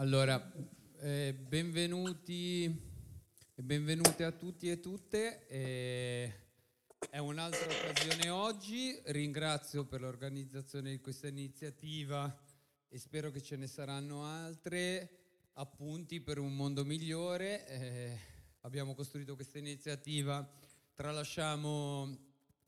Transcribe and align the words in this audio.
Allora, 0.00 0.40
eh, 1.00 1.34
benvenuti 1.34 2.66
e 3.52 3.62
benvenute 3.64 4.22
a 4.22 4.30
tutti 4.30 4.70
e 4.70 4.78
tutte. 4.78 5.48
Eh, 5.48 6.32
è 7.10 7.18
un'altra 7.18 7.64
occasione 7.64 8.30
oggi. 8.30 8.96
Ringrazio 9.06 9.86
per 9.86 10.00
l'organizzazione 10.00 10.90
di 10.90 11.00
questa 11.00 11.26
iniziativa 11.26 12.32
e 12.86 12.96
spero 12.96 13.32
che 13.32 13.42
ce 13.42 13.56
ne 13.56 13.66
saranno 13.66 14.22
altre. 14.22 15.10
Appunti 15.54 16.20
per 16.20 16.38
un 16.38 16.54
mondo 16.54 16.84
migliore. 16.84 17.66
Eh, 17.66 18.18
abbiamo 18.60 18.94
costruito 18.94 19.34
questa 19.34 19.58
iniziativa. 19.58 20.48
Tralasciamo 20.94 22.16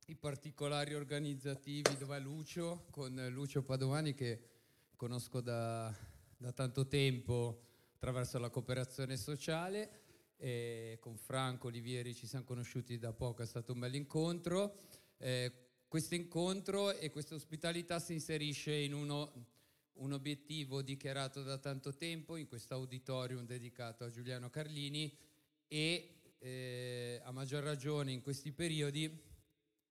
i 0.06 0.16
particolari 0.16 0.94
organizzativi 0.94 1.96
dove 1.96 2.18
Lucio, 2.18 2.86
con 2.90 3.14
Lucio 3.30 3.62
Padovani 3.62 4.14
che 4.14 4.48
conosco 4.96 5.40
da, 5.40 5.94
da 6.40 6.52
tanto 6.52 6.86
tempo 6.86 7.60
attraverso 7.94 8.38
la 8.38 8.48
cooperazione 8.48 9.18
sociale. 9.18 9.98
E 10.38 10.96
con 11.00 11.18
Franco 11.18 11.66
Olivieri 11.66 12.14
ci 12.14 12.26
siamo 12.26 12.46
conosciuti 12.46 12.98
da 12.98 13.12
poco, 13.12 13.42
è 13.42 13.46
stato 13.46 13.74
un 13.74 13.80
bel 13.80 13.94
incontro. 13.94 14.74
Eh, 15.18 15.52
questo 15.86 16.14
incontro 16.14 16.92
e 16.92 17.10
questa 17.10 17.34
ospitalità 17.34 17.98
si 17.98 18.14
inserisce 18.14 18.72
in 18.72 18.94
uno, 18.94 19.30
un 19.94 20.12
obiettivo 20.12 20.80
dichiarato 20.80 21.42
da 21.42 21.58
tanto 21.58 21.94
tempo 21.94 22.36
in 22.36 22.46
questo 22.46 22.72
auditorium 22.72 23.44
dedicato 23.44 24.04
a 24.04 24.10
Giuliano 24.10 24.48
Carlini 24.48 25.14
e 25.68 26.20
eh, 26.38 27.20
a 27.22 27.32
maggior 27.32 27.62
ragione 27.62 28.12
in 28.12 28.22
questi 28.22 28.50
periodi 28.50 29.28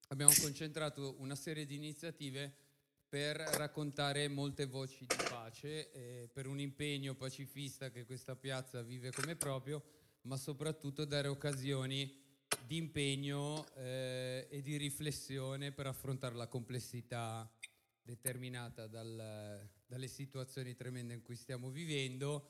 abbiamo 0.08 0.32
concentrato 0.40 1.14
una 1.18 1.36
serie 1.36 1.64
di 1.64 1.76
iniziative 1.76 2.69
per 3.10 3.36
raccontare 3.36 4.28
molte 4.28 4.66
voci 4.66 5.00
di 5.00 5.16
pace, 5.28 5.90
eh, 5.90 6.28
per 6.32 6.46
un 6.46 6.60
impegno 6.60 7.16
pacifista 7.16 7.90
che 7.90 8.06
questa 8.06 8.36
piazza 8.36 8.82
vive 8.82 9.10
come 9.10 9.34
proprio, 9.34 9.82
ma 10.22 10.36
soprattutto 10.36 11.04
dare 11.04 11.26
occasioni 11.26 12.16
di 12.64 12.76
impegno 12.76 13.66
eh, 13.74 14.46
e 14.48 14.62
di 14.62 14.76
riflessione 14.76 15.72
per 15.72 15.88
affrontare 15.88 16.36
la 16.36 16.46
complessità 16.46 17.52
determinata 18.00 18.86
dal, 18.86 19.68
dalle 19.84 20.08
situazioni 20.08 20.76
tremende 20.76 21.12
in 21.12 21.22
cui 21.22 21.34
stiamo 21.34 21.68
vivendo 21.70 22.48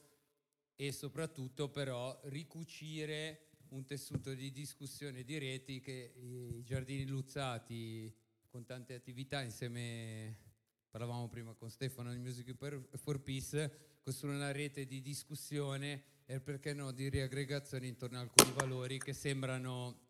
e 0.76 0.92
soprattutto 0.92 1.70
però 1.70 2.20
ricucire 2.24 3.48
un 3.70 3.86
tessuto 3.86 4.34
di 4.34 4.52
discussione 4.52 5.24
di 5.24 5.38
reti 5.38 5.80
che 5.80 6.12
i 6.16 6.62
Giardini 6.64 7.06
Luzzati 7.06 8.14
con 8.50 8.64
tante 8.64 8.94
attività 8.94 9.40
insieme, 9.42 10.49
parlavamo 10.90 11.28
prima 11.28 11.54
con 11.54 11.70
Stefano 11.70 12.12
di 12.12 12.18
Music 12.18 12.52
for 12.96 13.20
Peace, 13.22 13.98
costruire 14.02 14.36
una 14.36 14.50
rete 14.50 14.86
di 14.86 15.00
discussione 15.00 16.02
e 16.26 16.40
perché 16.40 16.74
no 16.74 16.90
di 16.90 17.08
riaggregazione 17.08 17.86
intorno 17.86 18.18
a 18.18 18.22
alcuni 18.22 18.52
valori 18.52 18.98
che 18.98 19.12
sembrano 19.12 20.08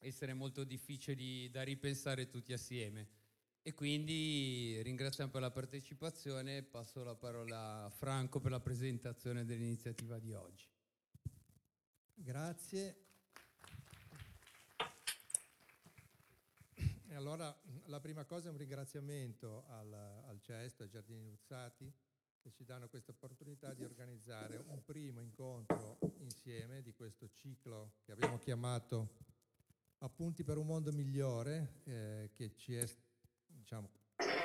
essere 0.00 0.34
molto 0.34 0.64
difficili 0.64 1.48
da 1.50 1.62
ripensare 1.62 2.28
tutti 2.28 2.52
assieme. 2.52 3.08
E 3.62 3.74
quindi 3.74 4.80
ringraziamo 4.82 5.30
per 5.30 5.42
la 5.42 5.50
partecipazione 5.50 6.62
passo 6.62 7.04
la 7.04 7.14
parola 7.14 7.84
a 7.84 7.90
Franco 7.90 8.40
per 8.40 8.50
la 8.50 8.60
presentazione 8.60 9.44
dell'iniziativa 9.44 10.18
di 10.18 10.32
oggi. 10.32 10.66
Grazie. 12.14 13.09
E 17.10 17.16
allora 17.16 17.52
la 17.86 17.98
prima 17.98 18.24
cosa 18.24 18.46
è 18.46 18.50
un 18.52 18.56
ringraziamento 18.56 19.64
al, 19.66 19.92
al 19.92 20.38
CEST, 20.40 20.82
ai 20.82 20.88
Giardini 20.88 21.24
Luzzati, 21.24 21.92
che 22.40 22.52
ci 22.52 22.64
danno 22.64 22.88
questa 22.88 23.10
opportunità 23.10 23.74
di 23.74 23.82
organizzare 23.82 24.62
un 24.68 24.80
primo 24.84 25.20
incontro 25.20 25.98
insieme 26.18 26.82
di 26.82 26.94
questo 26.94 27.28
ciclo 27.34 27.94
che 28.04 28.12
abbiamo 28.12 28.38
chiamato 28.38 29.08
Appunti 30.02 30.44
per 30.44 30.56
un 30.56 30.66
mondo 30.66 30.92
migliore, 30.92 31.80
eh, 31.84 32.30
che 32.32 32.54
ci 32.54 32.74
è 32.74 32.88
diciamo, 33.44 33.90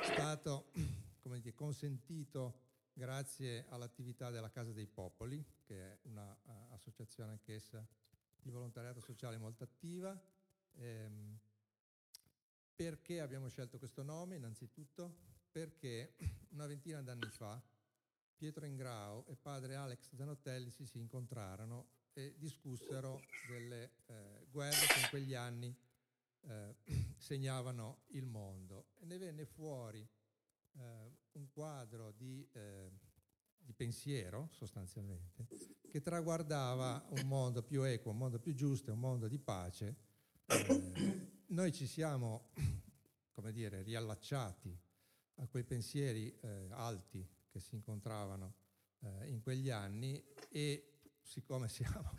stato 0.02 0.72
dire, 1.22 1.54
consentito 1.54 2.64
grazie 2.92 3.66
all'attività 3.70 4.32
della 4.32 4.50
Casa 4.50 4.74
dei 4.74 4.88
Popoli, 4.88 5.42
che 5.64 5.92
è 5.92 5.98
un'associazione 6.02 7.30
uh, 7.30 7.34
anch'essa 7.34 7.88
di 8.42 8.50
volontariato 8.50 9.00
sociale 9.00 9.38
molto 9.38 9.64
attiva. 9.64 10.20
Ehm, 10.78 11.40
perché 12.76 13.22
abbiamo 13.22 13.48
scelto 13.48 13.78
questo 13.78 14.04
nome? 14.04 14.36
Innanzitutto 14.36 15.16
perché 15.50 16.16
una 16.50 16.68
ventina 16.68 17.02
d'anni 17.02 17.30
fa 17.30 17.62
Pietro 18.36 18.66
Ingrao 18.66 19.26
e 19.28 19.38
padre 19.38 19.76
Alex 19.76 20.14
Zanotelli 20.14 20.70
si, 20.70 20.86
si 20.86 21.00
incontrarono 21.00 21.88
e 22.12 22.36
discussero 22.38 23.22
delle 23.48 23.92
eh, 24.08 24.46
guerre 24.52 24.86
che 24.88 25.00
in 25.00 25.08
quegli 25.10 25.34
anni 25.34 25.74
eh, 26.42 26.76
segnavano 27.18 28.04
il 28.08 28.26
mondo 28.26 28.88
e 28.96 29.06
ne 29.06 29.18
venne 29.18 29.46
fuori 29.46 30.06
eh, 30.78 31.12
un 31.32 31.50
quadro 31.52 32.12
di, 32.12 32.46
eh, 32.52 32.92
di, 33.58 33.74
pensiero 33.74 34.50
sostanzialmente 34.52 35.48
che 35.90 36.02
traguardava 36.02 37.06
un 37.12 37.26
mondo 37.26 37.64
più 37.64 37.84
equo, 37.84 38.12
un 38.12 38.18
mondo 38.18 38.40
più 38.40 38.54
giusto, 38.54 38.92
un 38.92 39.00
mondo 39.00 39.30
di 39.30 39.40
pace. 39.40 39.96
Eh, 40.48 41.34
noi 41.48 41.72
ci 41.72 41.88
siamo, 41.88 42.50
come 43.34 43.52
dire, 43.52 43.82
riallacciati 43.84 44.78
a 45.36 45.48
quei 45.48 45.64
pensieri 45.64 46.36
eh, 46.40 46.68
alti 46.72 47.28
che 47.50 47.60
si 47.60 47.76
incontravano 47.76 48.56
eh, 49.00 49.30
in 49.30 49.42
quegli 49.42 49.70
anni 49.70 50.24
e 50.50 51.00
siccome 51.22 51.68
siamo 51.70 52.14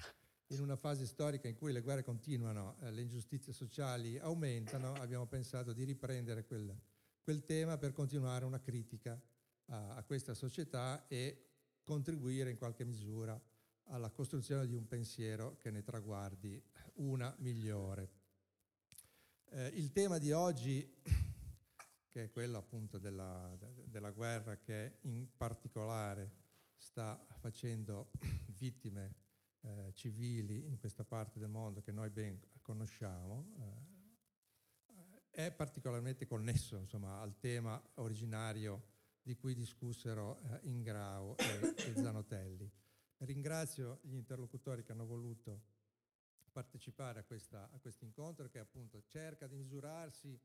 in 0.48 0.60
una 0.60 0.76
fase 0.76 1.06
storica 1.06 1.48
in 1.48 1.56
cui 1.56 1.72
le 1.72 1.80
guerre 1.80 2.04
continuano, 2.04 2.76
eh, 2.80 2.90
le 2.90 3.02
ingiustizie 3.02 3.52
sociali 3.52 4.18
aumentano, 4.18 4.92
abbiamo 4.94 5.26
pensato 5.26 5.72
di 5.72 5.84
riprendere 5.84 6.44
quel, 6.44 6.74
quel 7.22 7.44
tema 7.44 7.78
per 7.78 7.92
continuare 7.92 8.44
una 8.44 8.60
critica 8.60 9.20
a, 9.66 9.96
a 9.96 10.02
questa 10.04 10.34
società 10.34 11.06
e 11.08 11.46
contribuire 11.82 12.50
in 12.50 12.58
qualche 12.58 12.84
misura 12.84 13.40
alla 13.88 14.10
costruzione 14.10 14.66
di 14.66 14.74
un 14.74 14.86
pensiero 14.86 15.56
che 15.58 15.70
ne 15.70 15.82
traguardi 15.82 16.60
una 16.94 17.34
migliore. 17.38 18.15
Eh, 19.50 19.68
il 19.74 19.92
tema 19.92 20.18
di 20.18 20.32
oggi, 20.32 20.86
che 22.10 22.24
è 22.24 22.30
quello 22.30 22.58
appunto 22.58 22.98
della, 22.98 23.56
della, 23.84 24.10
guerra 24.10 24.58
che 24.58 24.98
in 25.02 25.28
particolare 25.36 26.44
sta 26.76 27.24
facendo 27.38 28.10
vittime 28.58 29.14
eh, 29.60 29.92
civili 29.94 30.66
in 30.66 30.78
questa 30.78 31.04
parte 31.04 31.38
del 31.38 31.48
mondo 31.48 31.80
che 31.80 31.92
noi 31.92 32.10
ben 32.10 32.40
conosciamo, 32.60 33.54
eh, 34.88 35.40
è 35.46 35.52
particolarmente 35.52 36.26
connesso 36.26 36.76
insomma, 36.76 37.20
al 37.20 37.38
tema 37.38 37.80
originario 37.94 38.94
di 39.22 39.36
cui 39.36 39.54
discussero 39.54 40.40
eh, 40.42 40.60
Ingrao 40.64 41.36
e, 41.36 41.74
e 41.76 41.94
Zanotelli. 41.94 42.70
Ringrazio 43.18 44.00
gli 44.02 44.14
interlocutori 44.14 44.82
che 44.82 44.92
hanno 44.92 45.06
voluto 45.06 45.74
partecipare 46.56 47.20
a, 47.20 47.22
questa, 47.22 47.68
a 47.70 47.78
questo 47.78 48.06
incontro 48.06 48.48
che 48.48 48.58
appunto 48.58 49.02
cerca 49.04 49.46
di 49.46 49.56
misurarsi 49.56 50.40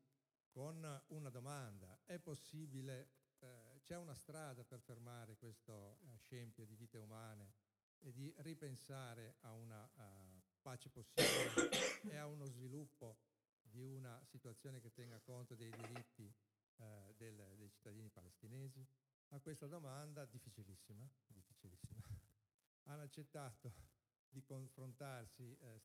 con 0.49 1.01
una 1.07 1.29
domanda. 1.29 2.01
È 2.03 2.19
possibile, 2.19 3.11
eh, 3.39 3.79
c'è 3.81 3.95
una 3.95 4.13
strada 4.13 4.65
per 4.65 4.81
fermare 4.81 5.37
questo 5.37 5.99
eh, 6.01 6.17
scempio 6.17 6.65
di 6.65 6.75
vite 6.75 6.97
umane 6.97 7.53
e 7.99 8.11
di 8.11 8.33
ripensare 8.39 9.37
a 9.41 9.53
una 9.53 9.85
uh, 9.85 10.41
pace 10.61 10.89
possibile 10.89 11.69
e 12.11 12.17
a 12.17 12.25
uno 12.25 12.45
sviluppo 12.47 13.19
di 13.61 13.81
una 13.81 14.21
situazione 14.25 14.81
che 14.81 14.91
tenga 14.91 15.21
conto 15.21 15.55
dei 15.55 15.71
diritti 15.71 16.29
eh, 16.75 17.13
del, 17.15 17.55
dei 17.55 17.69
cittadini 17.69 18.09
palestinesi? 18.09 18.85
A 19.29 19.39
questa 19.39 19.67
domanda 19.67 20.25
difficilissima, 20.25 21.07
difficilissima. 21.27 22.01
Hanno 22.91 23.03
accettato 23.03 23.99
di 24.31 24.41
confrontarsi 24.43 25.57
eh, 25.59 25.80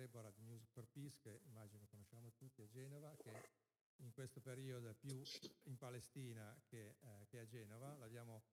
Rebora 0.00 0.30
di 0.30 0.40
Music 0.40 0.70
for 0.70 0.86
Peace, 0.86 1.18
che 1.20 1.42
immagino 1.44 1.86
conosciamo 1.90 2.32
tutti 2.32 2.62
a 2.62 2.68
Genova, 2.68 3.14
che 3.22 3.30
in 3.96 4.10
questo 4.12 4.40
periodo 4.40 4.88
è 4.88 4.94
più 4.94 5.22
in 5.64 5.76
Palestina 5.76 6.58
che, 6.68 6.96
eh, 7.02 7.26
che 7.28 7.40
a 7.40 7.46
Genova. 7.46 7.94
L'abbiamo 7.96 8.44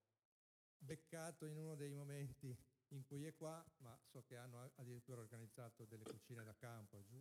beccato 0.76 1.46
in 1.46 1.56
uno 1.56 1.74
dei 1.74 1.90
momenti 1.94 2.54
in 2.88 3.02
cui 3.06 3.24
è 3.24 3.34
qua, 3.34 3.64
ma 3.78 3.98
so 4.04 4.22
che 4.24 4.36
hanno 4.36 4.60
addirittura 4.74 5.22
organizzato 5.22 5.86
delle 5.86 6.04
cucine 6.04 6.44
da 6.44 6.54
campo 6.54 7.02
giù, 7.02 7.18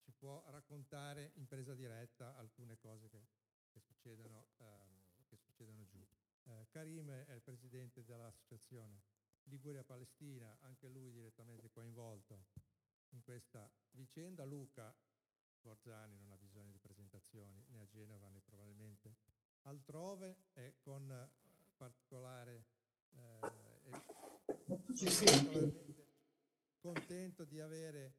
ci 0.00 0.10
può 0.10 0.42
raccontare 0.48 1.30
in 1.36 1.46
presa 1.46 1.72
diretta 1.74 2.34
alcune 2.34 2.78
cose 2.78 3.08
che, 3.08 3.22
che, 3.70 3.78
succedono, 3.78 4.48
ehm, 4.56 5.02
che 5.28 5.36
succedono, 5.36 5.84
giù. 5.84 6.04
Eh, 6.46 6.66
Karim 6.68 7.08
è 7.12 7.32
il 7.32 7.42
presidente 7.42 8.04
dell'associazione 8.04 9.02
Liguria 9.44 9.84
Palestina, 9.84 10.58
anche 10.62 10.88
lui 10.88 11.12
direttamente 11.12 11.70
coinvolto 11.70 12.69
in 13.10 13.22
questa 13.22 13.70
vicenda. 13.92 14.44
Luca 14.44 14.94
Borzani 15.60 16.18
non 16.18 16.30
ha 16.32 16.36
bisogno 16.36 16.70
di 16.72 16.78
presentazioni 16.78 17.64
né 17.68 17.80
a 17.80 17.86
Genova 17.86 18.28
né 18.28 18.40
probabilmente 18.40 19.16
altrove 19.62 20.36
e 20.54 20.76
con 20.78 21.28
particolare 21.76 22.64
eh, 23.12 23.38
sono 24.94 25.14
particolarmente 25.24 26.08
contento 26.80 27.44
di 27.44 27.60
avere 27.60 28.14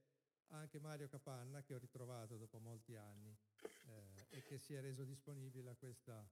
anche 0.49 0.79
Mario 0.79 1.07
Capanna 1.07 1.63
che 1.63 1.73
ho 1.73 1.79
ritrovato 1.79 2.37
dopo 2.37 2.59
molti 2.59 2.95
anni 2.95 3.35
eh, 3.85 4.27
e 4.29 4.43
che 4.43 4.59
si 4.59 4.73
è 4.73 4.81
reso 4.81 5.03
disponibile 5.03 5.71
a 5.71 5.75
questa, 5.75 6.23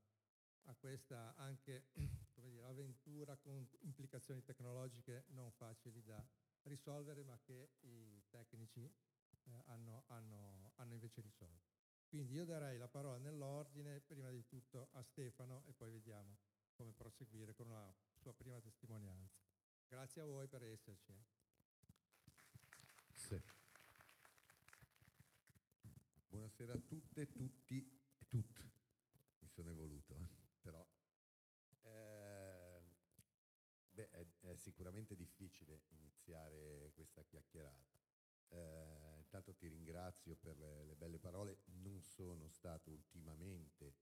a 0.63 0.75
questa 0.75 1.33
anche 1.37 1.87
dire, 2.35 2.63
avventura 2.65 3.35
con 3.37 3.67
implicazioni 3.81 4.43
tecnologiche 4.43 5.25
non 5.29 5.51
facili 5.51 6.03
da 6.03 6.23
risolvere 6.63 7.23
ma 7.23 7.37
che 7.39 7.71
i 7.81 8.21
tecnici 8.29 8.83
eh, 8.83 9.63
hanno, 9.65 10.03
hanno, 10.07 10.71
hanno 10.75 10.93
invece 10.93 11.21
risolto. 11.21 11.77
Quindi 12.07 12.33
io 12.33 12.45
darei 12.45 12.77
la 12.77 12.87
parola 12.87 13.17
nell'ordine, 13.17 14.01
prima 14.01 14.31
di 14.31 14.45
tutto 14.45 14.89
a 14.93 15.03
Stefano 15.03 15.63
e 15.67 15.73
poi 15.73 15.91
vediamo 15.91 16.37
come 16.73 16.91
proseguire 16.93 17.53
con 17.53 17.67
la 17.69 17.93
sua 18.15 18.33
prima 18.33 18.59
testimonianza. 18.59 19.37
Grazie 19.87 20.21
a 20.21 20.25
voi 20.25 20.47
per 20.47 20.63
esserci. 20.63 21.13
Sì. 23.13 23.39
Buonasera 26.29 26.73
a 26.73 26.79
tutte, 26.79 27.31
tutti 27.31 27.77
e 27.77 28.27
tutte. 28.27 28.71
Mi 29.39 29.47
sono 29.49 29.69
evoluto, 29.69 30.15
eh? 30.15 30.27
però 30.61 30.87
eh, 31.81 32.81
beh, 33.91 34.09
è, 34.09 34.27
è, 34.39 34.55
sicuramente 34.55 35.15
difficile 35.15 35.83
iniziare 35.89 36.08
questa 36.93 37.23
chiacchierata. 37.23 37.97
Eh, 38.49 39.17
intanto 39.19 39.53
ti 39.53 39.67
ringrazio 39.67 40.35
per 40.35 40.57
le, 40.57 40.83
le, 40.85 40.95
belle 40.95 41.19
parole. 41.19 41.59
Non 41.81 42.01
sono 42.01 42.47
stato 42.49 42.89
ultimamente 42.89 43.95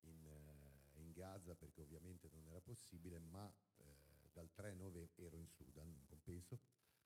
in, 0.00 0.26
eh, 0.26 1.00
in, 1.00 1.12
Gaza 1.12 1.54
perché 1.54 1.82
ovviamente 1.82 2.28
non 2.32 2.46
era 2.46 2.60
possibile, 2.60 3.18
ma 3.18 3.52
eh, 3.78 3.84
dal 4.32 4.50
3 4.52 4.74
novembre 4.74 5.24
ero 5.24 5.36
in 5.36 5.48
Sudan, 5.48 5.88
in 5.88 6.04
compenso, 6.06 6.60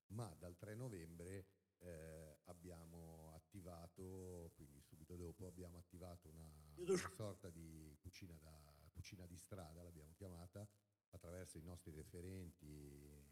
ma 0.07 0.33
dal 0.39 0.55
3 0.57 0.75
novembre 0.75 1.47
eh, 1.79 2.39
abbiamo 2.45 3.31
attivato, 3.33 4.51
quindi 4.55 4.81
subito 4.81 5.15
dopo 5.15 5.47
abbiamo 5.47 5.77
attivato 5.77 6.29
una, 6.29 6.49
una 6.75 7.09
sorta 7.13 7.49
di 7.49 7.95
cucina, 7.99 8.37
da, 8.41 8.73
cucina 8.91 9.25
di 9.25 9.37
strada, 9.37 9.83
l'abbiamo 9.83 10.13
chiamata, 10.13 10.67
attraverso 11.09 11.57
i 11.57 11.61
nostri 11.61 11.91
referenti 11.91 13.24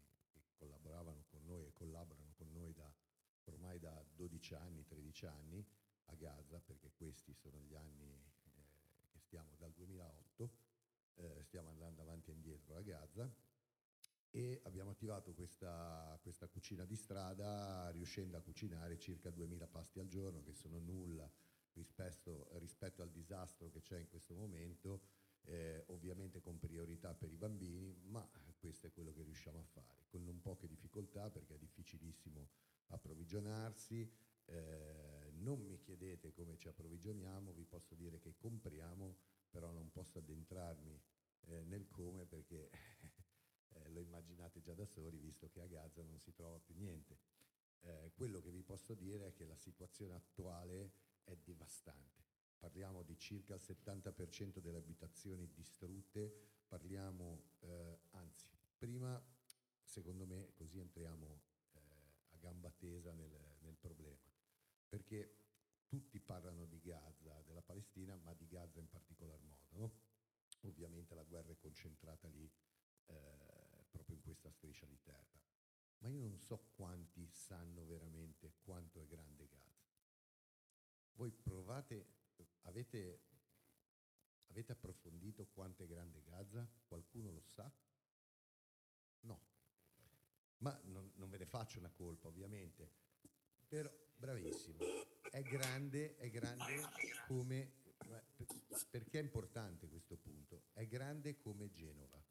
collaboravano 0.56 1.24
con 1.30 1.44
noi 1.44 1.66
e 1.66 1.72
collaborano 1.72 2.32
con 2.36 2.50
noi 2.52 2.72
da, 2.72 2.92
ormai 3.44 3.78
da 3.78 4.04
12 4.14 4.54
anni, 4.54 4.84
13 4.84 5.26
anni 5.26 5.66
a 6.06 6.14
Gaza, 6.14 6.60
perché 6.60 6.92
questi 6.92 7.34
sono 7.34 7.60
gli 7.60 7.74
anni 7.74 8.10
eh, 8.10 9.08
che 9.10 9.18
stiamo 9.18 9.54
dal 9.56 9.72
2008, 9.72 10.50
eh, 11.16 11.42
stiamo 11.44 11.70
andando 11.70 12.02
avanti 12.02 12.30
e 12.30 12.34
indietro 12.34 12.76
a 12.76 12.82
Gaza. 12.82 13.32
E 14.30 14.60
abbiamo 14.64 14.90
attivato 14.90 15.32
questa, 15.32 16.18
questa, 16.20 16.48
cucina 16.48 16.84
di 16.84 16.96
strada 16.96 17.88
riuscendo 17.90 18.36
a 18.36 18.40
cucinare 18.40 18.98
circa 18.98 19.30
2000 19.30 19.68
pasti 19.68 20.00
al 20.00 20.08
giorno 20.08 20.42
che 20.42 20.52
sono 20.52 20.80
nulla 20.80 21.30
rispetto, 21.74 22.48
rispetto 22.58 23.02
al 23.02 23.10
disastro 23.10 23.70
che 23.70 23.80
c'è 23.80 23.98
in 23.98 24.08
questo 24.08 24.34
momento, 24.34 25.02
eh, 25.44 25.84
ovviamente 25.88 26.40
con 26.40 26.58
priorità 26.58 27.14
per 27.14 27.30
i 27.30 27.36
bambini, 27.36 27.94
ma 28.06 28.28
questo 28.64 28.86
è 28.86 28.92
quello 28.92 29.12
che 29.12 29.22
riusciamo 29.22 29.58
a 29.58 29.62
fare, 29.62 30.06
con 30.08 30.24
non 30.24 30.40
poche 30.40 30.66
difficoltà 30.66 31.28
perché 31.28 31.56
è 31.56 31.58
difficilissimo 31.58 32.48
approvvigionarsi, 32.86 34.10
eh, 34.46 35.32
non 35.34 35.60
mi 35.60 35.78
chiedete 35.80 36.32
come 36.32 36.56
ci 36.56 36.68
approvvigioniamo, 36.68 37.52
vi 37.52 37.66
posso 37.66 37.94
dire 37.94 38.18
che 38.20 38.34
compriamo, 38.38 39.16
però 39.50 39.70
non 39.70 39.90
posso 39.90 40.18
addentrarmi 40.18 40.98
eh, 41.48 41.64
nel 41.64 41.90
come 41.90 42.24
perché 42.24 42.70
eh, 43.68 43.88
lo 43.90 44.00
immaginate 44.00 44.62
già 44.62 44.72
da 44.72 44.86
soli, 44.86 45.18
visto 45.18 45.50
che 45.50 45.60
a 45.60 45.66
Gaza 45.66 46.02
non 46.02 46.18
si 46.18 46.32
trova 46.32 46.58
più 46.58 46.74
niente. 46.74 47.18
Eh, 47.80 48.12
quello 48.14 48.40
che 48.40 48.50
vi 48.50 48.62
posso 48.62 48.94
dire 48.94 49.26
è 49.26 49.32
che 49.34 49.44
la 49.44 49.56
situazione 49.56 50.14
attuale 50.14 50.92
è 51.24 51.36
devastante. 51.36 52.22
Parliamo 52.58 53.02
di 53.02 53.18
circa 53.18 53.54
il 53.56 53.60
70% 53.62 54.58
delle 54.60 54.78
abitazioni 54.78 55.50
distrutte, 55.52 56.32
parliamo, 56.66 57.42
eh, 57.60 57.98
anzi, 58.12 58.53
prima, 58.84 59.18
secondo 59.82 60.26
me, 60.26 60.52
così 60.52 60.78
entriamo 60.78 61.42
eh, 61.72 61.80
a 62.32 62.36
gamba 62.36 62.70
tesa 62.70 63.12
nel, 63.12 63.56
nel 63.60 63.76
problema, 63.76 64.30
perché 64.86 65.38
tutti 65.86 66.20
parlano 66.20 66.66
di 66.66 66.78
Gaza, 66.80 67.40
della 67.46 67.62
Palestina, 67.62 68.14
ma 68.16 68.34
di 68.34 68.46
Gaza 68.46 68.80
in 68.80 68.88
particolar 68.90 69.40
modo. 69.40 69.78
No? 69.78 69.92
Ovviamente 70.68 71.14
la 71.14 71.22
guerra 71.22 71.52
è 71.52 71.56
concentrata 71.56 72.28
lì 72.28 72.44
eh, 73.06 73.86
proprio 73.88 74.16
in 74.16 74.22
questa 74.22 74.50
striscia 74.50 74.84
di 74.84 75.00
terra. 75.02 75.40
Ma 76.00 76.08
io 76.10 76.20
non 76.20 76.38
so 76.38 76.68
quanti 76.74 77.26
sanno 77.30 77.86
veramente 77.86 78.56
quanto 78.60 79.00
è 79.00 79.06
grande 79.06 79.48
Gaza. 79.48 79.88
Voi 81.12 81.32
provate, 81.32 82.06
avete, 82.62 83.22
avete 84.48 84.72
approfondito 84.72 85.46
quanto 85.46 85.84
è 85.84 85.86
grande 85.86 86.22
Gaza? 86.22 86.68
Qualcuno 86.86 87.30
lo 87.30 87.40
sa? 87.40 87.72
No. 89.24 89.40
Ma 90.58 90.78
non, 90.84 91.12
non 91.16 91.28
ve 91.28 91.38
ne 91.38 91.46
faccio 91.46 91.78
una 91.78 91.90
colpa, 91.90 92.28
ovviamente. 92.28 92.90
Però, 93.68 93.90
bravissimo, 94.16 94.78
è 95.30 95.42
grande, 95.42 96.16
è 96.16 96.30
grande 96.30 96.80
come... 97.26 97.82
Perché 98.90 99.18
è 99.18 99.22
importante 99.22 99.88
questo 99.88 100.16
punto? 100.16 100.64
È 100.72 100.86
grande 100.86 101.36
come 101.36 101.70
Genova 101.70 102.22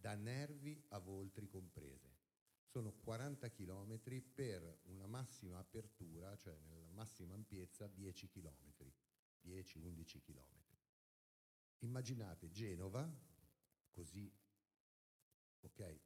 da 0.00 0.14
Nervi 0.14 0.82
a 0.88 0.98
Voltri 0.98 1.46
comprese. 1.46 2.16
Sono 2.64 2.92
40 2.92 3.50
km 3.50 4.00
per 4.34 4.80
una 4.84 5.06
massima 5.06 5.58
apertura, 5.58 6.36
cioè 6.36 6.56
nella 6.68 6.90
massima 6.90 7.34
ampiezza 7.34 7.86
10 7.86 8.28
km, 8.28 8.72
10-11 9.44 10.20
km. 10.20 10.58
Immaginate 11.80 12.50
Genova, 12.50 13.10
così, 13.90 14.32
ok, 15.60 16.00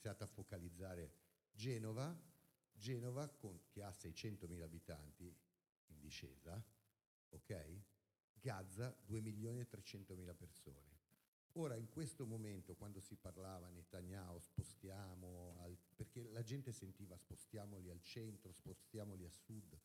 iniziate 0.00 0.24
a 0.24 0.26
focalizzare 0.26 1.12
Genova, 1.52 2.18
Genova 2.72 3.28
con, 3.28 3.60
che 3.68 3.82
ha 3.82 3.90
600.000 3.90 4.62
abitanti 4.62 5.24
in 5.88 6.00
discesa, 6.00 6.62
ok? 7.28 7.82
Gaza 8.32 8.96
2 9.04 9.20
milioni 9.20 9.60
e 9.60 9.68
300.000 9.70 10.34
persone. 10.34 10.98
Ora, 11.54 11.76
in 11.76 11.90
questo 11.90 12.24
momento, 12.24 12.74
quando 12.76 13.00
si 13.00 13.14
parlava 13.16 13.68
Netanyahu, 13.68 14.38
spostiamo, 14.38 15.58
al, 15.60 15.76
perché 15.94 16.30
la 16.30 16.42
gente 16.42 16.72
sentiva 16.72 17.18
spostiamoli 17.18 17.90
al 17.90 18.00
centro, 18.00 18.52
spostiamoli 18.52 19.26
a 19.26 19.30
sud, 19.30 19.78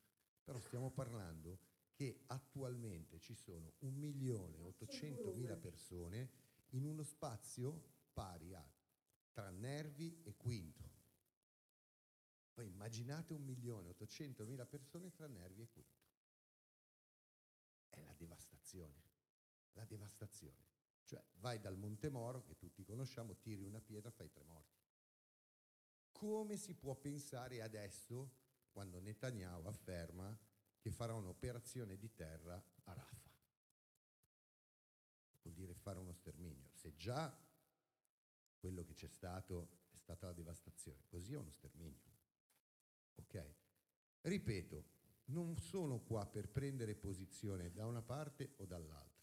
però 0.45 0.59
stiamo 0.59 0.91
parlando 0.91 1.59
che 1.91 2.21
attualmente 2.27 3.19
ci 3.19 3.33
sono 3.33 3.73
1.800.000 3.81 5.59
persone 5.59 6.29
in 6.69 6.85
uno 6.85 7.03
spazio 7.03 7.93
pari 8.13 8.53
a 8.53 8.65
tra 9.35 9.49
Nervi 9.49 10.21
e 10.23 10.37
Quinto. 10.37 10.93
Poi 12.53 12.67
immaginate 12.67 13.35
1.800.000 13.35 14.65
persone 14.65 15.11
tra 15.11 15.27
Nervi 15.27 15.63
e 15.63 15.67
Quinto. 15.67 16.03
È 17.89 17.99
la 17.99 18.13
devastazione, 18.13 19.03
la 19.73 19.83
devastazione. 19.83 20.63
Cioè 21.03 21.21
vai 21.39 21.59
dal 21.59 21.75
Monte 21.75 22.09
Moro, 22.09 22.43
che 22.43 22.55
tutti 22.55 22.85
conosciamo, 22.85 23.35
tiri 23.35 23.61
una 23.63 23.81
pietra, 23.81 24.09
fai 24.09 24.31
tre 24.31 24.45
morti. 24.45 24.79
Come 26.13 26.55
si 26.55 26.73
può 26.73 26.95
pensare 26.95 27.61
adesso, 27.61 28.31
quando 28.71 29.01
Netanyahu 29.01 29.67
afferma 29.67 30.39
che 30.79 30.91
farà 30.91 31.13
un'operazione 31.13 31.97
di 31.97 32.13
terra 32.13 32.55
a 32.83 32.93
Rafah? 32.93 33.33
Vuol 35.41 35.53
dire 35.53 35.73
fare 35.73 35.99
uno 35.99 36.13
sterminio. 36.13 36.69
Se 36.71 36.95
già 36.95 37.37
quello 38.65 38.83
che 38.83 38.93
c'è 38.93 39.07
stato 39.07 39.69
è 39.91 39.97
stata 39.97 40.27
la 40.27 40.33
devastazione, 40.33 41.03
così 41.07 41.33
è 41.33 41.37
uno 41.37 41.51
sterminio. 41.51 42.13
Ok? 43.15 43.55
Ripeto, 44.21 44.85
non 45.25 45.57
sono 45.57 45.99
qua 45.99 46.25
per 46.25 46.49
prendere 46.49 46.95
posizione 46.95 47.71
da 47.71 47.85
una 47.85 48.01
parte 48.01 48.53
o 48.57 48.65
dall'altra 48.65 49.15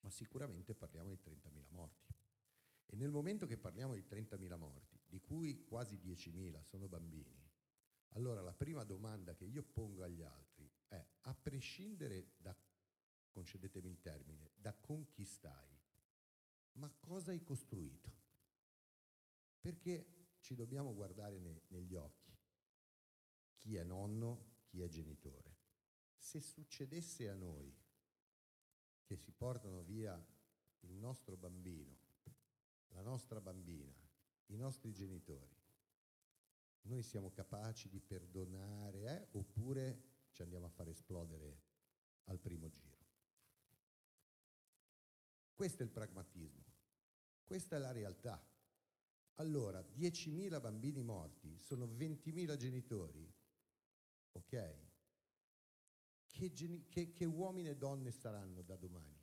ma 0.00 0.10
sicuramente 0.10 0.74
parliamo 0.74 1.10
di 1.10 1.18
30.000 1.22 1.64
morti. 1.70 2.14
E 2.86 2.96
nel 2.96 3.10
momento 3.10 3.46
che 3.46 3.58
parliamo 3.58 3.94
di 3.94 4.04
30.000 4.08 4.56
morti, 4.56 4.98
di 5.06 5.20
cui 5.20 5.64
quasi 5.64 5.98
10.000 6.02 6.62
sono 6.62 6.88
bambini, 6.88 7.46
allora 8.12 8.40
la 8.40 8.54
prima 8.54 8.84
domanda 8.84 9.34
che 9.34 9.44
io 9.44 9.62
pongo 9.62 10.02
agli 10.02 10.22
altri 10.22 10.70
è, 10.86 11.04
a 11.22 11.34
prescindere 11.34 12.32
da, 12.38 12.56
concedetemi 13.30 13.88
il 13.88 14.00
termine, 14.00 14.52
da 14.56 14.72
conquistai, 14.72 15.76
ma 16.72 16.90
cosa 16.98 17.32
hai 17.32 17.42
costruito? 17.42 18.17
Perché 19.68 20.06
ci 20.40 20.54
dobbiamo 20.54 20.94
guardare 20.94 21.38
ne, 21.38 21.60
negli 21.66 21.94
occhi. 21.94 22.34
Chi 23.58 23.76
è 23.76 23.84
nonno, 23.84 24.62
chi 24.64 24.80
è 24.80 24.88
genitore. 24.88 25.58
Se 26.16 26.40
succedesse 26.40 27.28
a 27.28 27.34
noi 27.34 27.70
che 29.04 29.14
si 29.14 29.30
portano 29.30 29.82
via 29.82 30.14
il 30.80 30.94
nostro 30.94 31.36
bambino, 31.36 31.98
la 32.94 33.02
nostra 33.02 33.42
bambina, 33.42 33.92
i 34.46 34.56
nostri 34.56 34.90
genitori, 34.94 35.54
Noi 36.84 37.02
siamo 37.02 37.30
capaci 37.30 37.90
di 37.90 38.00
perdonare 38.00 39.02
eh? 39.02 39.28
oppure 39.32 40.02
ci 40.30 40.40
andiamo 40.40 40.64
a 40.64 40.70
far 40.70 40.88
esplodere 40.88 41.60
al 42.24 42.38
primo 42.38 42.70
giro. 42.70 43.04
Questo 45.52 45.82
è 45.82 45.84
il 45.84 45.92
pragmatismo, 45.92 46.64
questa 47.44 47.76
è 47.76 47.78
la 47.78 47.92
realtà. 47.92 48.56
Allora, 49.40 49.80
10.000 49.80 50.60
bambini 50.60 51.02
morti 51.02 51.56
sono 51.58 51.86
20.000 51.86 52.56
genitori, 52.56 53.32
ok? 54.32 54.76
Che, 56.26 56.52
geni- 56.52 56.88
che, 56.88 57.12
che 57.12 57.24
uomini 57.24 57.68
e 57.68 57.76
donne 57.76 58.10
saranno 58.10 58.62
da 58.62 58.76
domani? 58.76 59.16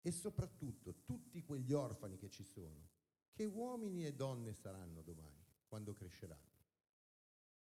E 0.00 0.10
soprattutto 0.10 1.02
tutti 1.04 1.40
quegli 1.42 1.72
orfani 1.72 2.16
che 2.16 2.30
ci 2.30 2.42
sono, 2.42 2.90
che 3.30 3.44
uomini 3.44 4.04
e 4.04 4.12
donne 4.12 4.52
saranno 4.54 5.02
domani, 5.02 5.46
quando 5.68 5.92
cresceranno? 5.92 6.50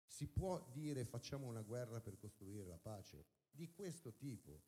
Si 0.05 0.27
può 0.27 0.63
dire 0.71 1.07
facciamo 1.07 1.47
una 1.47 1.63
guerra 1.63 2.01
per 2.03 2.19
costruire 2.19 2.67
la 2.67 2.79
pace? 2.79 3.25
Di 3.51 3.73
questo 3.73 4.13
tipo, 4.13 4.63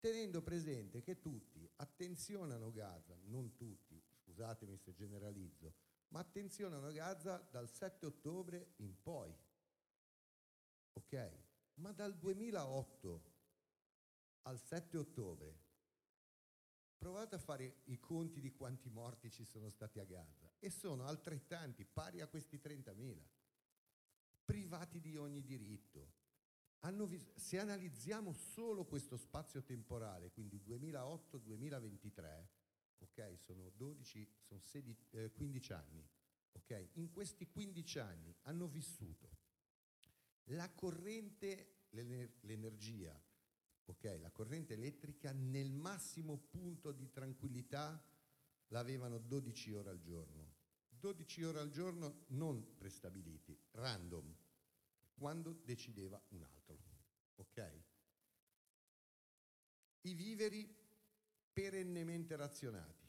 tenendo 0.00 0.40
presente 0.40 1.02
che 1.02 1.20
tutti 1.20 1.68
attenzionano 1.76 2.72
Gaza, 2.72 3.14
non 3.24 3.54
tutti, 3.54 4.02
scusatemi 4.22 4.78
se 4.78 4.94
generalizzo, 4.94 5.83
ma 6.14 6.20
attenzionano 6.20 6.92
Gaza 6.92 7.44
dal 7.50 7.68
7 7.68 8.06
ottobre 8.06 8.74
in 8.76 8.94
poi. 9.02 9.36
Ok? 10.92 11.30
Ma 11.74 11.90
dal 11.90 12.16
2008 12.16 13.32
al 14.42 14.60
7 14.60 14.96
ottobre 14.96 15.62
provate 16.96 17.34
a 17.34 17.38
fare 17.38 17.80
i 17.86 17.98
conti 17.98 18.40
di 18.40 18.52
quanti 18.52 18.88
morti 18.90 19.28
ci 19.28 19.44
sono 19.44 19.70
stati 19.70 19.98
a 19.98 20.04
Gaza 20.04 20.48
e 20.60 20.70
sono 20.70 21.04
altrettanti, 21.04 21.84
pari 21.84 22.20
a 22.20 22.28
questi 22.28 22.60
30.000, 22.62 23.20
privati 24.44 25.00
di 25.00 25.16
ogni 25.16 25.42
diritto, 25.42 26.12
vis- 27.08 27.34
se 27.34 27.58
analizziamo 27.58 28.32
solo 28.32 28.84
questo 28.84 29.16
spazio 29.16 29.64
temporale, 29.64 30.30
quindi 30.30 30.62
2008-2023, 30.64 32.46
ok, 33.04 33.38
sono 33.38 33.70
12, 33.70 34.28
sono 34.40 34.60
16, 34.60 35.06
eh, 35.10 35.30
15 35.32 35.72
anni, 35.72 36.08
ok, 36.52 36.88
in 36.94 37.10
questi 37.10 37.48
15 37.48 37.98
anni 37.98 38.34
hanno 38.42 38.66
vissuto 38.66 39.42
la 40.48 40.70
corrente, 40.70 41.86
l'ener- 41.90 42.32
l'energia, 42.40 43.18
ok, 43.86 44.18
la 44.20 44.30
corrente 44.30 44.74
elettrica 44.74 45.32
nel 45.32 45.70
massimo 45.70 46.36
punto 46.36 46.92
di 46.92 47.10
tranquillità 47.10 48.02
l'avevano 48.68 49.18
12 49.18 49.72
ore 49.72 49.90
al 49.90 50.00
giorno. 50.00 50.52
12 50.88 51.44
ore 51.44 51.60
al 51.60 51.70
giorno 51.70 52.24
non 52.28 52.76
prestabiliti, 52.76 53.58
random 53.72 54.34
quando 55.14 55.52
decideva 55.64 56.20
un 56.30 56.42
altro. 56.42 56.82
Ok? 57.36 57.82
I 60.02 60.14
viveri 60.14 60.83
perennemente 61.54 62.36
razionati, 62.36 63.08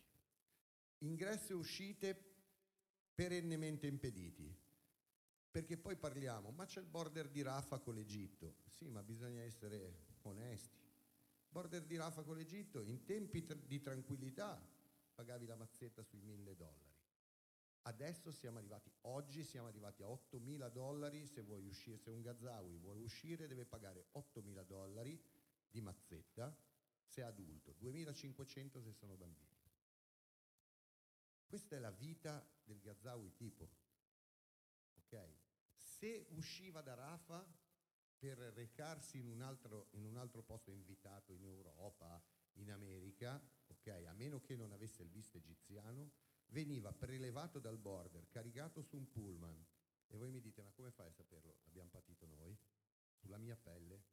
ingresso 1.00 1.52
e 1.52 1.56
uscite 1.56 2.34
perennemente 3.14 3.88
impediti. 3.88 4.64
Perché 5.50 5.78
poi 5.78 5.96
parliamo, 5.96 6.52
ma 6.52 6.66
c'è 6.66 6.82
il 6.82 6.86
border 6.86 7.30
di 7.30 7.42
Rafa 7.42 7.80
con 7.80 7.96
l'Egitto. 7.96 8.58
Sì, 8.68 8.90
ma 8.90 9.02
bisogna 9.02 9.42
essere 9.42 10.18
onesti. 10.24 10.84
Border 11.48 11.86
di 11.86 11.96
Rafa 11.96 12.24
con 12.24 12.36
l'Egitto, 12.36 12.82
in 12.82 13.06
tempi 13.06 13.46
di 13.66 13.80
tranquillità 13.80 14.62
pagavi 15.14 15.46
la 15.46 15.56
mazzetta 15.56 16.04
sui 16.04 16.20
mille 16.20 16.56
dollari. 16.56 16.94
Adesso 17.84 18.32
siamo 18.32 18.58
arrivati, 18.58 18.92
oggi 19.02 19.44
siamo 19.44 19.68
arrivati 19.68 20.04
a 20.04 20.08
8.000 20.08 20.70
dollari, 20.72 21.26
se 21.28 21.42
vuoi 21.42 21.66
uscire, 21.66 21.98
se 21.98 22.10
un 22.10 22.22
Gazawi 22.22 22.78
vuole 22.78 23.00
uscire 23.00 23.48
deve 23.48 23.66
pagare 23.66 24.08
8.000 24.14 24.66
dollari 24.66 25.18
di 25.70 25.82
mazzetta 25.82 26.54
se 27.06 27.22
adulto, 27.22 27.76
2.500 27.82 28.82
se 28.82 28.92
sono 28.92 29.16
bambini. 29.16 29.56
Questa 31.46 31.76
è 31.76 31.80
la 31.80 31.92
vita 31.92 32.46
del 32.64 32.80
Gazawi 32.80 33.34
tipo. 33.36 33.70
Ok? 34.96 35.34
Se 35.80 36.26
usciva 36.32 36.82
da 36.82 36.96
Rafa 36.96 37.46
per 38.18 38.38
recarsi 38.38 39.20
in 39.20 39.28
un 39.28 39.42
altro, 39.42 39.88
in 39.92 40.06
un 40.06 40.18
altro 40.18 40.42
posto 40.42 40.72
invitato 40.72 41.32
in 41.32 41.44
Europa, 41.44 42.22
in 42.54 42.72
America, 42.72 43.42
ok, 43.68 43.88
a 44.08 44.14
meno 44.14 44.42
che 44.42 44.56
non 44.56 44.72
avesse 44.72 45.04
il 45.04 45.10
visto 45.10 45.38
egiziano, 45.38 46.12
veniva 46.48 46.92
prelevato 46.92 47.60
dal 47.60 47.78
border, 47.78 48.28
caricato 48.30 48.82
su 48.82 48.98
un 48.98 49.08
pullman. 49.10 49.66
E 50.08 50.18
voi 50.18 50.32
mi 50.32 50.42
dite, 50.42 50.62
ma 50.62 50.72
come 50.72 50.92
fai 50.92 51.08
a 51.08 51.12
saperlo? 51.12 51.58
L'abbiamo 51.64 51.90
patito 51.90 52.26
noi, 52.26 52.58
sulla 53.14 53.38
mia 53.38 53.56
pelle, 53.56 54.04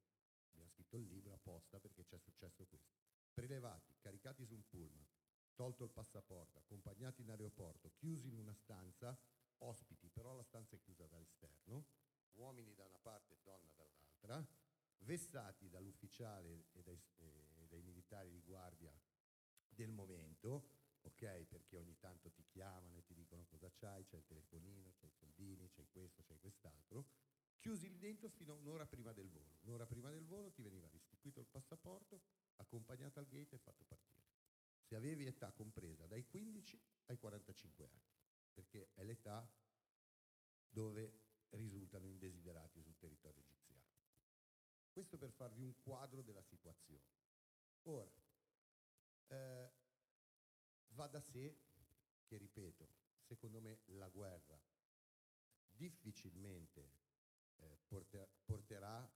abbiamo 0.52 0.68
scritto 0.68 0.97
il 0.97 1.06
libro 1.09 1.35
apposta 1.35 1.80
perché 1.80 2.04
c'è 2.04 2.18
successo 2.18 2.64
questo. 2.66 2.94
Prelevati, 3.32 3.94
caricati 4.00 4.44
su 4.44 4.54
un 4.54 4.66
pullman, 4.68 5.06
tolto 5.54 5.85
il 5.85 5.90
passaporto, 5.90 6.59
accompagnati 6.59 7.23
in 7.23 7.30
aeroporto, 7.30 7.92
chiusi 7.94 8.28
in 8.28 8.37
una 8.37 8.54
stanza, 8.54 9.18
ospiti, 9.59 10.09
però 10.09 10.35
la 10.35 10.42
stanza 10.42 10.76
è 10.76 10.80
chiusa 10.80 11.06
dall'esterno, 11.06 11.87
uomini 12.32 12.75
da 12.75 12.85
una 12.85 12.99
parte 12.99 13.35
e 13.35 13.38
donna 13.42 13.73
dall'altra, 13.75 14.44
vessati 14.99 15.68
dall'ufficiale 15.68 16.66
e 16.73 16.82
dai, 16.82 17.00
e 17.16 17.66
dai 17.68 17.82
militari 17.82 18.30
di 18.30 18.40
guardia 18.40 18.92
del 19.68 19.90
momento, 19.90 20.80
ok? 21.02 21.44
Perché 21.44 21.76
ogni 21.76 21.97
tanto 21.99 22.30
ti 22.30 22.44
chiamano 22.44 22.99
e 22.99 23.04
ti 23.04 23.14
dicono 23.14 23.44
cosa 23.47 23.71
c'hai, 23.73 24.04
c'è 24.04 24.16
il 24.16 24.26
telefonino, 24.26 24.92
c'è 24.92 25.06
i 25.06 25.11
soldini, 25.11 25.68
c'è 25.71 25.87
questo, 25.90 26.23
c'è 26.23 26.38
quest'altro. 26.38 27.06
Chiusi 27.59 27.88
lì 27.88 27.99
dentro 27.99 28.28
fino 28.28 28.52
a 28.52 28.56
un'ora 28.56 28.87
prima 28.87 29.12
del 29.12 29.28
volo. 29.28 29.51
Un'ora 29.62 29.87
prima 29.87 30.11
del 30.11 30.25
volo 30.26 30.50
ti 30.50 30.62
veniva 30.62 30.88
restituito 30.88 31.40
il 31.40 31.47
passaporto, 31.47 32.23
accompagnato 32.57 33.19
al 33.19 33.26
gate 33.26 33.57
e 33.57 33.59
fatto 33.59 33.85
partire. 33.85 34.31
Se 34.83 34.97
avevi 34.97 35.26
età 35.26 35.52
compresa 35.52 36.07
dai 36.07 36.26
15 36.26 36.81
ai 37.07 37.19
45 37.19 37.85
anni, 37.87 38.02
perché 38.52 38.90
è 38.95 39.04
l'età 39.04 39.49
dove 40.69 41.21
risultano 41.50 42.07
indesiderati 42.07 42.81
sul 42.83 42.97
territorio 42.99 43.40
egiziano. 43.40 43.81
Questo 44.90 45.16
per 45.16 45.31
farvi 45.31 45.62
un 45.62 45.75
quadro 45.83 46.23
della 46.23 46.42
situazione. 46.42 47.21
Ora, 47.83 48.12
eh, 49.28 49.73
Va 50.95 51.07
da 51.07 51.21
sé 51.21 51.57
che, 52.26 52.37
ripeto, 52.37 52.87
secondo 53.23 53.61
me 53.61 53.81
la 53.87 54.09
guerra 54.09 54.61
difficilmente 55.71 56.90
eh, 57.57 57.78
porter- 57.87 58.28
porterà 58.45 59.11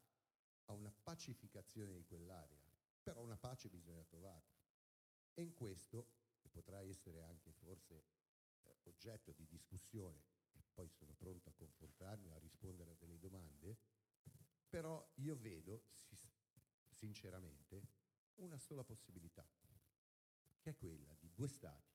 a 0.66 0.72
una 0.72 0.92
pacificazione 1.02 1.92
di 1.92 2.04
quell'area, 2.04 2.62
però 3.02 3.22
una 3.22 3.36
pace 3.36 3.68
bisogna 3.68 4.04
trovarla. 4.04 4.54
E 5.34 5.42
in 5.42 5.52
questo, 5.52 6.08
che 6.38 6.48
potrà 6.48 6.80
essere 6.82 7.22
anche 7.22 7.52
forse 7.52 8.04
eh, 8.62 8.76
oggetto 8.84 9.32
di 9.32 9.46
discussione, 9.46 10.24
e 10.52 10.62
poi 10.72 10.88
sono 10.88 11.14
pronto 11.14 11.48
a 11.50 11.52
confrontarmi, 11.52 12.30
a 12.30 12.38
rispondere 12.38 12.92
a 12.92 12.94
delle 12.94 13.18
domande, 13.18 13.78
però 14.68 15.06
io 15.16 15.36
vedo 15.36 15.84
sinceramente 16.90 17.88
una 18.36 18.58
sola 18.58 18.82
possibilità 18.84 19.46
che 20.58 20.70
è 20.70 20.76
quella 20.76 21.14
di 21.14 21.30
due 21.32 21.48
stati 21.48 21.94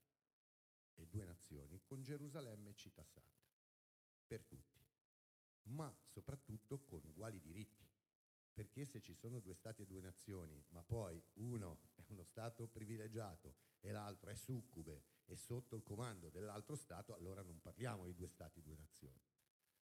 e 0.95 1.07
due 1.07 1.25
nazioni 1.25 1.81
con 1.83 2.03
Gerusalemme 2.03 2.73
città 2.75 3.03
santa, 3.03 3.49
per 4.25 4.45
tutti, 4.45 4.79
ma 5.63 5.93
soprattutto 6.03 6.79
con 6.79 7.03
uguali 7.03 7.41
diritti. 7.41 7.90
Perché 8.53 8.85
se 8.85 9.01
ci 9.01 9.13
sono 9.13 9.39
due 9.39 9.53
stati 9.53 9.81
e 9.81 9.85
due 9.85 10.01
nazioni, 10.01 10.63
ma 10.69 10.83
poi 10.83 11.21
uno 11.35 11.79
è 11.95 12.01
uno 12.07 12.23
stato 12.23 12.67
privilegiato 12.67 13.55
e 13.79 13.91
l'altro 13.91 14.29
è 14.29 14.35
succube 14.35 15.03
e 15.25 15.35
sotto 15.37 15.75
il 15.75 15.83
comando 15.83 16.29
dell'altro 16.29 16.75
stato, 16.75 17.15
allora 17.15 17.41
non 17.41 17.61
parliamo 17.61 18.05
di 18.05 18.13
due 18.13 18.27
stati 18.27 18.59
e 18.59 18.61
due 18.61 18.75
nazioni. 18.75 19.19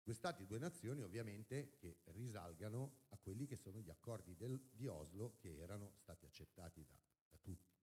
Due 0.03 0.13
stati 0.13 0.43
e 0.43 0.45
due 0.45 0.59
nazioni 0.59 1.01
ovviamente 1.01 1.75
che 1.77 1.99
risalgano 2.05 3.03
a 3.09 3.17
quelli 3.17 3.45
che 3.45 3.55
sono 3.55 3.79
gli 3.79 3.89
accordi 3.89 4.35
del, 4.35 4.59
di 4.71 4.87
Oslo 4.87 5.35
che 5.37 5.57
erano 5.57 5.93
stati 5.95 6.25
accettati 6.25 6.85
da, 6.85 6.95
da 7.29 7.37
tutti 7.41 7.75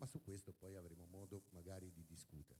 ma 0.00 0.06
su 0.06 0.22
questo 0.22 0.52
poi 0.52 0.76
avremo 0.76 1.04
modo 1.04 1.44
magari 1.50 1.92
di 1.92 2.04
discutere. 2.06 2.58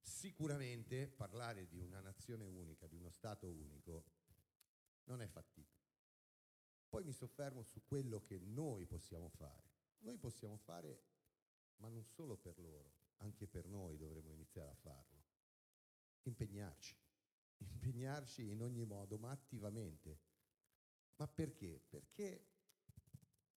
Sicuramente 0.00 1.06
parlare 1.06 1.68
di 1.68 1.78
una 1.78 2.00
nazione 2.00 2.44
unica, 2.44 2.88
di 2.88 2.96
uno 2.96 3.10
Stato 3.10 3.48
unico, 3.48 4.04
non 5.04 5.22
è 5.22 5.28
fattibile. 5.28 5.81
Poi 6.92 7.04
mi 7.04 7.12
soffermo 7.14 7.62
su 7.62 7.82
quello 7.86 8.20
che 8.20 8.38
noi 8.38 8.84
possiamo 8.84 9.30
fare. 9.30 9.70
Noi 10.00 10.18
possiamo 10.18 10.58
fare, 10.58 11.04
ma 11.76 11.88
non 11.88 12.04
solo 12.04 12.36
per 12.36 12.58
loro, 12.58 12.92
anche 13.16 13.46
per 13.46 13.66
noi 13.66 13.96
dovremmo 13.96 14.30
iniziare 14.30 14.72
a 14.72 14.74
farlo. 14.74 15.24
Impegnarci, 16.24 16.94
impegnarci 17.64 18.50
in 18.50 18.60
ogni 18.60 18.84
modo, 18.84 19.16
ma 19.16 19.30
attivamente. 19.30 20.20
Ma 21.16 21.26
perché? 21.26 21.80
Perché 21.88 22.50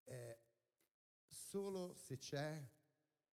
eh, 0.04 0.38
solo 1.26 1.96
se 1.96 2.18
c'è 2.18 2.64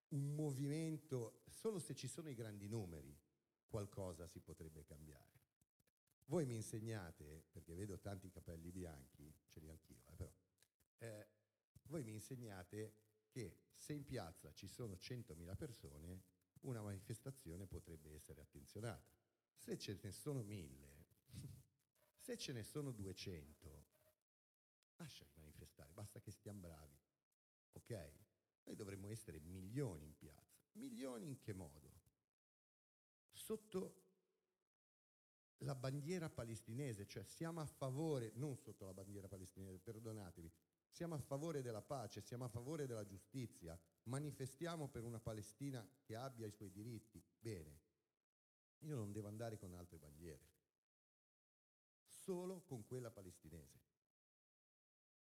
un 0.07 0.33
movimento, 0.33 1.43
solo 1.45 1.77
se 1.77 1.93
ci 1.93 2.07
sono 2.07 2.27
i 2.29 2.33
grandi 2.33 2.67
numeri, 2.67 3.15
qualcosa 3.67 4.25
si 4.25 4.39
potrebbe 4.39 4.83
cambiare. 4.83 5.39
voi 6.25 6.47
mi 6.47 6.55
insegnate, 6.55 7.43
perché 7.51 7.75
vedo 7.75 7.99
tanti 7.99 8.31
capelli 8.31 8.71
bianchi, 8.71 9.31
ce 9.51 9.59
li 9.59 9.69
anch'io, 9.69 9.97
eh, 10.05 10.15
però, 10.15 10.33
eh, 10.99 11.27
voi 11.83 12.03
mi 12.03 12.13
insegnate 12.13 12.93
che 13.27 13.59
se 13.73 13.93
in 13.93 14.05
piazza 14.05 14.51
ci 14.53 14.67
sono 14.67 14.95
100.000 14.95 15.55
persone, 15.55 16.23
una 16.61 16.81
manifestazione 16.81 17.67
potrebbe 17.67 18.13
essere 18.13 18.41
attenzionata. 18.41 19.13
Se 19.53 19.77
ce 19.77 19.99
ne 20.01 20.11
sono 20.11 20.41
1.000, 20.41 21.05
se 22.17 22.37
ce 22.37 22.53
ne 22.53 22.63
sono 22.63 22.91
200, 22.91 23.85
lasciali 24.95 25.31
manifestare, 25.35 25.91
basta 25.91 26.21
che 26.21 26.31
stiamo 26.31 26.59
bravi, 26.59 26.97
ok? 27.73 28.11
Noi 28.63 28.75
dovremmo 28.75 29.09
essere 29.09 29.39
milioni 29.39 30.05
in 30.05 30.15
piazza. 30.15 30.63
Milioni 30.73 31.27
in 31.27 31.39
che 31.39 31.53
modo? 31.53 31.99
Sotto 33.31 34.10
la 35.63 35.75
bandiera 35.75 36.29
palestinese, 36.29 37.07
cioè 37.07 37.23
siamo 37.23 37.61
a 37.61 37.65
favore, 37.65 38.31
non 38.35 38.55
sotto 38.57 38.85
la 38.85 38.93
bandiera 38.93 39.27
palestinese, 39.27 39.79
perdonatemi, 39.79 40.51
siamo 40.89 41.15
a 41.15 41.19
favore 41.19 41.61
della 41.61 41.81
pace, 41.81 42.21
siamo 42.21 42.45
a 42.45 42.49
favore 42.49 42.87
della 42.87 43.05
giustizia, 43.05 43.79
manifestiamo 44.03 44.87
per 44.87 45.03
una 45.03 45.19
Palestina 45.19 45.87
che 46.01 46.15
abbia 46.15 46.47
i 46.47 46.51
suoi 46.51 46.71
diritti. 46.71 47.23
Bene, 47.39 47.79
io 48.79 48.95
non 48.95 49.11
devo 49.11 49.27
andare 49.27 49.57
con 49.57 49.73
altre 49.73 49.97
bandiere, 49.97 50.49
solo 52.05 52.61
con 52.63 52.85
quella 52.85 53.11
palestinese. 53.11 53.79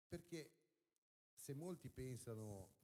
Perché 0.08 0.52
se 1.34 1.54
molti 1.54 1.90
pensano 1.90 2.76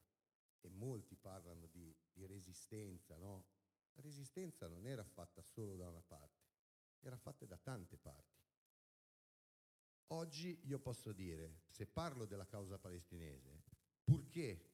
e 0.61 0.69
molti 0.69 1.15
parlano 1.15 1.67
di, 1.67 1.93
di 2.11 2.25
resistenza, 2.25 3.17
no? 3.17 3.51
La 3.93 4.01
resistenza 4.01 4.67
non 4.67 4.87
era 4.87 5.03
fatta 5.03 5.41
solo 5.41 5.75
da 5.75 5.87
una 5.87 6.01
parte 6.01 6.42
era 7.07 7.17
fatta 7.17 7.45
da 7.45 7.57
tante 7.57 7.97
parti. 7.97 8.41
Oggi 10.07 10.59
io 10.65 10.79
posso 10.79 11.11
dire, 11.11 11.61
se 11.67 11.85
parlo 11.85 12.25
della 12.25 12.45
causa 12.45 12.77
palestinese, 12.77 13.63
purché 14.03 14.71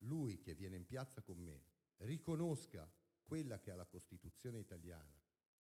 lui 0.00 0.40
che 0.40 0.54
viene 0.54 0.76
in 0.76 0.86
piazza 0.86 1.22
con 1.22 1.38
me 1.38 1.64
riconosca 1.98 2.90
quella 3.24 3.58
che 3.58 3.72
è 3.72 3.74
la 3.74 3.86
Costituzione 3.86 4.58
italiana, 4.58 5.14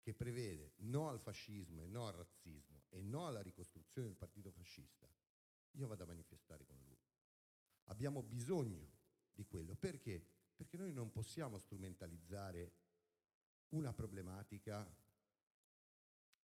che 0.01 0.15
prevede 0.15 0.75
no 0.79 1.09
al 1.09 1.21
fascismo 1.21 1.83
e 1.83 1.87
no 1.87 2.07
al 2.07 2.15
razzismo 2.15 2.85
e 2.89 3.01
no 3.01 3.27
alla 3.27 3.43
ricostruzione 3.43 4.09
del 4.09 4.17
partito 4.17 4.51
fascista, 4.51 5.09
io 5.73 5.87
vado 5.87 6.05
a 6.05 6.07
manifestare 6.07 6.65
con 6.65 6.79
lui. 6.85 6.99
Abbiamo 7.85 8.23
bisogno 8.23 8.91
di 9.33 9.47
quello. 9.47 9.75
Perché? 9.75 10.25
Perché 10.55 10.77
noi 10.77 10.93
non 10.93 11.11
possiamo 11.11 11.59
strumentalizzare 11.59 12.73
una 13.71 13.93
problematica 13.93 14.89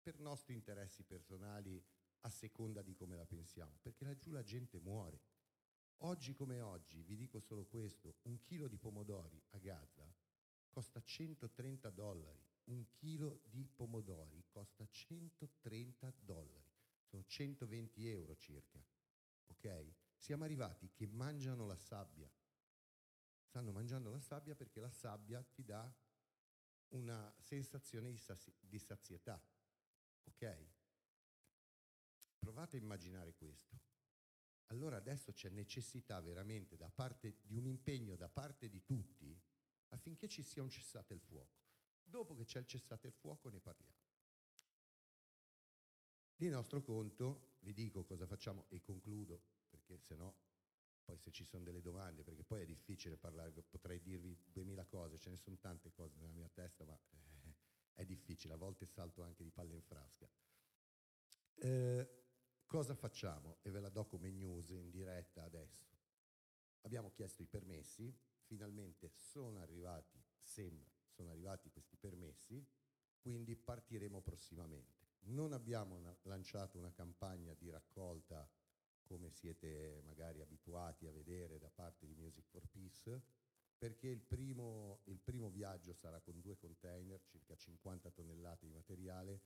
per 0.02 0.20
nostri 0.20 0.54
interessi 0.54 1.04
personali 1.04 1.82
a 2.22 2.30
seconda 2.30 2.82
di 2.82 2.94
come 2.94 3.16
la 3.16 3.26
pensiamo, 3.26 3.78
perché 3.82 4.04
laggiù 4.06 4.32
la 4.32 4.44
gente 4.44 4.80
muore. 4.80 5.22
Oggi 6.04 6.34
come 6.34 6.60
oggi, 6.62 7.04
vi 7.04 7.16
dico 7.16 7.40
solo 7.40 7.66
questo, 7.66 8.18
un 8.24 8.40
chilo 8.42 8.68
di 8.68 8.78
pomodori 8.78 9.42
a 9.50 9.60
Gaza 9.60 10.12
costa 10.70 11.02
130 11.02 11.90
dollari, 11.90 12.44
un 12.66 12.88
chilo 12.92 13.42
di 13.44 13.66
pomodori 13.66 14.44
costa 14.48 14.88
130 14.90 16.14
dollari, 16.20 16.72
sono 17.04 17.24
120 17.24 18.08
euro 18.08 18.36
circa, 18.36 18.84
ok? 19.48 19.94
Siamo 20.16 20.44
arrivati 20.44 20.90
che 20.92 21.08
mangiano 21.08 21.66
la 21.66 21.78
sabbia, 21.78 22.32
stanno 23.44 23.72
mangiando 23.72 24.10
la 24.10 24.20
sabbia 24.20 24.56
perché 24.56 24.80
la 24.80 24.92
sabbia 24.92 25.44
ti 25.44 25.64
dà 25.64 25.94
una 26.90 27.34
sensazione 27.38 28.12
di, 28.12 28.18
sazi- 28.18 28.54
di 28.60 28.80
sazietà. 28.80 29.42
Ok? 30.24 30.70
Provate 32.40 32.78
a 32.78 32.80
immaginare 32.80 33.34
questo. 33.34 33.80
Allora 34.68 34.98
adesso 34.98 35.32
c'è 35.34 35.50
necessità 35.50 36.20
veramente 36.22 36.78
parte 36.96 37.40
di 37.42 37.56
un 37.56 37.66
impegno 37.66 38.16
da 38.16 38.30
parte 38.30 38.70
di 38.70 38.84
tutti 38.84 39.38
affinché 39.90 40.28
ci 40.28 40.44
sia 40.44 40.64
un 40.64 40.70
cessate 40.70 41.14
il 41.14 41.20
fuoco. 41.20 41.60
Dopo 42.04 42.36
che 42.36 42.46
c'è 42.46 42.60
il 42.60 42.66
cessate 42.66 43.08
il 43.08 43.14
fuoco 43.14 43.50
ne 43.50 43.60
parliamo. 43.60 44.00
Di 46.36 46.50
nostro 46.50 46.82
conto, 46.82 47.58
vi 47.60 47.74
dico 47.74 48.04
cosa 48.04 48.26
facciamo 48.26 48.66
e 48.70 48.82
concludo, 48.82 49.44
perché 49.70 49.98
se 50.00 50.16
no 50.16 50.50
poi 51.04 51.18
se 51.18 51.32
ci 51.32 51.44
sono 51.44 51.64
delle 51.64 51.82
domande, 51.82 52.24
perché 52.24 52.44
poi 52.44 52.62
è 52.62 52.66
difficile 52.66 53.18
parlare, 53.18 53.52
potrei 53.52 54.02
dirvi 54.02 54.38
duemila 54.46 54.86
cose, 54.86 55.18
ce 55.18 55.30
ne 55.30 55.36
sono 55.36 55.58
tante 55.58 55.92
cose 55.92 56.18
nella 56.18 56.32
mia 56.32 56.50
testa, 56.50 56.86
ma 56.86 56.94
eh, 56.94 57.41
è 57.94 58.06
difficile, 58.06 58.54
a 58.54 58.58
volte 58.58 58.86
salto 58.86 59.22
anche 59.24 59.44
di 59.44 59.52
palle 59.52 59.74
in 59.74 59.82
frasca. 59.82 60.30
Eh, 61.56 62.10
cosa 62.66 62.96
facciamo? 62.96 63.58
E 63.62 63.70
ve 63.70 63.80
la 63.80 63.90
do 63.90 64.06
come 64.06 64.32
news 64.32 64.70
in 64.70 64.90
diretta 64.90 65.44
adesso. 65.44 65.90
Abbiamo 66.82 67.12
chiesto 67.12 67.42
i 67.42 67.46
permessi, 67.46 68.12
finalmente 68.46 69.10
sono 69.10 69.60
arrivati, 69.60 70.20
sembra, 70.40 70.90
sono 71.08 71.30
arrivati 71.30 71.70
questi 71.70 71.96
permessi, 71.96 72.66
quindi 73.20 73.56
partiremo 73.56 74.22
prossimamente. 74.22 75.10
Non 75.26 75.54
abbiamo 75.54 75.96
una, 75.96 76.16
lanciato 76.24 76.80
una 76.80 76.92
campagna 76.92 77.54
di 77.54 77.70
raccolta 77.70 78.50
come 79.04 79.30
siete 79.30 80.02
magari 80.06 80.42
abituati 80.42 81.06
a 81.06 81.12
vedere 81.12 81.60
da 81.60 81.70
parte 81.70 82.08
di 82.08 82.16
Music 82.16 82.46
for 82.48 82.66
Peace, 82.68 83.22
perché 83.82 84.10
il 84.10 84.22
primo, 84.22 85.00
il 85.06 85.20
primo 85.20 85.50
viaggio 85.50 85.92
sarà 85.92 86.20
con 86.20 86.40
due 86.40 86.56
container, 86.56 87.20
circa 87.24 87.56
50 87.56 88.12
tonnellate 88.12 88.68
di 88.68 88.74
materiale, 88.74 89.42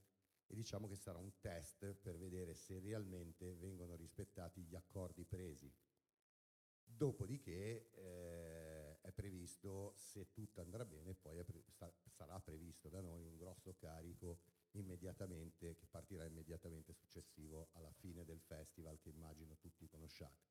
e 0.45 0.56
diciamo 0.56 0.89
che 0.89 0.98
sarà 0.98 1.19
un 1.19 1.39
test 1.39 1.93
per 1.93 2.17
vedere 2.17 2.54
se 2.54 2.82
realmente 2.82 3.56
vengono 3.56 3.95
rispettati 3.95 4.62
gli 4.63 4.76
accordi 4.76 5.24
presi. 5.24 5.74
Dopodiché 6.84 7.91
eh, 7.93 9.00
è 9.00 9.12
previsto, 9.13 9.93
se 9.95 10.30
tutto 10.34 10.60
andrà 10.60 10.84
bene, 10.84 11.13
poi 11.13 11.41
pre- 11.45 11.63
sarà 12.10 12.38
previsto 12.41 12.89
da 12.89 13.00
noi 13.00 13.24
un 13.24 13.38
grosso 13.38 13.74
carico 13.78 14.41
immediatamente, 14.71 15.78
che 15.78 15.88
partirà 15.89 16.26
immediatamente 16.26 16.91
successivo 16.91 17.69
alla 17.71 17.93
fine 17.93 18.26
del 18.26 18.41
festival 18.41 19.00
che 19.00 19.12
immagino 19.12 19.56
tutti 19.56 19.88
conosciate. 19.88 20.43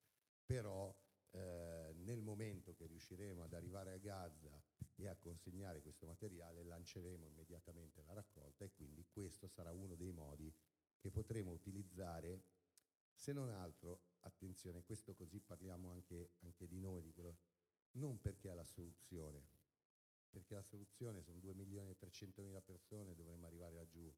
Però 0.46 0.96
eh, 1.34 1.92
nel 2.04 2.20
momento 2.20 2.74
che 2.74 2.86
riusciremo 2.86 3.42
ad 3.42 3.52
arrivare 3.54 3.92
a 3.92 3.98
Gaza 3.98 4.62
e 4.94 5.08
a 5.08 5.16
consegnare 5.16 5.82
questo 5.82 6.06
materiale 6.06 6.62
lanceremo 6.62 7.26
immediatamente 7.26 8.02
la 8.02 8.12
raccolta 8.12 8.64
e 8.64 8.70
quindi 8.70 9.04
questo 9.10 9.48
sarà 9.48 9.72
uno 9.72 9.96
dei 9.96 10.12
modi 10.12 10.52
che 10.96 11.10
potremo 11.10 11.50
utilizzare. 11.50 12.42
Se 13.12 13.32
non 13.32 13.50
altro, 13.50 14.02
attenzione, 14.20 14.84
questo 14.84 15.14
così 15.14 15.40
parliamo 15.40 15.90
anche, 15.90 16.30
anche 16.40 16.68
di 16.68 16.78
noi, 16.78 17.02
di 17.02 17.12
quello, 17.12 17.38
non 17.92 18.20
perché 18.20 18.50
è 18.50 18.54
la 18.54 18.64
soluzione, 18.64 19.44
perché 20.30 20.54
la 20.54 20.62
soluzione 20.62 21.22
sono 21.22 21.38
2 21.38 21.54
milioni 21.54 21.90
e 21.90 21.96
300 21.96 22.42
mila 22.42 22.60
persone, 22.60 23.14
dovremmo 23.14 23.46
arrivare 23.46 23.74
laggiù, 23.74 24.12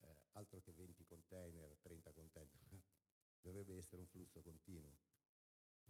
eh, 0.00 0.16
altro 0.32 0.60
che 0.60 0.72
20 0.72 1.04
container, 1.04 1.76
30 1.80 2.12
container, 2.12 2.60
dovrebbe 3.40 3.76
essere 3.76 4.00
un 4.00 4.08
flusso 4.08 4.42
continuo 4.42 5.09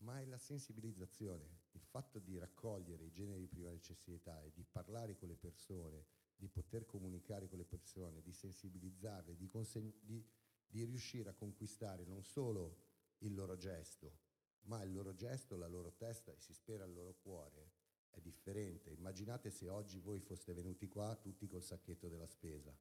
ma 0.00 0.20
è 0.20 0.24
la 0.24 0.38
sensibilizzazione, 0.38 1.60
il 1.72 1.82
fatto 1.82 2.18
di 2.18 2.38
raccogliere 2.38 3.04
i 3.04 3.10
generi 3.10 3.40
di 3.40 3.48
prima 3.48 3.70
necessità 3.70 4.42
e 4.42 4.52
di 4.52 4.64
parlare 4.64 5.16
con 5.16 5.28
le 5.28 5.36
persone, 5.36 6.04
di 6.36 6.48
poter 6.48 6.86
comunicare 6.86 7.48
con 7.48 7.58
le 7.58 7.64
persone, 7.64 8.22
di 8.22 8.32
sensibilizzarle, 8.32 9.36
di, 9.36 9.48
conseg- 9.48 10.00
di, 10.00 10.24
di 10.66 10.84
riuscire 10.84 11.28
a 11.28 11.34
conquistare 11.34 12.04
non 12.04 12.22
solo 12.22 12.88
il 13.18 13.34
loro 13.34 13.56
gesto, 13.56 14.18
ma 14.62 14.82
il 14.82 14.92
loro 14.92 15.14
gesto, 15.14 15.56
la 15.56 15.66
loro 15.66 15.92
testa 15.92 16.32
e 16.32 16.40
si 16.40 16.54
spera 16.54 16.84
il 16.84 16.92
loro 16.92 17.14
cuore 17.14 17.72
è 18.10 18.20
differente. 18.20 18.90
Immaginate 18.90 19.50
se 19.50 19.68
oggi 19.68 19.98
voi 19.98 20.20
foste 20.20 20.52
venuti 20.52 20.88
qua 20.88 21.14
tutti 21.16 21.46
col 21.46 21.62
sacchetto 21.62 22.08
della 22.08 22.26
spesa, 22.26 22.74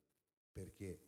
perché 0.52 1.00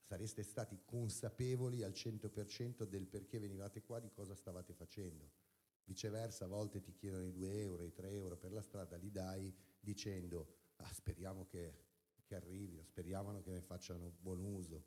sareste 0.00 0.42
stati 0.42 0.80
consapevoli 0.84 1.82
al 1.82 1.92
100% 1.92 2.84
del 2.84 3.06
perché 3.06 3.38
venivate 3.38 3.82
qua, 3.82 4.00
di 4.00 4.10
cosa 4.10 4.34
stavate 4.34 4.74
facendo. 4.74 5.41
Viceversa, 5.84 6.44
a 6.44 6.48
volte 6.48 6.80
ti 6.80 6.92
chiedono 6.92 7.24
i 7.24 7.32
2 7.32 7.60
euro, 7.60 7.84
i 7.84 7.92
3 7.92 8.10
euro 8.10 8.36
per 8.36 8.52
la 8.52 8.62
strada, 8.62 8.96
li 8.96 9.10
dai 9.10 9.54
dicendo 9.80 10.60
ah, 10.76 10.92
speriamo 10.92 11.46
che, 11.46 11.84
che 12.24 12.34
arrivino, 12.34 12.82
speriamo 12.84 13.40
che 13.42 13.50
ne 13.50 13.60
facciano 13.62 14.12
buon 14.18 14.44
uso. 14.44 14.84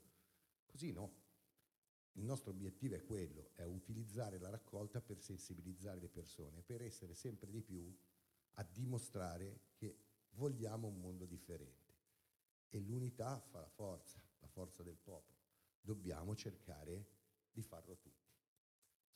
Così 0.66 0.92
no. 0.92 1.24
Il 2.14 2.24
nostro 2.24 2.52
obiettivo 2.52 2.96
è 2.96 3.04
quello, 3.04 3.52
è 3.56 3.64
utilizzare 3.64 4.40
la 4.40 4.50
raccolta 4.50 5.02
per 5.02 5.20
sensibilizzare 5.20 6.00
le 6.00 6.08
persone, 6.08 6.62
per 6.62 6.82
essere 6.82 7.14
sempre 7.14 7.52
di 7.52 7.62
più 7.62 7.94
a 8.54 8.64
dimostrare 8.64 9.72
che 9.74 9.98
vogliamo 10.32 10.88
un 10.88 11.00
mondo 11.00 11.26
differente. 11.26 11.94
E 12.70 12.80
l'unità 12.80 13.40
fa 13.40 13.60
la 13.60 13.70
forza, 13.70 14.22
la 14.40 14.48
forza 14.48 14.82
del 14.82 14.98
popolo. 14.98 15.40
Dobbiamo 15.82 16.36
cercare 16.36 17.06
di 17.52 17.62
farlo 17.62 17.98
tutti. 17.98 18.25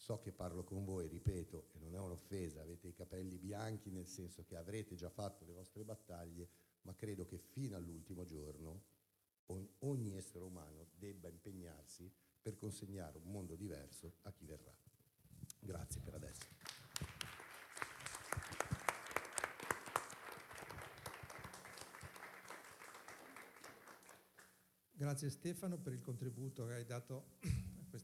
So 0.02 0.18
che 0.22 0.32
parlo 0.32 0.64
con 0.64 0.86
voi, 0.86 1.08
ripeto, 1.08 1.68
e 1.74 1.78
non 1.78 1.94
è 1.94 2.00
un'offesa, 2.00 2.62
avete 2.62 2.88
i 2.88 2.94
capelli 2.94 3.38
bianchi 3.38 3.92
nel 3.92 4.08
senso 4.08 4.46
che 4.46 4.56
avrete 4.56 4.96
già 4.96 5.10
fatto 5.10 5.44
le 5.46 5.52
vostre 5.52 5.84
battaglie, 5.84 6.50
ma 6.84 6.96
credo 6.96 7.26
che 7.26 7.38
fino 7.38 7.76
all'ultimo 7.76 8.24
giorno 8.24 8.86
ogni 9.80 10.16
essere 10.16 10.46
umano 10.46 10.88
debba 10.96 11.28
impegnarsi 11.28 12.10
per 12.42 12.56
consegnare 12.56 13.18
un 13.18 13.30
mondo 13.30 13.56
diverso 13.56 14.16
a 14.22 14.32
chi 14.32 14.46
verrà. 14.46 14.74
Grazie 15.60 16.02
per 16.02 16.14
adesso. 16.14 16.48
Grazie 24.94 25.30
Stefano 25.30 25.78
per 25.78 25.94
il 25.94 26.02
contributo 26.02 26.66
che 26.66 26.74
hai 26.74 26.86
dato 26.86 27.38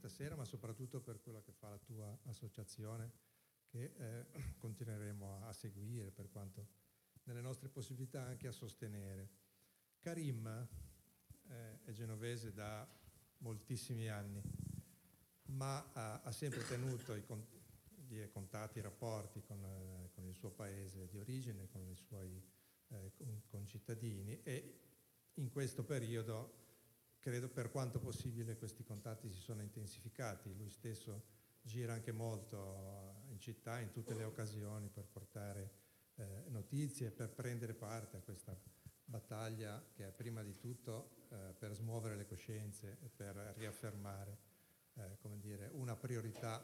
questa 0.05 0.23
sera, 0.23 0.35
ma 0.35 0.45
soprattutto 0.45 1.01
per 1.01 1.19
quello 1.19 1.41
che 1.41 1.51
fa 1.51 1.69
la 1.69 1.79
tua 1.79 2.15
associazione, 2.25 3.11
che 3.65 3.93
eh, 3.97 4.25
continueremo 4.57 5.47
a 5.47 5.51
seguire 5.51 6.11
per 6.11 6.29
quanto 6.29 6.67
nelle 7.23 7.41
nostre 7.41 7.69
possibilità 7.69 8.21
anche 8.21 8.47
a 8.47 8.51
sostenere. 8.51 9.29
Karim 9.99 10.45
eh, 11.47 11.83
è 11.83 11.91
genovese 11.91 12.53
da 12.53 12.87
moltissimi 13.39 14.07
anni, 14.07 14.43
ma 15.45 15.83
ha, 15.93 16.21
ha 16.21 16.31
sempre 16.31 16.63
tenuto 16.67 17.15
i 17.15 17.23
con, 17.25 17.43
dire, 17.95 18.29
contatti, 18.29 18.77
i 18.77 18.81
rapporti 18.81 19.41
con, 19.41 19.63
eh, 19.63 20.11
con, 20.13 20.27
il 20.27 20.35
suo 20.35 20.51
paese 20.51 21.07
di 21.07 21.17
origine, 21.17 21.67
con 21.71 21.81
i 21.89 21.95
suoi 21.95 22.39
eh, 22.89 23.11
concittadini 23.47 24.39
e 24.43 24.81
in 25.33 25.49
questo 25.49 25.83
periodo 25.83 26.64
credo 27.25 27.49
per 27.49 27.71
quanto 27.71 27.97
possibile 27.97 28.55
questi 28.55 28.83
contatti 28.83 29.31
si 29.31 29.39
sono 29.39 29.63
intensificati. 29.63 30.55
Lui 30.55 30.69
stesso 30.69 31.23
gira 31.59 31.93
anche 31.93 32.11
molto 32.11 33.23
in 33.29 33.39
città, 33.39 33.79
in 33.79 33.89
tutte 33.89 34.13
le 34.13 34.23
occasioni 34.23 34.89
per 34.89 35.07
portare 35.07 35.71
eh, 36.17 36.43
notizie, 36.49 37.09
per 37.09 37.31
prendere 37.31 37.73
parte 37.73 38.17
a 38.17 38.21
questa 38.21 38.55
battaglia 39.05 39.83
che 39.95 40.07
è 40.07 40.11
prima 40.11 40.43
di 40.43 40.55
tutto 40.55 41.25
eh, 41.31 41.55
per 41.57 41.73
smuovere 41.73 42.15
le 42.15 42.27
coscienze 42.27 42.99
e 43.01 43.09
per 43.09 43.35
riaffermare 43.57 44.37
eh, 44.93 45.17
dire, 45.39 45.67
una 45.73 45.95
priorità 45.95 46.63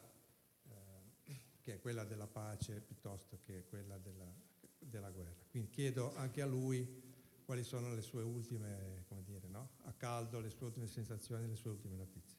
eh, 0.67 1.39
che 1.59 1.73
è 1.73 1.79
quella 1.79 2.03
della 2.03 2.27
pace 2.27 2.81
piuttosto 2.81 3.39
che 3.41 3.65
quella 3.65 3.97
della, 3.97 4.31
della 4.77 5.09
guerra. 5.09 5.43
Quindi 5.49 5.71
chiedo 5.71 6.13
anche 6.13 6.43
a 6.43 6.45
lui 6.45 7.09
quali 7.51 7.65
sono 7.65 7.93
le 7.93 8.01
sue 8.01 8.23
ultime, 8.23 9.03
come 9.09 9.23
dire, 9.25 9.49
no? 9.49 9.71
a 9.81 9.91
caldo, 9.91 10.39
le 10.39 10.49
sue 10.49 10.67
ultime 10.67 10.87
sensazioni, 10.87 11.45
le 11.49 11.57
sue 11.57 11.71
ultime 11.71 11.97
notizie. 11.97 12.37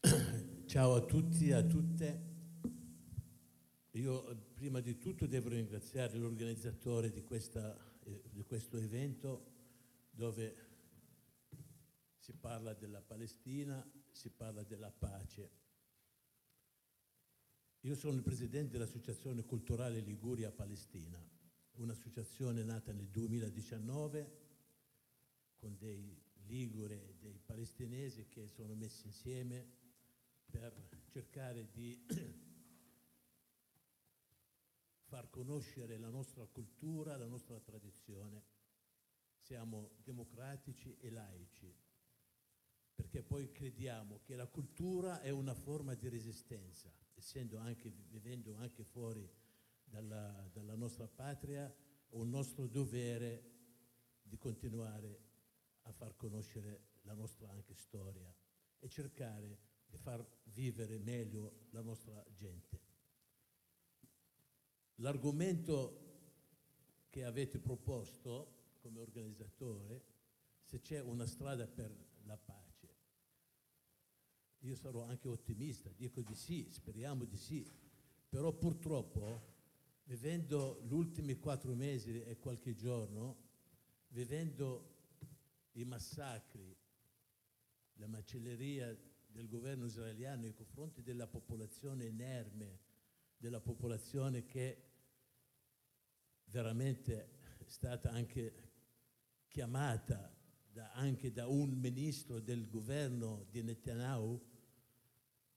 Ciao 0.64 0.94
a 0.94 1.02
tutti 1.02 1.48
e 1.48 1.52
a 1.52 1.62
tutte. 1.62 2.22
Io 3.90 4.46
prima 4.54 4.80
di 4.80 4.96
tutto 4.96 5.26
devo 5.26 5.50
ringraziare 5.50 6.16
l'organizzatore 6.16 7.10
di, 7.10 7.22
questa, 7.24 7.76
eh, 8.04 8.22
di 8.30 8.42
questo 8.42 8.78
evento 8.78 9.52
dove 10.08 10.54
si 12.16 12.32
parla 12.32 12.72
della 12.72 13.02
Palestina, 13.02 13.86
si 14.10 14.30
parla 14.30 14.62
della 14.62 14.90
pace. 14.90 15.50
Io 17.80 17.94
sono 17.94 18.14
il 18.16 18.22
presidente 18.22 18.78
dell'Associazione 18.78 19.44
Culturale 19.44 20.00
Liguria 20.00 20.50
Palestina 20.50 21.22
un'associazione 21.78 22.62
nata 22.64 22.92
nel 22.92 23.08
2019 23.08 24.46
con 25.56 25.76
dei 25.76 26.20
ligure, 26.46 27.16
dei 27.20 27.38
palestinesi 27.44 28.26
che 28.28 28.48
sono 28.48 28.74
messi 28.74 29.06
insieme 29.06 29.66
per 30.50 30.72
cercare 31.08 31.70
di 31.70 32.04
far 35.06 35.30
conoscere 35.30 35.98
la 35.98 36.08
nostra 36.08 36.46
cultura, 36.46 37.16
la 37.16 37.26
nostra 37.26 37.58
tradizione. 37.60 38.56
Siamo 39.36 39.92
democratici 40.02 40.96
e 40.98 41.10
laici, 41.10 41.74
perché 42.94 43.22
poi 43.22 43.50
crediamo 43.50 44.20
che 44.22 44.36
la 44.36 44.46
cultura 44.46 45.20
è 45.20 45.30
una 45.30 45.54
forma 45.54 45.94
di 45.94 46.08
resistenza, 46.08 46.92
essendo 47.14 47.56
anche, 47.58 47.90
vivendo 48.08 48.54
anche 48.56 48.84
fuori 48.84 49.26
dalla, 49.88 50.48
dalla 50.52 50.74
nostra 50.74 51.06
patria, 51.06 51.72
un 52.10 52.28
nostro 52.28 52.66
dovere 52.66 53.56
di 54.22 54.36
continuare 54.36 55.26
a 55.82 55.92
far 55.92 56.14
conoscere 56.16 56.96
la 57.02 57.14
nostra 57.14 57.48
anche 57.50 57.74
storia 57.74 58.32
e 58.78 58.88
cercare 58.88 59.58
di 59.86 59.96
far 59.96 60.24
vivere 60.44 60.98
meglio 60.98 61.66
la 61.70 61.80
nostra 61.80 62.24
gente. 62.34 62.80
L'argomento 64.96 66.06
che 67.08 67.24
avete 67.24 67.58
proposto 67.58 68.74
come 68.80 69.00
organizzatore, 69.00 70.04
se 70.62 70.80
c'è 70.80 71.00
una 71.00 71.26
strada 71.26 71.66
per 71.66 71.94
la 72.24 72.36
pace, 72.36 72.66
io 74.60 74.74
sarò 74.74 75.04
anche 75.04 75.28
ottimista, 75.28 75.90
dico 75.96 76.20
di 76.22 76.34
sì, 76.34 76.68
speriamo 76.70 77.24
di 77.24 77.36
sì, 77.36 77.70
però 78.28 78.52
purtroppo 78.52 79.56
vivendo 80.08 80.80
gli 80.84 80.92
ultimi 80.92 81.38
quattro 81.38 81.74
mesi 81.74 82.22
e 82.22 82.38
qualche 82.38 82.74
giorno, 82.74 83.36
vivendo 84.08 84.96
i 85.72 85.84
massacri, 85.84 86.74
la 87.94 88.06
macelleria 88.06 88.96
del 89.26 89.48
governo 89.48 89.84
israeliano 89.84 90.42
nei 90.42 90.54
confronti 90.54 91.02
della 91.02 91.26
popolazione 91.26 92.06
inerme, 92.06 92.80
della 93.36 93.60
popolazione 93.60 94.46
che 94.46 94.82
veramente 96.44 97.40
è 97.58 97.68
stata 97.68 98.10
anche 98.10 98.70
chiamata 99.46 100.34
da, 100.72 100.90
anche 100.92 101.32
da 101.32 101.48
un 101.48 101.70
ministro 101.72 102.40
del 102.40 102.66
governo 102.66 103.46
di 103.50 103.62
Netanyahu, 103.62 104.42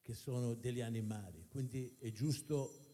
che 0.02 0.14
sono 0.14 0.56
degli 0.56 0.82
animali. 0.82 1.48
Quindi 1.48 1.96
è 2.00 2.12
giusto 2.12 2.91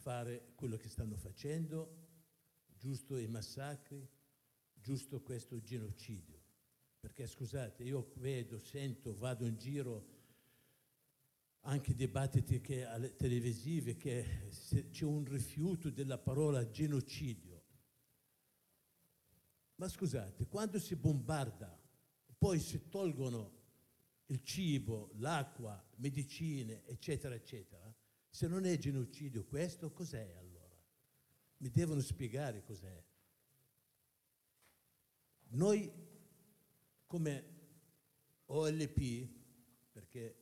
fare 0.00 0.52
quello 0.54 0.76
che 0.76 0.88
stanno 0.88 1.16
facendo, 1.16 2.08
giusto 2.66 3.18
i 3.18 3.26
massacri, 3.26 4.08
giusto 4.72 5.20
questo 5.20 5.60
genocidio. 5.60 6.38
Perché 6.98 7.26
scusate, 7.26 7.84
io 7.84 8.12
vedo, 8.16 8.58
sento, 8.58 9.14
vado 9.14 9.46
in 9.46 9.56
giro 9.56 10.18
anche 11.60 11.94
dibattiti 11.94 12.60
che, 12.60 13.14
televisivi 13.16 13.96
che 13.96 14.48
c'è 14.90 15.04
un 15.04 15.24
rifiuto 15.24 15.90
della 15.90 16.18
parola 16.18 16.68
genocidio. 16.70 17.62
Ma 19.76 19.88
scusate, 19.88 20.46
quando 20.46 20.78
si 20.78 20.96
bombarda, 20.96 21.78
poi 22.36 22.58
si 22.58 22.88
tolgono 22.88 23.58
il 24.26 24.42
cibo, 24.42 25.10
l'acqua, 25.16 25.82
medicine, 25.96 26.84
eccetera, 26.86 27.34
eccetera, 27.34 27.89
se 28.30 28.46
non 28.46 28.64
è 28.64 28.78
genocidio 28.78 29.44
questo, 29.44 29.92
cos'è 29.92 30.36
allora? 30.38 30.78
Mi 31.58 31.68
devono 31.70 32.00
spiegare 32.00 32.62
cos'è. 32.62 33.04
Noi 35.48 35.92
come 37.06 37.44
OLP, 38.46 39.28
perché 39.90 40.36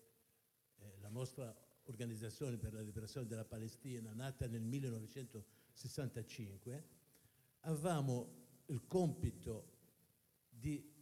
la 1.01 1.09
nostra 1.09 1.53
organizzazione 1.85 2.59
per 2.59 2.75
la 2.75 2.83
liberazione 2.83 3.27
della 3.27 3.47
Palestina, 3.47 4.13
nata 4.13 4.47
nel 4.47 4.63
1965, 4.63 6.89
avevamo 7.61 8.45
il 8.67 8.87
compito 8.87 9.77
di 10.51 10.95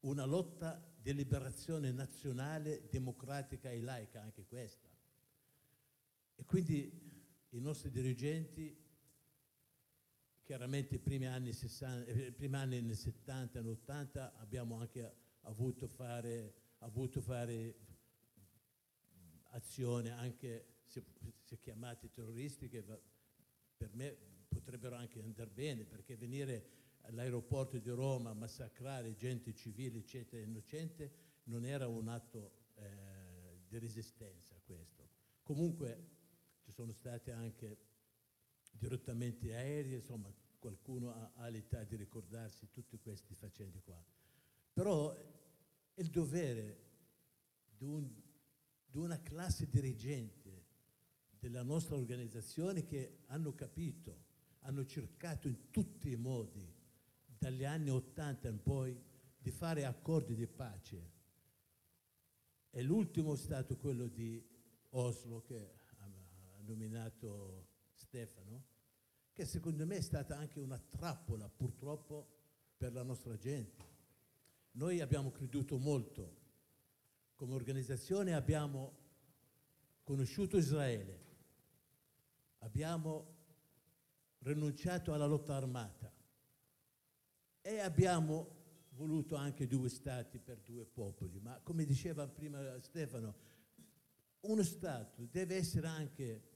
una 0.00 0.24
lotta 0.24 0.92
di 1.00 1.12
liberazione 1.12 1.90
nazionale, 1.90 2.88
democratica 2.88 3.70
e 3.70 3.80
laica, 3.80 4.22
anche 4.22 4.46
questa. 4.46 4.93
Quindi 6.46 7.02
i 7.50 7.60
nostri 7.60 7.90
dirigenti, 7.90 8.76
chiaramente 10.42 10.96
i 10.96 10.98
primi 10.98 11.26
anni, 11.26 11.52
60, 11.52 12.10
i 12.10 12.32
primi 12.32 12.56
anni 12.56 12.80
nel 12.82 12.96
70 12.96 13.58
e 13.58 13.62
80 13.62 14.36
abbiamo 14.36 14.78
anche 14.78 15.14
avuto 15.42 15.86
fare, 15.88 16.54
avuto 16.78 17.20
fare 17.20 17.76
azioni 19.50 20.10
anche 20.10 20.80
se, 20.84 21.04
se 21.42 21.58
chiamate 21.58 22.10
terroristiche, 22.10 22.82
per 23.76 23.94
me 23.94 24.16
potrebbero 24.48 24.96
anche 24.96 25.20
andare 25.20 25.50
bene, 25.50 25.84
perché 25.84 26.16
venire 26.16 26.82
all'aeroporto 27.02 27.78
di 27.78 27.90
Roma 27.90 28.30
a 28.30 28.34
massacrare 28.34 29.14
gente 29.14 29.54
civile, 29.54 29.98
eccetera, 29.98 30.42
innocente, 30.42 31.12
non 31.44 31.64
era 31.64 31.86
un 31.86 32.08
atto 32.08 32.52
eh, 32.76 33.60
di 33.68 33.78
resistenza 33.78 34.58
questo. 34.64 35.08
Comunque 35.42 36.13
ci 36.64 36.72
sono 36.72 36.92
stati 36.92 37.30
anche 37.30 37.78
direttamente 38.70 39.54
aerei, 39.54 39.94
insomma 39.94 40.32
qualcuno 40.58 41.12
ha, 41.12 41.32
ha 41.36 41.48
l'età 41.48 41.84
di 41.84 41.96
ricordarsi 41.96 42.70
tutti 42.70 42.98
questi 42.98 43.34
facendi 43.34 43.80
qua. 43.82 44.02
Però 44.72 45.12
è 45.12 46.00
il 46.00 46.08
dovere 46.08 46.78
di, 47.76 47.84
un, 47.84 48.10
di 48.86 48.96
una 48.98 49.20
classe 49.20 49.68
dirigente 49.68 50.64
della 51.38 51.62
nostra 51.62 51.96
organizzazione 51.96 52.84
che 52.86 53.24
hanno 53.26 53.54
capito, 53.54 54.24
hanno 54.60 54.86
cercato 54.86 55.48
in 55.48 55.70
tutti 55.70 56.10
i 56.10 56.16
modi, 56.16 56.66
dagli 57.26 57.64
anni 57.64 57.90
80 57.90 58.48
in 58.48 58.62
poi, 58.62 58.98
di 59.38 59.50
fare 59.50 59.84
accordi 59.84 60.34
di 60.34 60.46
pace. 60.46 61.12
E 62.70 62.82
l'ultimo 62.82 63.34
è 63.34 63.36
stato 63.36 63.76
quello 63.76 64.08
di 64.08 64.42
Oslo 64.90 65.42
che 65.42 65.82
nominato 66.66 67.68
Stefano, 67.92 68.64
che 69.32 69.44
secondo 69.44 69.86
me 69.86 69.96
è 69.96 70.00
stata 70.00 70.36
anche 70.36 70.58
una 70.60 70.78
trappola 70.78 71.48
purtroppo 71.48 72.28
per 72.76 72.92
la 72.92 73.02
nostra 73.02 73.36
gente. 73.36 73.92
Noi 74.72 75.00
abbiamo 75.00 75.30
creduto 75.30 75.78
molto, 75.78 76.42
come 77.34 77.54
organizzazione 77.54 78.34
abbiamo 78.34 79.02
conosciuto 80.02 80.56
Israele, 80.56 81.22
abbiamo 82.58 83.34
rinunciato 84.40 85.12
alla 85.12 85.26
lotta 85.26 85.54
armata. 85.54 86.12
E 87.60 87.78
abbiamo 87.78 88.62
voluto 88.90 89.36
anche 89.36 89.66
due 89.66 89.88
stati 89.88 90.38
per 90.38 90.60
due 90.60 90.84
popoli, 90.84 91.40
ma 91.40 91.58
come 91.62 91.84
diceva 91.84 92.28
prima 92.28 92.78
Stefano, 92.80 93.34
uno 94.40 94.62
Stato 94.62 95.26
deve 95.30 95.56
essere 95.56 95.86
anche 95.86 96.53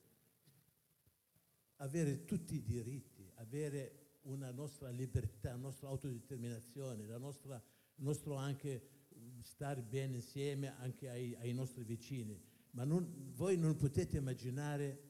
avere 1.78 2.24
tutti 2.24 2.56
i 2.56 2.62
diritti, 2.62 3.30
avere 3.36 4.18
una 4.22 4.50
nostra 4.50 4.90
libertà, 4.90 5.50
una 5.50 5.68
nostra 5.68 5.88
autodeterminazione, 5.88 7.06
la 7.06 7.18
nostra, 7.18 7.56
il 7.56 8.04
nostro 8.04 8.36
anche 8.36 8.96
stare 9.42 9.82
bene 9.82 10.16
insieme 10.16 10.76
anche 10.78 11.08
ai, 11.08 11.34
ai 11.36 11.52
nostri 11.52 11.84
vicini. 11.84 12.40
Ma 12.70 12.84
non, 12.84 13.32
voi 13.34 13.56
non 13.56 13.76
potete 13.76 14.18
immaginare 14.18 15.06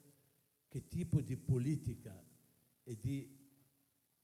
che 0.68 0.86
tipo 0.86 1.20
di 1.20 1.36
politica 1.36 2.24
e 2.82 2.96
di 2.96 3.36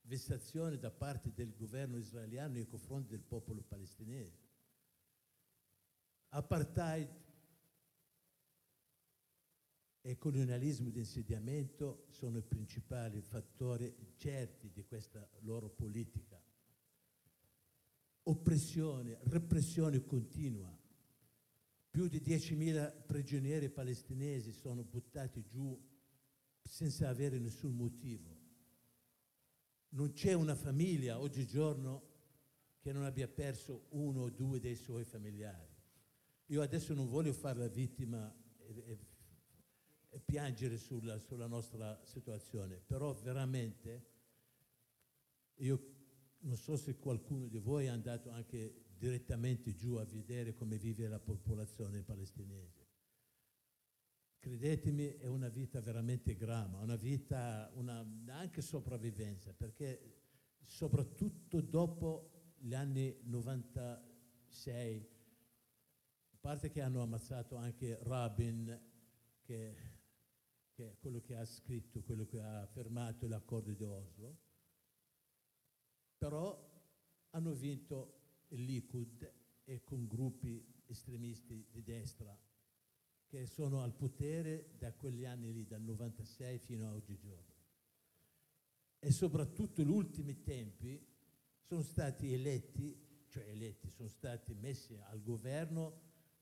vessazione 0.01 0.77
da 0.77 0.91
parte 0.91 1.33
del 1.33 1.53
governo 1.55 1.97
israeliano 1.97 2.53
nei 2.53 2.67
confronti 2.67 3.09
del 3.09 3.23
popolo 3.23 3.61
palestinese. 3.61 4.43
Apartheid 6.29 7.24
e 10.05 10.17
colonialismo 10.17 10.91
di 10.91 10.99
insediamento 10.99 12.05
sono 12.11 12.37
i 12.37 12.43
principali 12.43 13.21
fattori 13.21 13.91
certi 14.17 14.69
di 14.71 14.85
questa 14.85 15.27
loro 15.39 15.67
politica. 15.69 16.39
Oppressione, 18.23 19.17
repressione 19.23 20.03
continua. 20.05 20.77
Più 21.89 22.07
di 22.07 22.19
10.000 22.19 23.05
prigionieri 23.05 23.69
palestinesi 23.69 24.51
sono 24.51 24.83
buttati 24.83 25.43
giù 25.43 25.75
senza 26.61 27.09
avere 27.09 27.39
nessun 27.39 27.75
motivo 27.75 28.43
non 29.95 30.11
c'è 30.11 30.33
una 30.33 30.55
famiglia 30.55 31.19
oggigiorno 31.19 32.13
che 32.79 32.91
non 32.91 33.03
abbia 33.03 33.27
perso 33.27 33.87
uno 33.91 34.23
o 34.23 34.29
due 34.29 34.59
dei 34.59 34.75
suoi 34.75 35.03
familiari. 35.03 35.73
Io 36.47 36.61
adesso 36.61 36.93
non 36.93 37.07
voglio 37.07 37.33
fare 37.33 37.59
la 37.59 37.67
vittima 37.67 38.31
e, 38.57 38.99
piangere 40.23 40.77
sulla, 40.77 41.19
sulla 41.19 41.47
nostra 41.47 41.99
situazione, 42.05 42.81
però 42.85 43.13
veramente 43.13 44.13
io 45.55 45.93
non 46.39 46.57
so 46.57 46.77
se 46.77 46.97
qualcuno 46.97 47.47
di 47.47 47.57
voi 47.57 47.85
è 47.85 47.89
andato 47.89 48.29
anche 48.29 48.85
direttamente 48.97 49.75
giù 49.75 49.95
a 49.95 50.05
vedere 50.05 50.53
come 50.53 50.77
vive 50.77 51.07
la 51.07 51.19
popolazione 51.19 52.01
palestinese. 52.01 52.83
Credetemi, 54.39 55.17
è 55.17 55.25
una 55.25 55.49
vita 55.49 55.81
veramente 55.81 56.35
grama, 56.35 56.79
una 56.79 56.95
vita, 56.95 57.71
una, 57.73 58.05
anche 58.27 58.61
sopravvivenza, 58.61 59.53
perché 59.53 60.17
soprattutto 60.65 61.61
dopo 61.61 62.53
gli 62.57 62.75
anni 62.75 63.17
96, 63.23 65.09
a 66.29 66.37
parte 66.39 66.69
che 66.69 66.81
hanno 66.81 67.01
ammazzato 67.01 67.55
anche 67.55 67.97
Rabin, 68.03 68.79
che, 69.41 69.75
che 70.75 70.91
è 70.91 70.97
quello 70.99 71.21
che 71.21 71.35
ha 71.35 71.45
scritto, 71.45 72.01
quello 72.01 72.25
che 72.25 72.41
ha 72.41 72.67
firmato 72.67 73.27
l'accordo 73.27 73.71
di 73.71 73.83
Oslo, 73.83 74.37
però 76.17 76.69
hanno 77.29 77.53
vinto 77.53 78.43
il 78.49 78.63
Likud 78.63 79.33
e 79.63 79.81
con 79.83 80.05
gruppi 80.05 80.63
estremisti 80.85 81.65
di 81.71 81.81
destra 81.81 82.37
che 83.25 83.45
sono 83.47 83.81
al 83.81 83.93
potere 83.93 84.75
da 84.77 84.93
quegli 84.93 85.23
anni 85.23 85.53
lì, 85.53 85.65
dal 85.65 85.81
96 85.81 86.59
fino 86.59 86.87
a 86.87 86.93
oggigiorno. 86.93 87.53
E 88.99 89.11
soprattutto 89.11 89.81
negli 89.81 89.91
ultimi 89.91 90.41
tempi 90.41 91.03
sono 91.61 91.83
stati 91.83 92.33
eletti, 92.33 93.23
cioè 93.29 93.47
eletti, 93.47 93.89
sono 93.89 94.09
stati 94.09 94.53
messi 94.53 94.97
al 94.97 95.21
governo 95.21 96.01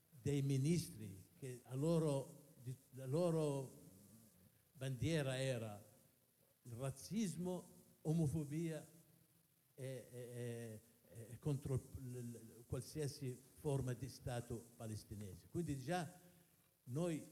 dei 0.09 0.41
ministri 0.41 1.29
che 1.35 1.61
la 1.65 1.75
loro, 1.75 2.55
la 2.91 3.05
loro 3.05 3.82
bandiera 4.83 5.39
era 5.39 5.81
razzismo, 6.77 7.63
omofobia 8.01 8.85
e, 9.75 10.07
e, 10.11 10.81
e 11.29 11.37
contro 11.39 11.81
qualsiasi 12.65 13.41
forma 13.61 13.93
di 13.93 14.09
Stato 14.09 14.71
palestinese. 14.75 15.47
Quindi 15.51 15.79
già 15.79 16.11
noi 16.85 17.25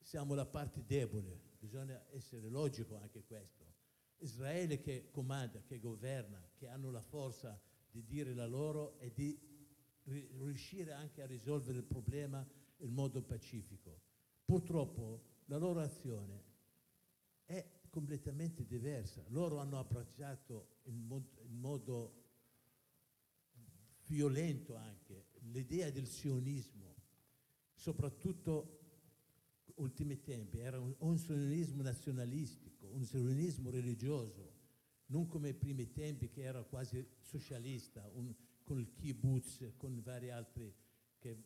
siamo 0.00 0.34
la 0.34 0.44
parte 0.44 0.84
debole, 0.84 1.40
bisogna 1.60 2.04
essere 2.10 2.48
logico 2.48 2.96
anche 2.96 3.22
questo. 3.22 3.64
Israele 4.18 4.80
che 4.80 5.08
comanda, 5.12 5.62
che 5.62 5.78
governa, 5.78 6.44
che 6.56 6.66
hanno 6.66 6.90
la 6.90 7.02
forza 7.02 7.60
di 7.92 8.02
dire 8.04 8.34
la 8.34 8.46
loro 8.46 8.98
e 8.98 9.12
di 9.12 9.38
riuscire 10.02 10.92
anche 10.92 11.22
a 11.22 11.26
risolvere 11.26 11.78
il 11.78 11.84
problema 11.84 12.44
in 12.78 12.92
modo 12.92 13.22
pacifico. 13.22 14.00
Purtroppo 14.44 15.22
la 15.44 15.58
loro 15.58 15.78
azione 15.78 16.50
è 17.52 17.66
completamente 17.90 18.64
diversa. 18.66 19.22
Loro 19.28 19.58
hanno 19.58 19.78
abbracciato 19.78 20.78
in, 20.84 21.06
mod- 21.06 21.38
in 21.44 21.58
modo 21.58 22.20
violento 24.06 24.74
anche 24.74 25.26
l'idea 25.40 25.90
del 25.90 26.06
sionismo 26.06 26.94
soprattutto 27.74 28.78
ultimi 29.76 30.20
tempi, 30.20 30.58
era 30.58 30.78
un, 30.78 30.94
un 30.98 31.18
sionismo 31.18 31.82
nazionalistico, 31.82 32.86
un 32.92 33.04
sionismo 33.04 33.70
religioso, 33.70 34.52
non 35.06 35.26
come 35.26 35.48
i 35.48 35.54
primi 35.54 35.90
tempi 35.90 36.28
che 36.28 36.42
era 36.42 36.62
quasi 36.62 37.04
socialista, 37.18 38.08
un, 38.14 38.32
con 38.62 38.78
il 38.78 38.92
kibbutz, 38.92 39.72
con 39.76 40.00
vari 40.02 40.30
altri, 40.30 40.72
che, 41.18 41.42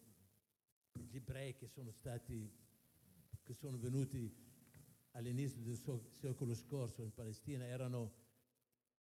gli 0.92 1.16
ebrei 1.16 1.54
che 1.56 1.68
sono 1.68 1.90
stati, 1.90 2.50
che 3.42 3.54
sono 3.54 3.78
venuti 3.78 4.45
all'inizio 5.16 5.60
del 5.60 5.78
secolo 6.12 6.54
scorso 6.54 7.02
in 7.02 7.12
Palestina, 7.12 7.64
erano 7.66 8.14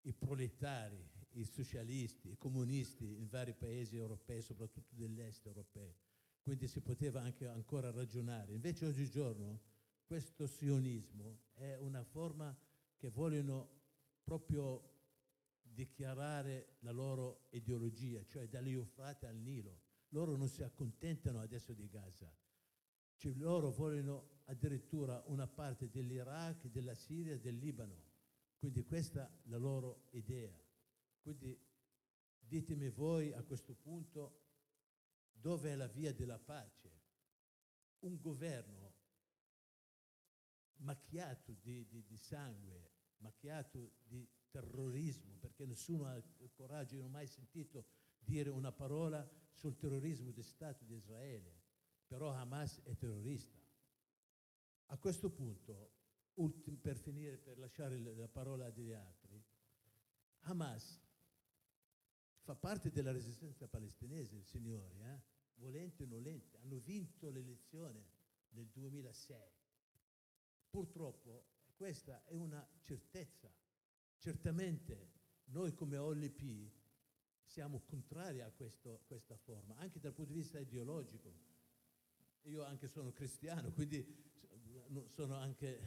i 0.02 0.12
proletari, 0.12 1.02
i 1.32 1.44
socialisti, 1.44 2.30
i 2.30 2.36
comunisti 2.36 3.18
in 3.18 3.28
vari 3.28 3.54
paesi 3.54 3.96
europei, 3.96 4.42
soprattutto 4.42 4.94
dell'est 4.94 5.44
europeo 5.46 5.94
quindi 6.44 6.68
si 6.68 6.82
poteva 6.82 7.22
anche 7.22 7.46
ancora 7.48 7.90
ragionare. 7.90 8.52
Invece 8.52 8.84
oggigiorno 8.84 9.62
questo 10.04 10.46
sionismo 10.46 11.44
è 11.54 11.74
una 11.76 12.04
forma 12.04 12.54
che 12.98 13.08
vogliono 13.08 13.80
proprio 14.22 14.90
dichiarare 15.62 16.76
la 16.80 16.90
loro 16.90 17.46
ideologia, 17.52 18.22
cioè 18.26 18.46
dall'Eufrate 18.46 19.26
al 19.26 19.36
Nilo. 19.36 19.80
Loro 20.08 20.36
non 20.36 20.48
si 20.48 20.62
accontentano 20.62 21.40
adesso 21.40 21.72
di 21.72 21.88
Gaza, 21.88 22.30
cioè 23.16 23.32
loro 23.32 23.70
vogliono 23.70 24.33
addirittura 24.44 25.22
una 25.26 25.46
parte 25.46 25.88
dell'Iraq, 25.88 26.66
della 26.66 26.94
Siria, 26.94 27.38
del 27.38 27.56
Libano. 27.56 28.02
Quindi 28.58 28.84
questa 28.84 29.26
è 29.26 29.48
la 29.48 29.58
loro 29.58 30.08
idea. 30.10 30.52
Quindi 31.20 31.58
ditemi 32.38 32.88
voi 32.90 33.32
a 33.32 33.42
questo 33.42 33.74
punto 33.74 34.42
dove 35.32 35.72
è 35.72 35.74
la 35.74 35.88
via 35.88 36.12
della 36.12 36.38
pace? 36.38 37.02
Un 38.00 38.20
governo 38.20 38.92
macchiato 40.76 41.52
di, 41.60 41.86
di, 41.86 42.04
di 42.04 42.16
sangue, 42.16 42.90
macchiato 43.18 43.92
di 44.02 44.28
terrorismo, 44.50 45.36
perché 45.38 45.64
nessuno 45.66 46.06
ha 46.06 46.16
il 46.16 46.50
coraggio, 46.52 46.96
non 46.96 47.06
ho 47.06 47.08
mai 47.08 47.26
sentito 47.26 47.86
dire 48.18 48.50
una 48.50 48.72
parola 48.72 49.28
sul 49.52 49.76
terrorismo 49.76 50.30
di 50.30 50.42
Stato 50.42 50.84
di 50.84 50.94
Israele, 50.94 51.62
però 52.06 52.30
Hamas 52.30 52.80
è 52.82 52.96
terrorista. 52.96 53.63
A 54.86 54.98
questo 54.98 55.30
punto, 55.30 55.92
ultim, 56.34 56.76
per 56.76 56.96
finire, 56.96 57.36
per 57.38 57.58
lasciare 57.58 57.98
la 57.98 58.28
parola 58.28 58.66
agli 58.66 58.92
altri, 58.92 59.42
Hamas 60.40 61.00
fa 62.40 62.54
parte 62.54 62.90
della 62.90 63.12
resistenza 63.12 63.66
palestinese, 63.66 64.42
signori, 64.42 65.00
eh? 65.00 65.22
volenti 65.54 66.02
o 66.02 66.06
nolenti, 66.06 66.56
hanno 66.56 66.78
vinto 66.78 67.30
l'elezione 67.30 68.04
nel 68.50 68.68
2006. 68.68 69.38
Purtroppo 70.68 71.46
questa 71.74 72.22
è 72.24 72.32
una 72.32 72.66
certezza. 72.82 73.50
Certamente 74.18 75.12
noi 75.46 75.74
come 75.74 75.96
OLP 75.96 76.70
siamo 77.44 77.80
contrari 77.86 78.40
a 78.40 78.50
questo, 78.50 79.02
questa 79.06 79.36
forma, 79.36 79.76
anche 79.76 80.00
dal 80.00 80.12
punto 80.12 80.32
di 80.32 80.38
vista 80.38 80.58
ideologico. 80.58 81.52
Io 82.42 82.64
anche 82.64 82.88
sono 82.88 83.12
cristiano, 83.12 83.72
quindi 83.72 84.32
sono 85.08 85.36
anche, 85.36 85.80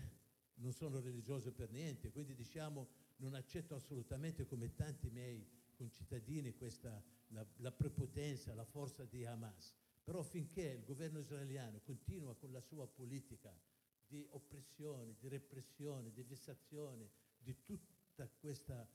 non 0.55 0.73
sono 0.73 0.99
religioso 0.99 1.51
per 1.51 1.71
niente, 1.71 2.11
quindi 2.11 2.35
diciamo 2.35 2.87
non 3.17 3.33
accetto 3.33 3.75
assolutamente 3.75 4.45
come 4.45 4.73
tanti 4.73 5.09
miei 5.09 5.45
concittadini 5.75 6.55
questa, 6.55 7.01
la, 7.29 7.45
la 7.57 7.71
prepotenza, 7.71 8.53
la 8.53 8.65
forza 8.65 9.05
di 9.05 9.25
Hamas. 9.25 9.73
Però 10.03 10.21
finché 10.23 10.61
il 10.61 10.83
governo 10.83 11.19
israeliano 11.19 11.81
continua 11.81 12.35
con 12.35 12.51
la 12.51 12.61
sua 12.61 12.87
politica 12.87 13.53
di 14.07 14.25
oppressione, 14.29 15.15
di 15.19 15.27
repressione, 15.27 16.11
di 16.13 16.23
vessazione, 16.23 17.09
di 17.37 17.55
questa 18.39 18.87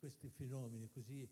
questi 0.00 0.30
fenomeni 0.30 0.88
così 0.88 1.28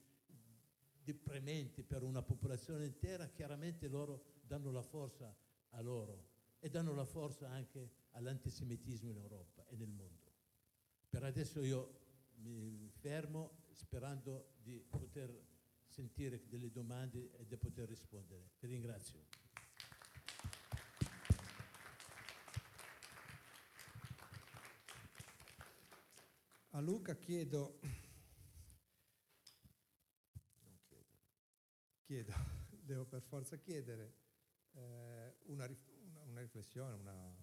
deprementi 1.02 1.82
per 1.82 2.02
una 2.02 2.22
popolazione 2.22 2.84
intera, 2.84 3.26
chiaramente 3.28 3.88
loro 3.88 4.22
danno 4.42 4.70
la 4.70 4.82
forza 4.82 5.34
a 5.70 5.80
loro 5.80 6.36
e 6.58 6.68
danno 6.68 6.94
la 6.94 7.04
forza 7.04 7.48
anche 7.48 8.06
all'antisemitismo 8.10 9.10
in 9.10 9.16
Europa 9.16 9.66
e 9.66 9.76
nel 9.76 9.90
mondo. 9.90 10.32
Per 11.08 11.22
adesso 11.22 11.62
io 11.62 12.06
mi 12.36 12.90
fermo 12.90 13.64
sperando 13.72 14.54
di 14.58 14.84
poter 14.88 15.46
sentire 15.86 16.46
delle 16.48 16.70
domande 16.70 17.30
e 17.36 17.46
di 17.46 17.56
poter 17.56 17.88
rispondere. 17.88 18.50
Ti 18.58 18.66
ringrazio. 18.66 19.24
A 26.70 26.80
Luca 26.80 27.16
chiedo 27.16 27.80
chiedo, 32.08 32.32
devo 32.72 33.04
per 33.04 33.20
forza 33.20 33.58
chiedere 33.58 34.14
eh, 34.72 35.36
una, 35.44 35.66
una, 35.66 35.66
una, 36.38 36.40
riflessione, 36.40 36.94
una, 36.94 37.36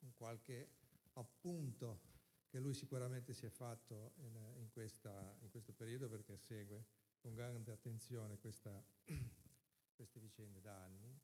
un 0.00 0.12
qualche 0.14 0.68
appunto 1.14 2.12
che 2.48 2.58
lui 2.58 2.74
sicuramente 2.74 3.32
si 3.32 3.46
è 3.46 3.50
fatto 3.50 4.12
in, 4.16 4.34
in, 4.56 4.70
questa, 4.70 5.36
in 5.40 5.50
questo 5.50 5.72
periodo 5.72 6.08
perché 6.08 6.36
segue 6.36 6.84
con 7.18 7.34
grande 7.34 7.72
attenzione 7.72 8.38
questa, 8.38 8.82
queste 9.94 10.20
vicende 10.20 10.60
da 10.60 10.76
anni. 10.76 11.20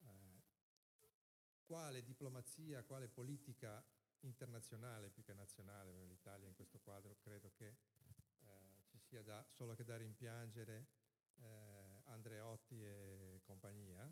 Eh, 0.00 0.42
quale 1.64 2.02
diplomazia, 2.02 2.84
quale 2.84 3.08
politica 3.08 3.84
internazionale 4.20 5.10
più 5.10 5.22
che 5.22 5.34
nazionale, 5.34 6.04
l'Italia 6.06 6.48
in 6.48 6.54
questo 6.54 6.78
quadro 6.80 7.16
credo 7.18 7.50
che 7.52 7.66
eh, 7.66 8.82
ci 8.86 8.98
sia 8.98 9.22
da, 9.22 9.44
solo 9.50 9.74
che 9.74 9.84
da 9.84 9.96
rimpiangere 9.96 10.86
eh, 11.36 12.02
Andreotti 12.04 12.82
e 12.82 13.40
compagnia, 13.44 14.10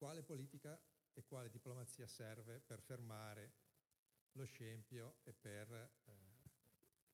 quale 0.00 0.22
politica 0.22 0.80
e 1.12 1.26
quale 1.26 1.50
diplomazia 1.50 2.06
serve 2.06 2.58
per 2.58 2.80
fermare 2.80 3.52
lo 4.32 4.46
scempio 4.46 5.18
e 5.24 5.34
per, 5.34 5.70
eh, 6.06 6.50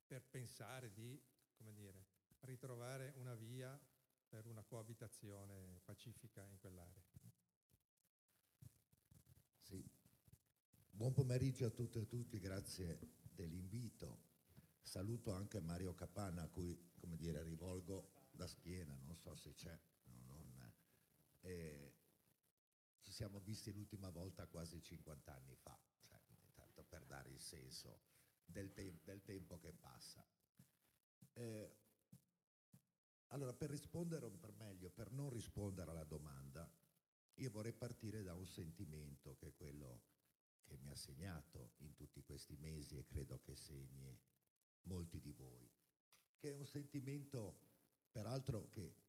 per 0.06 0.22
pensare 0.22 0.92
di 0.92 1.20
dire, 1.56 2.06
ritrovare 2.42 3.12
una 3.16 3.34
via 3.34 3.76
per 4.28 4.46
una 4.46 4.62
coabitazione 4.62 5.80
pacifica 5.82 6.46
in 6.46 6.58
quell'area. 6.58 7.02
Sì. 9.62 9.84
Buon 10.88 11.12
pomeriggio 11.12 11.66
a 11.66 11.70
tutte 11.70 11.98
e 11.98 12.02
a 12.02 12.06
tutti, 12.06 12.38
grazie 12.38 13.00
dell'invito. 13.34 14.20
Saluto 14.80 15.32
anche 15.32 15.58
Mario 15.58 15.92
Capanna 15.92 16.42
a 16.42 16.48
cui 16.48 16.78
dire, 17.00 17.42
rivolgo 17.42 18.28
la 18.36 18.46
schiena, 18.46 18.96
non 19.06 19.16
so 19.16 19.34
se 19.34 19.54
c'è. 19.54 19.76
No, 20.04 20.44
non, 20.44 20.72
eh, 21.40 21.95
siamo 23.16 23.40
visti 23.40 23.72
l'ultima 23.72 24.10
volta 24.10 24.46
quasi 24.46 24.82
50 24.82 25.32
anni 25.32 25.54
fa, 25.54 25.74
cioè, 26.02 26.20
tanto 26.52 26.84
per 26.84 27.06
dare 27.06 27.30
il 27.30 27.40
senso 27.40 28.02
del, 28.44 28.74
te- 28.74 29.00
del 29.04 29.22
tempo 29.22 29.58
che 29.58 29.72
passa. 29.72 30.22
Eh, 31.32 31.76
allora, 33.28 33.54
per 33.54 33.70
rispondere, 33.70 34.26
o 34.26 34.30
per 34.30 34.52
meglio, 34.52 34.90
per 34.90 35.10
non 35.12 35.30
rispondere 35.30 35.90
alla 35.90 36.04
domanda, 36.04 36.70
io 37.36 37.50
vorrei 37.50 37.72
partire 37.72 38.22
da 38.22 38.34
un 38.34 38.46
sentimento 38.46 39.34
che 39.36 39.46
è 39.48 39.54
quello 39.54 40.02
che 40.64 40.76
mi 40.76 40.90
ha 40.90 40.94
segnato 40.94 41.72
in 41.78 41.94
tutti 41.94 42.22
questi 42.22 42.54
mesi 42.56 42.98
e 42.98 43.06
credo 43.06 43.40
che 43.40 43.56
segni 43.56 44.14
molti 44.82 45.20
di 45.20 45.32
voi 45.32 45.66
che 46.36 46.50
è 46.50 46.52
un 46.52 46.66
sentimento 46.66 47.60
peraltro 48.10 48.68
che 48.68 49.05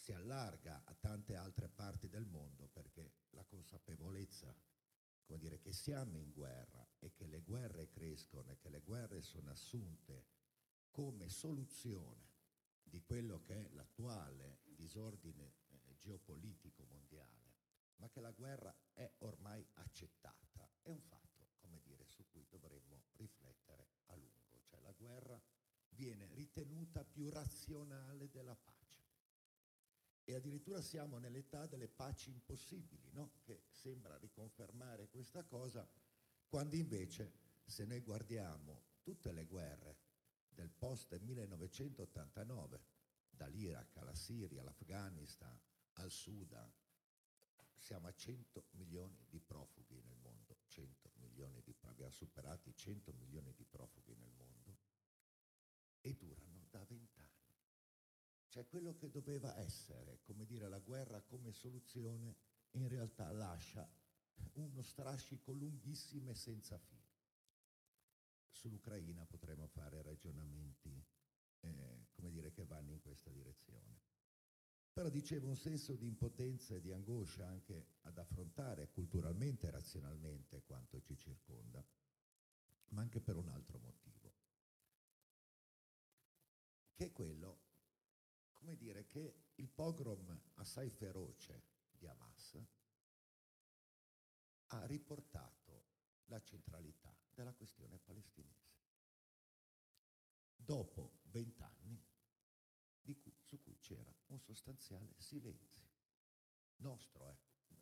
si 0.00 0.12
allarga 0.12 0.82
a 0.84 0.94
tante 0.94 1.36
altre 1.36 1.68
parti 1.68 2.08
del 2.08 2.24
mondo 2.24 2.68
perché 2.68 3.12
la 3.32 3.44
consapevolezza 3.44 4.56
come 5.30 5.38
dire, 5.38 5.60
che 5.60 5.72
siamo 5.72 6.18
in 6.18 6.32
guerra 6.32 6.84
e 6.98 7.12
che 7.12 7.26
le 7.26 7.42
guerre 7.42 7.88
crescono 7.88 8.50
e 8.50 8.58
che 8.58 8.68
le 8.68 8.80
guerre 8.80 9.22
sono 9.22 9.50
assunte 9.50 10.24
come 10.90 11.28
soluzione 11.28 12.32
di 12.82 13.00
quello 13.00 13.40
che 13.40 13.54
è 13.54 13.68
l'attuale 13.68 14.58
disordine 14.64 15.54
eh, 15.68 15.96
geopolitico 15.98 16.84
mondiale, 16.86 17.58
ma 17.96 18.08
che 18.08 18.20
la 18.20 18.32
guerra 18.32 18.74
è 18.92 19.08
ormai 19.18 19.64
accettata, 19.74 20.68
è 20.82 20.88
un 20.88 21.00
fatto, 21.02 21.50
come 21.60 21.80
dire, 21.82 22.04
su 22.06 22.26
cui 22.26 22.44
dovremmo 22.48 23.04
riflettere 23.12 23.86
a 24.06 24.16
lungo. 24.16 24.62
Cioè 24.64 24.80
la 24.80 24.92
guerra 24.92 25.40
viene 25.90 26.26
ritenuta 26.32 27.04
più 27.04 27.28
razionale 27.28 28.28
della 28.30 28.56
pace. 28.56 28.79
E 30.30 30.36
addirittura 30.36 30.80
siamo 30.80 31.18
nell'età 31.18 31.66
delle 31.66 31.88
paci 31.88 32.30
impossibili, 32.30 33.10
no? 33.14 33.32
che 33.42 33.64
sembra 33.68 34.16
riconfermare 34.16 35.08
questa 35.08 35.42
cosa, 35.42 35.84
quando 36.46 36.76
invece 36.76 37.32
se 37.64 37.84
noi 37.84 37.98
guardiamo 38.00 38.84
tutte 39.02 39.32
le 39.32 39.46
guerre 39.46 39.98
del 40.48 40.70
post 40.70 41.18
1989, 41.18 42.80
dall'Iraq 43.28 43.96
alla 43.96 44.14
Siria, 44.14 44.60
all'Afghanistan, 44.60 45.58
al 45.94 46.12
Sudan, 46.12 46.72
siamo 47.74 48.06
a 48.06 48.14
100 48.14 48.66
milioni 48.74 49.26
di 49.28 49.40
profughi 49.40 50.00
nel 50.00 50.18
mondo, 50.18 50.58
100 50.68 51.10
milioni 51.16 51.60
di, 51.60 51.74
abbiamo 51.80 52.12
superato 52.12 52.68
i 52.68 52.76
100 52.76 53.12
milioni 53.14 53.52
di 53.52 53.64
profughi 53.64 54.14
nel 54.14 54.30
mondo 54.30 54.78
e 56.00 56.14
durano 56.14 56.66
da 56.70 56.84
vent'anni. 56.84 57.30
Cioè 58.50 58.66
quello 58.66 58.96
che 58.96 59.10
doveva 59.10 59.56
essere, 59.58 60.18
come 60.24 60.44
dire, 60.44 60.68
la 60.68 60.80
guerra 60.80 61.22
come 61.22 61.52
soluzione, 61.52 62.34
in 62.72 62.88
realtà 62.88 63.30
lascia 63.30 63.88
uno 64.54 64.82
strascico 64.82 65.52
lunghissimo 65.52 66.32
e 66.32 66.34
senza 66.34 66.76
fine. 66.76 67.08
Sull'Ucraina 68.50 69.24
potremmo 69.24 69.68
fare 69.68 70.02
ragionamenti, 70.02 71.00
eh, 71.60 72.06
come 72.10 72.30
dire, 72.30 72.50
che 72.50 72.64
vanno 72.64 72.90
in 72.90 73.00
questa 73.00 73.30
direzione. 73.30 74.00
Però 74.92 75.08
dicevo 75.08 75.46
un 75.46 75.56
senso 75.56 75.94
di 75.94 76.06
impotenza 76.06 76.74
e 76.74 76.80
di 76.80 76.90
angoscia 76.90 77.46
anche 77.46 77.98
ad 78.02 78.18
affrontare 78.18 78.90
culturalmente 78.90 79.68
e 79.68 79.70
razionalmente 79.70 80.64
quanto 80.64 81.00
ci 81.00 81.16
circonda, 81.16 81.86
ma 82.88 83.00
anche 83.00 83.20
per 83.20 83.36
un 83.36 83.48
altro 83.48 83.78
motivo 83.78 84.20
che 87.00 87.06
è 87.06 87.12
quello, 87.12 87.59
come 88.70 88.76
dire, 88.76 89.06
che 89.06 89.34
il 89.56 89.68
pogrom 89.68 90.40
assai 90.54 90.90
feroce 90.90 91.64
di 91.90 92.06
Hamas 92.06 92.56
ha 94.66 94.86
riportato 94.86 95.88
la 96.26 96.40
centralità 96.40 97.12
della 97.34 97.52
questione 97.52 97.98
palestinese. 97.98 98.78
Dopo 100.54 101.18
vent'anni 101.24 102.00
su 103.40 103.60
cui 103.60 103.76
c'era 103.80 104.14
un 104.26 104.38
sostanziale 104.38 105.14
silenzio, 105.16 105.88
nostro, 106.76 107.28
eh, 107.28 107.76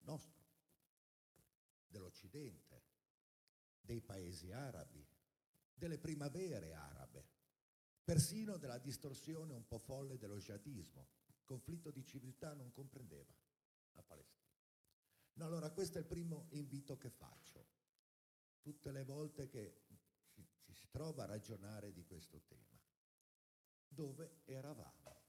nostro, 0.00 0.44
dell'Occidente, 1.86 2.82
dei 3.80 4.00
paesi 4.00 4.50
arabi, 4.50 5.06
delle 5.74 5.98
primavere 5.98 6.74
arabe, 6.74 7.28
persino 8.04 8.58
della 8.58 8.78
distorsione 8.78 9.54
un 9.54 9.66
po' 9.66 9.78
folle 9.78 10.18
dello 10.18 10.36
jihadismo. 10.36 11.08
Il 11.26 11.44
conflitto 11.44 11.90
di 11.90 12.04
civiltà 12.04 12.52
non 12.52 12.70
comprendeva 12.70 13.34
la 13.92 14.02
Palestina. 14.02 14.52
No, 15.34 15.46
allora 15.46 15.70
questo 15.70 15.96
è 15.96 16.00
il 16.02 16.06
primo 16.06 16.46
invito 16.50 16.96
che 16.98 17.08
faccio. 17.08 17.66
Tutte 18.60 18.92
le 18.92 19.04
volte 19.04 19.48
che 19.48 19.80
ci, 20.30 20.46
ci 20.60 20.72
si 20.74 20.88
trova 20.90 21.24
a 21.24 21.26
ragionare 21.26 21.92
di 21.92 22.04
questo 22.04 22.42
tema. 22.42 22.78
Dove 23.88 24.42
eravamo? 24.44 25.22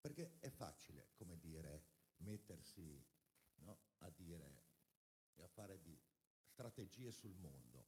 Perché 0.00 0.38
è 0.40 0.50
facile, 0.50 1.12
come 1.14 1.38
dire, 1.38 1.86
mettersi 2.18 3.02
no, 3.60 3.78
a 3.98 4.10
dire 4.10 4.62
e 5.34 5.42
a 5.42 5.48
fare 5.48 5.80
di 5.80 5.98
strategie 6.44 7.10
sul 7.10 7.34
mondo, 7.36 7.86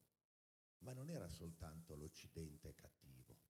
ma 0.79 0.93
non 0.93 1.11
era 1.11 1.29
soltanto 1.29 1.95
l'Occidente 1.95 2.75
cattivo 2.75 3.46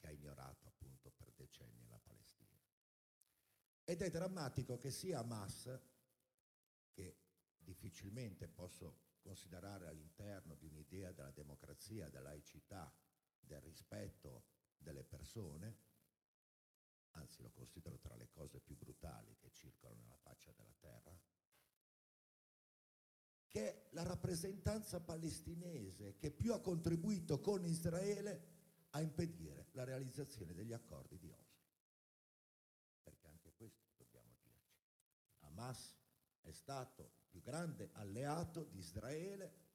che 0.00 0.08
ha 0.08 0.10
ignorato 0.10 0.66
appunto 0.66 1.10
per 1.10 1.30
decenni 1.36 1.86
la 1.88 1.98
Palestina. 1.98 2.58
Ed 3.84 4.02
è 4.02 4.10
drammatico 4.10 4.78
che 4.78 4.90
sia 4.90 5.18
Hamas, 5.18 5.78
che 6.90 7.18
difficilmente 7.58 8.48
posso 8.48 9.08
considerare 9.20 9.86
all'interno 9.86 10.54
di 10.54 10.66
un'idea 10.66 11.12
della 11.12 11.30
democrazia, 11.30 12.08
della 12.08 12.30
laicità, 12.30 12.92
del 13.38 13.60
rispetto 13.60 14.44
delle 14.78 15.04
persone, 15.04 15.76
anzi 17.10 17.42
lo 17.42 17.50
considero 17.50 17.98
tra 17.98 18.16
le 18.16 18.28
cose 18.30 18.60
più 18.60 18.76
brutali 18.76 19.36
che 19.36 19.50
circolano 19.52 20.02
nella 20.02 20.16
faccia 20.16 20.52
della 20.52 20.74
terra, 20.78 21.18
che 23.46 23.88
la 23.90 24.04
rappresentanza 24.04 25.00
palestinese 25.00 26.16
che 26.16 26.30
più 26.30 26.52
ha 26.52 26.60
contribuito 26.60 27.40
con 27.40 27.64
Israele 27.64 28.58
a 28.90 29.00
impedire 29.00 29.59
la 29.72 29.84
realizzazione 29.84 30.54
degli 30.54 30.72
accordi 30.72 31.18
di 31.18 31.30
Oslo. 31.30 31.58
Perché 33.02 33.26
anche 33.28 33.52
questo 33.54 33.88
dobbiamo 33.96 34.36
dirci. 34.42 34.78
Hamas 35.40 35.96
è 36.40 36.50
stato 36.52 37.12
il 37.16 37.26
più 37.28 37.40
grande 37.40 37.90
alleato 37.92 38.64
di 38.64 38.78
Israele 38.78 39.68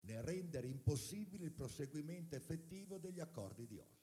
nel 0.00 0.22
rendere 0.22 0.68
impossibile 0.68 1.44
il 1.44 1.52
proseguimento 1.52 2.36
effettivo 2.36 2.98
degli 2.98 3.20
accordi 3.20 3.66
di 3.66 3.78
Oslo 3.78 3.98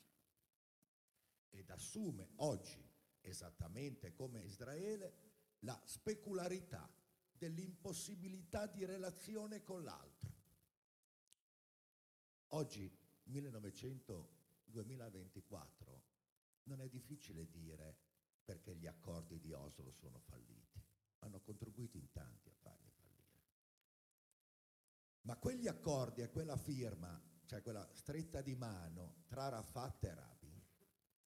ed 1.49 1.69
assume 1.69 2.31
oggi, 2.37 2.83
esattamente 3.21 4.13
come 4.13 4.41
Israele, 4.41 5.23
la 5.59 5.81
specularità 5.85 6.87
dell'impossibilità 7.31 8.67
di 8.67 8.85
relazione 8.85 9.63
con 9.63 9.83
l'altro. 9.83 10.33
Oggi, 12.49 12.91
1900-2024, 14.83 16.01
non 16.63 16.81
è 16.81 16.89
difficile 16.89 17.49
dire 17.49 17.97
perché 18.43 18.75
gli 18.75 18.85
accordi 18.85 19.39
di 19.39 19.51
Oslo 19.53 19.91
sono 19.91 20.19
falliti. 20.19 20.83
Hanno 21.19 21.39
contribuito 21.41 21.97
in 21.97 22.11
tanti 22.11 22.49
a 22.49 22.53
farli 22.53 22.89
fallire. 22.91 23.43
Ma 25.21 25.37
quegli 25.37 25.67
accordi 25.67 26.21
e 26.21 26.29
quella 26.29 26.57
firma, 26.57 27.19
cioè 27.45 27.61
quella 27.61 27.87
stretta 27.93 28.41
di 28.41 28.55
mano 28.55 29.23
tra 29.27 29.49
Rafat 29.49 30.03
e 30.03 30.13
Rabin, 30.13 30.63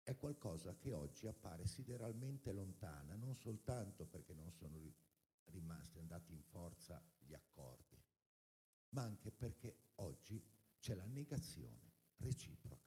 è 0.03 0.17
qualcosa 0.17 0.77
che 0.77 0.93
oggi 0.93 1.27
appare 1.27 1.67
sideralmente 1.67 2.53
lontana, 2.53 3.15
non 3.15 3.35
soltanto 3.35 4.07
perché 4.07 4.35
non 4.35 4.53
sono 4.53 4.79
rimasti 5.47 5.99
andati 5.99 6.33
in 6.33 6.43
forza 6.43 7.03
gli 7.19 7.35
accordi, 7.35 8.01
ma 8.91 9.03
anche 9.03 9.31
perché 9.31 9.91
oggi 9.97 10.43
c'è 10.79 10.95
la 10.95 11.07
negazione 11.07 11.93
reciproca 12.19 12.86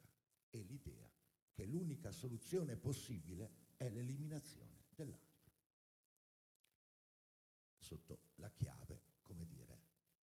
e 0.50 0.62
l'idea 0.62 1.10
che 1.52 1.66
l'unica 1.66 2.12
soluzione 2.12 2.76
possibile 2.78 3.74
è 3.78 3.90
l'eliminazione 3.90 4.86
dell'altro, 4.96 5.52
sotto 7.78 8.20
la 8.36 8.50
chiave, 8.52 9.02
come 9.22 9.46
dire, 9.46 9.82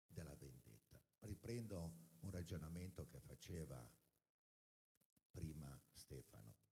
della 0.07 0.35
vendetta. 0.35 0.99
Riprendo 1.19 2.11
un 2.21 2.31
ragionamento 2.31 3.07
che 3.07 3.19
faceva 3.19 3.89
prima 5.31 5.81
Stefano 5.91 6.63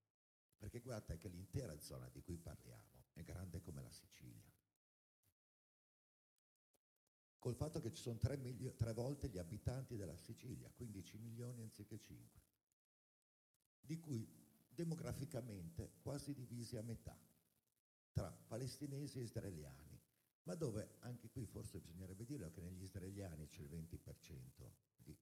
perché 0.61 0.79
guarda 0.79 1.17
che 1.17 1.27
l'intera 1.27 1.75
zona 1.79 2.07
di 2.09 2.21
cui 2.21 2.37
parliamo 2.37 3.05
è 3.13 3.23
grande 3.23 3.61
come 3.61 3.81
la 3.81 3.89
Sicilia. 3.89 4.53
Col 7.39 7.55
fatto 7.55 7.79
che 7.79 7.91
ci 7.91 8.03
sono 8.03 8.19
tre, 8.19 8.37
milio- 8.37 8.75
tre 8.75 8.93
volte 8.93 9.27
gli 9.27 9.39
abitanti 9.39 9.95
della 9.95 10.15
Sicilia, 10.15 10.69
15 10.69 11.17
milioni 11.17 11.63
anziché 11.63 11.99
5, 11.99 12.41
di 13.91 13.99
cui 13.99 14.25
demograficamente 14.69 15.95
quasi 16.01 16.33
divisi 16.33 16.77
a 16.77 16.81
metà, 16.81 17.19
tra 18.13 18.31
palestinesi 18.31 19.19
e 19.19 19.23
israeliani, 19.23 19.99
ma 20.43 20.55
dove 20.55 20.95
anche 20.99 21.29
qui 21.29 21.45
forse 21.45 21.81
bisognerebbe 21.81 22.23
dirlo 22.23 22.49
che 22.51 22.61
negli 22.61 22.83
israeliani 22.83 23.47
c'è 23.47 23.63
il 23.63 23.69
20% 23.69 24.71
di 24.95 25.17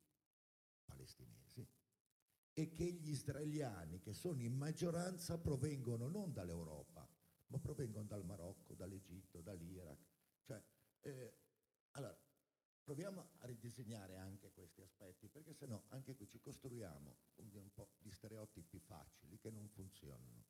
palestinesi 0.85 1.67
e 2.53 2.71
che 2.71 2.83
gli 2.83 3.09
israeliani, 3.09 3.99
che 4.01 4.13
sono 4.13 4.39
in 4.41 4.55
maggioranza, 4.55 5.39
provengono 5.39 6.07
non 6.07 6.31
dall'Europa, 6.31 7.09
ma 7.47 7.57
provengono 7.57 8.05
dal 8.05 8.23
Marocco, 8.23 8.75
dall'Egitto, 8.75 9.41
dall'Iraq. 9.41 10.05
Cioè, 10.43 10.63
eh, 11.01 11.33
allora, 11.91 12.15
proviamo 12.89 13.29
a 13.41 13.45
ridisegnare 13.45 14.17
anche 14.17 14.51
questi 14.51 14.81
aspetti, 14.81 15.27
perché 15.27 15.53
se 15.53 15.67
no 15.67 15.83
anche 15.89 16.15
qui 16.15 16.27
ci 16.27 16.39
costruiamo 16.39 17.17
un, 17.35 17.49
un 17.53 17.71
po' 17.71 17.91
di 17.99 18.09
stereotipi 18.09 18.79
facili 18.79 19.37
che 19.37 19.51
non 19.51 19.69
funzionano 19.69 20.47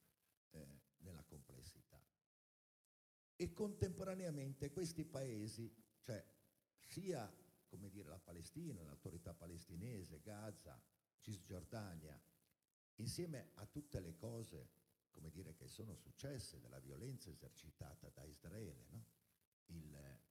eh, 0.52 0.66
nella 1.00 1.22
complessità. 1.26 2.02
E 3.36 3.52
contemporaneamente 3.52 4.72
questi 4.72 5.04
paesi, 5.04 5.70
cioè 6.00 6.26
sia 6.80 7.30
come 7.68 7.90
dire, 7.90 8.08
la 8.08 8.20
Palestina, 8.20 8.84
l'autorità 8.84 9.34
palestinese, 9.34 10.22
Gaza, 10.22 10.82
Cisgiordania, 11.20 12.18
insieme 12.96 13.50
a 13.56 13.66
tutte 13.66 14.00
le 14.00 14.16
cose, 14.16 14.70
come 15.12 15.30
dire, 15.30 15.56
che 15.56 15.68
sono 15.68 15.94
successe 15.94 16.58
della 16.62 16.80
violenza 16.80 17.30
esercitata 17.30 18.10
da 18.14 18.24
Israele, 18.24 18.86
no? 18.92 19.06
Il, 19.66 20.28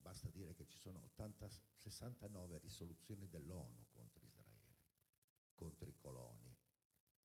basta 0.00 0.28
dire 0.30 0.54
che 0.54 0.66
ci 0.66 0.78
sono 0.78 1.02
80, 1.04 1.48
69 1.76 2.58
risoluzioni 2.58 3.28
dell'ONU 3.28 3.86
contro 3.90 4.24
Israele, 4.24 4.76
contro 5.54 5.88
i 5.88 5.94
coloni, 5.96 6.56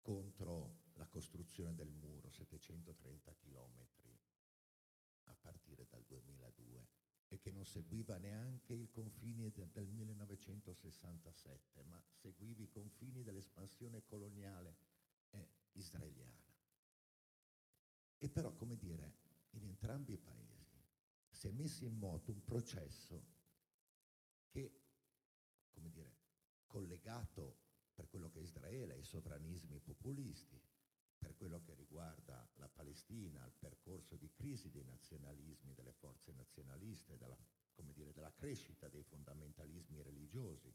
contro 0.00 0.84
la 0.94 1.06
costruzione 1.06 1.74
del 1.74 1.90
muro, 1.90 2.30
730 2.30 3.34
chilometri 3.34 4.18
a 5.24 5.34
partire 5.34 5.86
dal 5.88 6.04
2002 6.04 6.88
e 7.28 7.38
che 7.38 7.50
non 7.50 7.64
seguiva 7.64 8.16
neanche 8.18 8.72
i 8.72 8.88
confini 8.88 9.50
de, 9.50 9.68
del 9.72 9.88
1967, 9.88 11.82
ma 11.84 12.00
seguiva 12.12 12.62
i 12.62 12.68
confini 12.68 13.22
dell'espansione 13.22 14.04
coloniale 14.04 14.76
eh, 15.30 15.48
israeliana. 15.72 16.54
E 18.18 18.28
però, 18.30 18.52
come 18.52 18.76
dire, 18.76 19.12
in 19.50 19.64
entrambi 19.64 20.12
i 20.12 20.18
paesi 20.18 20.45
si 21.36 21.48
è 21.48 21.50
messo 21.50 21.84
in 21.84 21.98
moto 21.98 22.32
un 22.32 22.42
processo 22.42 23.22
che, 24.48 24.80
come 25.70 25.90
dire, 25.90 26.16
collegato 26.66 27.58
per 27.92 28.08
quello 28.08 28.30
che 28.30 28.38
è 28.38 28.42
Israele 28.42 28.94
ai 28.94 29.04
sovranismi 29.04 29.78
populisti, 29.80 30.58
per 31.18 31.36
quello 31.36 31.60
che 31.60 31.74
riguarda 31.74 32.48
la 32.54 32.68
Palestina, 32.68 33.42
al 33.42 33.52
percorso 33.52 34.16
di 34.16 34.30
crisi 34.32 34.70
dei 34.70 34.84
nazionalismi, 34.84 35.74
delle 35.74 35.92
forze 35.92 36.32
nazionaliste, 36.32 37.18
della, 37.18 37.36
dire, 37.92 38.12
della 38.12 38.32
crescita 38.32 38.88
dei 38.88 39.02
fondamentalismi 39.02 40.02
religiosi, 40.02 40.74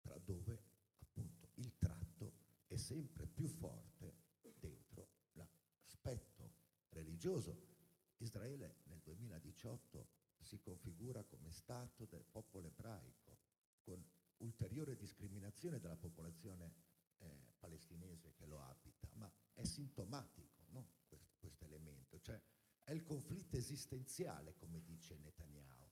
tra 0.00 0.18
dove 0.18 0.62
appunto 0.98 1.50
il 1.54 1.76
tratto 1.78 2.34
è 2.68 2.76
sempre 2.76 3.26
più 3.26 3.48
forte 3.48 4.14
dentro 4.58 5.08
l'aspetto 5.32 6.54
religioso. 6.90 7.70
Israele 8.18 8.81
2018 9.02 10.08
si 10.38 10.58
configura 10.58 11.24
come 11.24 11.50
Stato 11.50 12.06
del 12.06 12.24
popolo 12.24 12.68
ebraico, 12.68 13.38
con 13.82 14.04
ulteriore 14.38 14.96
discriminazione 14.96 15.78
della 15.78 15.96
popolazione 15.96 16.74
eh, 17.18 17.54
palestinese 17.58 18.32
che 18.32 18.46
lo 18.46 18.60
abita, 18.60 19.08
ma 19.14 19.32
è 19.52 19.64
sintomatico 19.64 20.66
no? 20.70 20.88
questo, 20.94 21.20
questo 21.38 21.64
elemento, 21.64 22.20
cioè 22.20 22.40
è 22.84 22.92
il 22.92 23.04
conflitto 23.04 23.56
esistenziale, 23.56 24.54
come 24.56 24.82
dice 24.82 25.16
Netanyahu. 25.16 25.90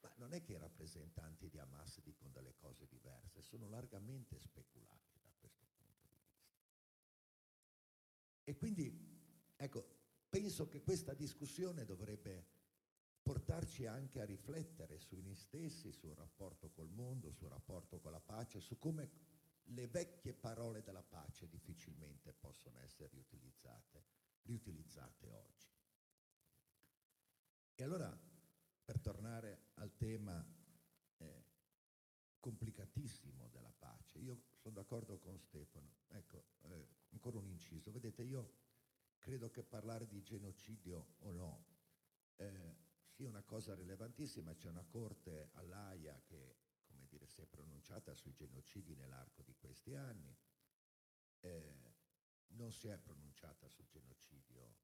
Ma 0.00 0.12
non 0.16 0.32
è 0.32 0.42
che 0.42 0.52
i 0.52 0.58
rappresentanti 0.58 1.48
di 1.48 1.58
Hamas 1.58 2.00
dicono 2.02 2.30
delle 2.30 2.54
cose 2.54 2.86
diverse, 2.86 3.42
sono 3.42 3.68
largamente 3.68 4.38
speculati 4.38 5.18
da 5.20 5.32
questo 5.36 5.66
punto 5.76 6.06
di 6.06 6.16
vista. 6.16 6.46
E 8.44 8.54
quindi, 8.54 9.52
ecco, 9.56 9.97
penso 10.48 10.66
che 10.66 10.80
questa 10.80 11.12
discussione 11.12 11.84
dovrebbe 11.84 12.46
portarci 13.22 13.84
anche 13.84 14.22
a 14.22 14.24
riflettere 14.24 14.98
sui 14.98 15.20
noi 15.20 15.34
stessi, 15.34 15.92
sul 15.92 16.14
rapporto 16.14 16.70
col 16.70 16.88
mondo, 16.88 17.30
sul 17.32 17.50
rapporto 17.50 18.00
con 18.00 18.12
la 18.12 18.20
pace, 18.20 18.58
su 18.58 18.78
come 18.78 19.10
le 19.64 19.86
vecchie 19.88 20.32
parole 20.32 20.82
della 20.82 21.02
pace 21.02 21.50
difficilmente 21.50 22.32
possono 22.32 22.78
essere 22.78 23.10
riutilizzate, 23.10 24.04
riutilizzate 24.44 25.30
oggi. 25.32 25.68
E 27.74 27.84
allora, 27.84 28.18
per 28.86 29.00
tornare 29.00 29.66
al 29.74 29.94
tema 29.98 30.42
eh, 31.18 31.44
complicatissimo 32.40 33.48
della 33.48 33.74
pace, 33.78 34.16
io 34.16 34.44
sono 34.54 34.72
d'accordo 34.72 35.18
con 35.18 35.38
Stefano. 35.38 35.96
Ecco, 36.08 36.42
eh, 36.62 36.88
ancora 37.10 37.36
un 37.36 37.48
inciso. 37.48 37.92
Vedete, 37.92 38.22
io 38.22 38.67
credo 39.18 39.50
che 39.50 39.62
parlare 39.62 40.06
di 40.06 40.22
genocidio 40.22 41.14
o 41.18 41.30
no 41.32 41.64
eh, 42.36 42.76
sia 43.06 43.28
una 43.28 43.42
cosa 43.42 43.74
rilevantissima. 43.74 44.54
C'è 44.54 44.68
una 44.68 44.84
corte 44.84 45.50
all'AIA 45.54 46.20
che 46.24 46.56
dire, 47.08 47.26
si 47.26 47.40
è 47.40 47.46
pronunciata 47.46 48.14
sui 48.14 48.34
genocidi 48.34 48.94
nell'arco 48.94 49.42
di 49.42 49.54
questi 49.54 49.94
anni. 49.94 50.36
Eh, 51.40 51.96
non 52.48 52.72
si 52.72 52.88
è 52.88 52.96
pronunciata 52.98 53.68
sul 53.68 53.88
genocidio 53.88 54.76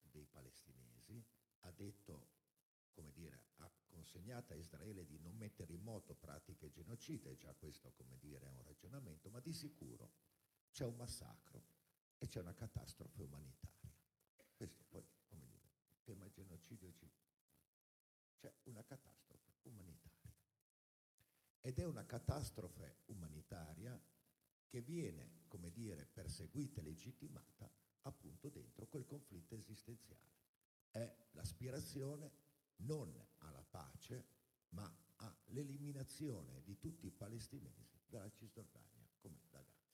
dei 0.00 0.26
palestinesi, 0.26 1.24
ha 1.60 1.70
detto, 1.70 2.28
come 2.92 3.12
dire, 3.12 3.44
ha 3.56 3.70
consegnato 3.86 4.52
a 4.52 4.56
Israele 4.56 5.04
di 5.04 5.18
non 5.18 5.36
mettere 5.36 5.72
in 5.72 5.82
moto 5.82 6.14
pratiche 6.14 6.70
genocide, 6.70 7.36
già 7.36 7.54
questo, 7.54 7.92
come 7.92 8.18
dire, 8.18 8.46
è 8.46 8.50
un 8.50 8.62
ragionamento, 8.62 9.30
ma 9.30 9.40
di 9.40 9.52
sicuro 9.52 10.12
c'è 10.70 10.84
un 10.84 10.96
massacro 10.96 11.64
e 12.18 12.28
c'è 12.28 12.40
una 12.40 12.54
catastrofe 12.54 13.22
umanitaria. 13.22 13.75
Questo 14.56 14.84
poi, 14.88 15.04
come 15.28 15.44
dire, 15.46 15.68
il 15.92 16.02
tema 16.02 16.28
genocidio 16.30 16.92
c'è 18.38 18.52
una 18.64 18.82
catastrofe 18.82 19.52
umanitaria. 19.62 20.34
Ed 21.60 21.78
è 21.78 21.84
una 21.84 22.06
catastrofe 22.06 23.02
umanitaria 23.06 24.00
che 24.66 24.80
viene, 24.80 25.44
come 25.48 25.70
dire, 25.70 26.06
perseguita 26.06 26.80
e 26.80 26.84
legittimata 26.84 27.70
appunto 28.02 28.48
dentro 28.48 28.86
quel 28.86 29.04
conflitto 29.04 29.56
esistenziale. 29.56 30.34
È 30.90 31.16
l'aspirazione 31.32 32.30
non 32.76 33.12
alla 33.38 33.62
pace, 33.62 34.24
ma 34.70 34.90
all'eliminazione 35.16 36.62
di 36.62 36.78
tutti 36.78 37.06
i 37.06 37.10
palestinesi 37.10 38.00
dalla 38.06 38.30
Cisgiordania 38.30 39.06
come 39.18 39.38
da 39.50 39.58
Gaza. 39.58 39.84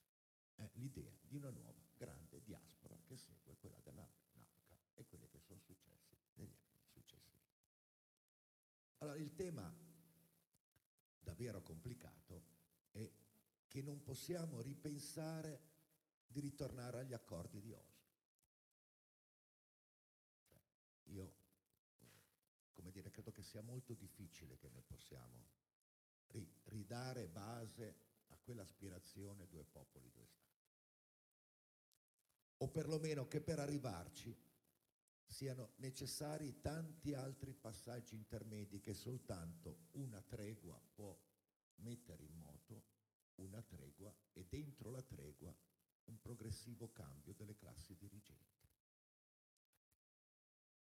È 0.55 0.71
l'idea 0.75 1.17
di 1.23 1.37
una 1.37 1.51
nuova 1.51 1.83
grande 1.97 2.43
diaspora 2.43 2.99
che 3.05 3.17
segue 3.17 3.57
quella 3.59 3.79
della 3.83 4.07
Nauca 4.33 4.77
e 4.95 5.07
quelle 5.07 5.29
che 5.29 5.41
sono 5.41 5.61
successi 5.61 6.17
negli 6.35 6.55
anni 6.55 6.85
successivi. 6.89 7.41
Allora 9.03 9.19
il 9.19 9.35
tema 9.35 9.69
davvero 11.19 11.61
complicato 11.61 12.45
è 12.93 13.11
che 13.67 13.83
non 13.83 14.01
possiamo 14.01 14.61
ripensare 14.61 15.61
di 16.25 16.39
ritornare 16.39 17.01
agli 17.01 17.13
accordi 17.13 17.61
di 17.61 17.73
Oslo. 17.73 18.11
Cioè, 20.45 20.61
io, 21.15 21.35
come 22.71 22.93
dire, 22.93 23.11
credo 23.11 23.33
che 23.33 23.43
sia 23.43 23.61
molto 23.61 23.93
difficile 23.95 24.57
che 24.57 24.69
noi 24.69 24.83
possiamo 24.83 25.49
ri- 26.29 26.55
ridare 26.67 27.27
base 27.27 27.97
a 28.29 28.39
quell'aspirazione 28.39 29.49
due 29.49 29.65
popoli, 29.65 30.13
due 30.13 30.27
stati. 30.29 30.63
O 32.59 32.69
perlomeno 32.69 33.27
che 33.27 33.41
per 33.41 33.59
arrivarci 33.59 34.33
siano 35.33 35.73
necessari 35.77 36.61
tanti 36.61 37.15
altri 37.15 37.55
passaggi 37.55 38.15
intermedi 38.15 38.81
che 38.81 38.93
soltanto 38.93 39.89
una 39.93 40.21
tregua 40.21 40.81
può 40.95 41.19
mettere 41.77 42.25
in 42.25 42.39
moto 42.39 42.85
una 43.37 43.63
tregua 43.63 44.15
e 44.33 44.47
dentro 44.47 44.91
la 44.91 45.03
tregua 45.03 45.57
un 46.05 46.21
progressivo 46.21 46.93
cambio 46.93 47.33
delle 47.33 47.57
classi 47.57 47.97
dirigenti. 47.97 48.69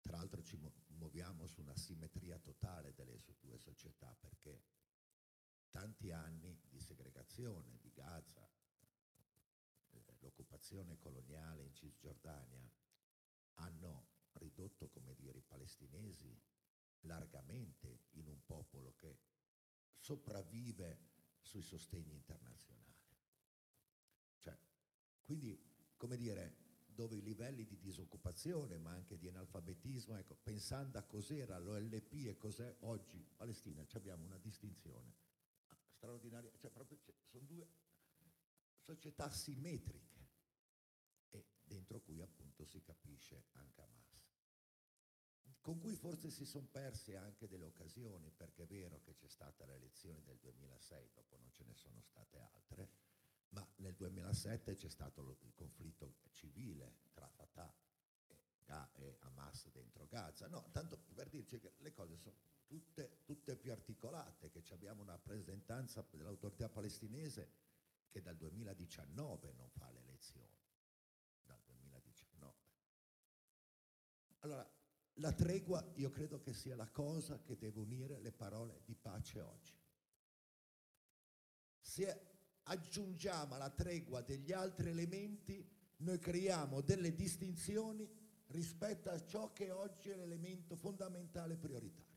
Tra 0.01 0.16
l'altro 0.16 0.43
ci 0.43 0.59
muoviamo 0.89 1.47
su 1.47 1.61
una 1.61 1.76
simmetria 1.76 2.39
totale 2.39 2.93
delle 2.93 3.22
due 3.41 3.59
società 3.59 4.14
perché 4.18 4.64
tanti 5.70 6.11
anni 6.11 6.61
di 6.68 6.80
segregazione 6.80 7.78
di 7.80 7.91
Gaza, 7.93 8.47
eh, 9.91 10.16
l'occupazione 10.18 10.99
coloniale 10.99 11.62
in 11.62 11.74
Cisgiordania 11.74 12.70
hanno 13.55 14.14
ridotto, 14.39 14.89
come 14.89 15.14
dire, 15.14 15.39
i 15.39 15.43
palestinesi 15.43 16.41
largamente 17.01 18.05
in 18.12 18.26
un 18.26 18.45
popolo 18.45 18.95
che 18.97 19.18
sopravvive 19.97 21.12
sui 21.41 21.62
sostegni 21.62 22.12
internazionali. 22.12 22.95
Cioè, 24.41 24.59
quindi, 25.24 25.59
come 25.97 26.16
dire, 26.16 26.62
dove 26.87 27.16
i 27.16 27.22
livelli 27.22 27.64
di 27.66 27.78
disoccupazione, 27.78 28.78
ma 28.78 28.93
anche 28.93 29.18
di 29.18 29.28
analfabetismo, 29.28 30.16
ecco, 30.16 30.37
pensando 30.37 30.99
a 30.99 31.03
cos'era 31.03 31.59
l'OLP 31.59 32.26
e 32.26 32.37
cos'è 32.37 32.76
oggi 32.80 33.26
Palestina, 33.37 33.85
abbiamo 33.93 34.24
una 34.24 34.39
distinzione 34.39 35.14
straordinaria, 35.97 36.51
cioè 36.57 36.70
proprio 36.70 36.99
sono 37.24 37.45
due 37.47 37.68
società 38.78 39.30
simmetriche 39.30 40.28
e 41.30 41.47
dentro 41.64 42.01
cui 42.01 42.20
appunto 42.20 42.64
si 42.64 42.80
capisce 42.82 43.47
anche 43.53 43.80
Hamas 43.80 44.14
con 45.61 45.78
cui 45.78 45.95
forse 45.95 46.30
si 46.30 46.45
sono 46.45 46.66
perse 46.70 47.16
anche 47.16 47.49
delle 47.49 47.64
occasioni, 47.64 48.30
perché 48.30 48.64
è 48.64 48.66
vero 48.66 49.01
che 49.01 49.14
c'è 49.14 49.28
stata 49.28 49.64
l'elezione 49.64 50.22
del 50.24 50.38
2006, 50.38 51.11
dopo 51.14 51.38
non 51.38 51.51
ce 51.53 51.64
ne 51.64 51.74
sono 51.74 52.01
state 52.03 52.38
altre, 52.38 52.90
ma 53.51 53.66
nel 53.76 53.95
2007 53.95 54.74
c'è 54.74 54.88
stato 54.88 55.22
il 55.40 55.55
conflitto 55.55 56.16
civile 56.32 56.97
tra 57.12 57.28
Fatah 57.28 57.72
e 58.95 59.16
Hamas 59.20 59.70
dentro 59.70 60.07
Gaza. 60.07 60.49
No, 60.49 60.68
tanto 60.72 60.99
per 61.14 61.28
dirci 61.28 61.59
che 61.59 61.74
le 61.78 61.92
cose 61.92 62.16
sono 62.16 62.34
tutte, 62.66 63.20
tutte 63.24 63.57
più 63.57 63.72
articolate, 63.72 64.51
che 64.51 64.62
abbiamo 64.72 65.03
una 65.03 65.12
rappresentanza 65.12 66.05
dell'autorità 66.11 66.68
palestinese 66.68 67.53
che 68.09 68.22
dal 68.22 68.36
2019 68.36 69.53
non 69.53 69.68
fa 69.70 69.90
le 69.90 70.01
elezioni. 70.01 70.59
Dal 71.42 71.61
2019. 71.64 72.55
Allora, 74.40 74.68
la 75.19 75.33
tregua 75.33 75.85
io 75.97 76.11
credo 76.11 76.41
che 76.41 76.53
sia 76.53 76.75
la 76.75 76.89
cosa 76.89 77.41
che 77.41 77.57
deve 77.57 77.81
unire 77.81 78.21
le 78.21 78.33
parole 78.33 78.81
di 78.85 78.95
pace 78.95 79.41
oggi. 79.41 79.75
Se 81.81 82.33
aggiungiamo 82.65 83.55
alla 83.55 83.71
tregua 83.71 84.23
degli 84.23 84.53
altri 84.53 84.89
elementi, 84.89 85.65
noi 85.99 86.19
creiamo 86.19 86.81
delle 86.81 87.15
distinzioni 87.15 88.09
rispetto 88.47 89.11
a 89.11 89.25
ciò 89.25 89.53
che 89.53 89.71
oggi 89.71 90.11
è 90.11 90.17
l'elemento 90.17 90.75
fondamentale 90.75 91.55
e 91.55 91.59
prioritario. 91.59 92.12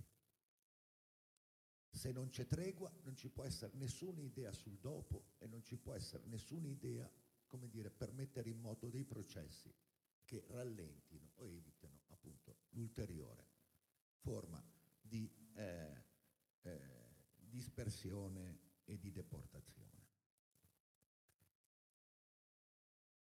Se 1.89 2.11
non 2.11 2.29
c'è 2.29 2.45
tregua 2.47 2.91
non 3.03 3.15
ci 3.15 3.29
può 3.29 3.43
essere 3.43 3.73
nessuna 3.75 4.21
idea 4.21 4.51
sul 4.53 4.77
dopo 4.79 5.33
e 5.37 5.47
non 5.47 5.63
ci 5.63 5.77
può 5.77 5.93
essere 5.93 6.25
nessuna 6.25 6.67
idea, 6.67 7.09
come 7.47 7.69
dire, 7.69 7.89
per 7.89 8.11
mettere 8.13 8.49
in 8.49 8.59
moto 8.59 8.89
dei 8.89 9.03
processi 9.03 9.73
che 10.23 10.45
rallentino 10.49 11.31
o 11.35 11.47
evitino 11.47 11.96
appunto 12.77 12.79
l'ulteriore 12.79 13.45
forma 14.19 14.63
di 15.01 15.29
eh, 15.55 16.03
eh, 16.61 16.79
dispersione 17.35 18.59
e 18.85 18.97
di 18.99 19.11
deportazione. 19.11 20.05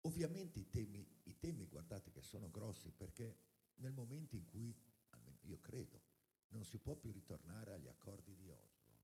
Ovviamente 0.02 0.60
i 0.60 0.68
temi, 0.68 1.06
i 1.24 1.36
temi, 1.38 1.66
guardate 1.66 2.10
che 2.10 2.22
sono 2.22 2.50
grossi 2.50 2.92
perché 2.92 3.38
nel 3.76 3.92
momento 3.92 4.36
in 4.36 4.46
cui, 4.46 4.74
almeno 5.10 5.40
io 5.42 5.58
credo, 5.60 6.02
non 6.48 6.64
si 6.64 6.78
può 6.78 6.94
più 6.94 7.10
ritornare 7.10 7.72
agli 7.72 7.88
accordi 7.88 8.34
di 8.36 8.48
Oslo, 8.48 9.00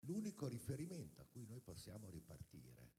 l'unico 0.00 0.48
riferimento 0.48 1.20
a 1.20 1.26
cui 1.26 1.44
noi 1.44 1.60
possiamo 1.60 2.08
ripartire 2.08 2.92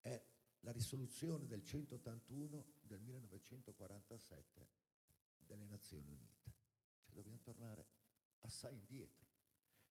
è 0.00 0.20
la 0.60 0.72
risoluzione 0.72 1.46
del 1.46 1.62
181 1.62 2.66
del 2.82 3.00
1947 3.00 4.83
delle 5.54 5.70
Nazioni 5.70 6.08
Unite. 6.10 6.52
Cioè 7.02 7.14
dobbiamo 7.14 7.38
tornare 7.40 7.86
assai 8.40 8.76
indietro. 8.76 9.26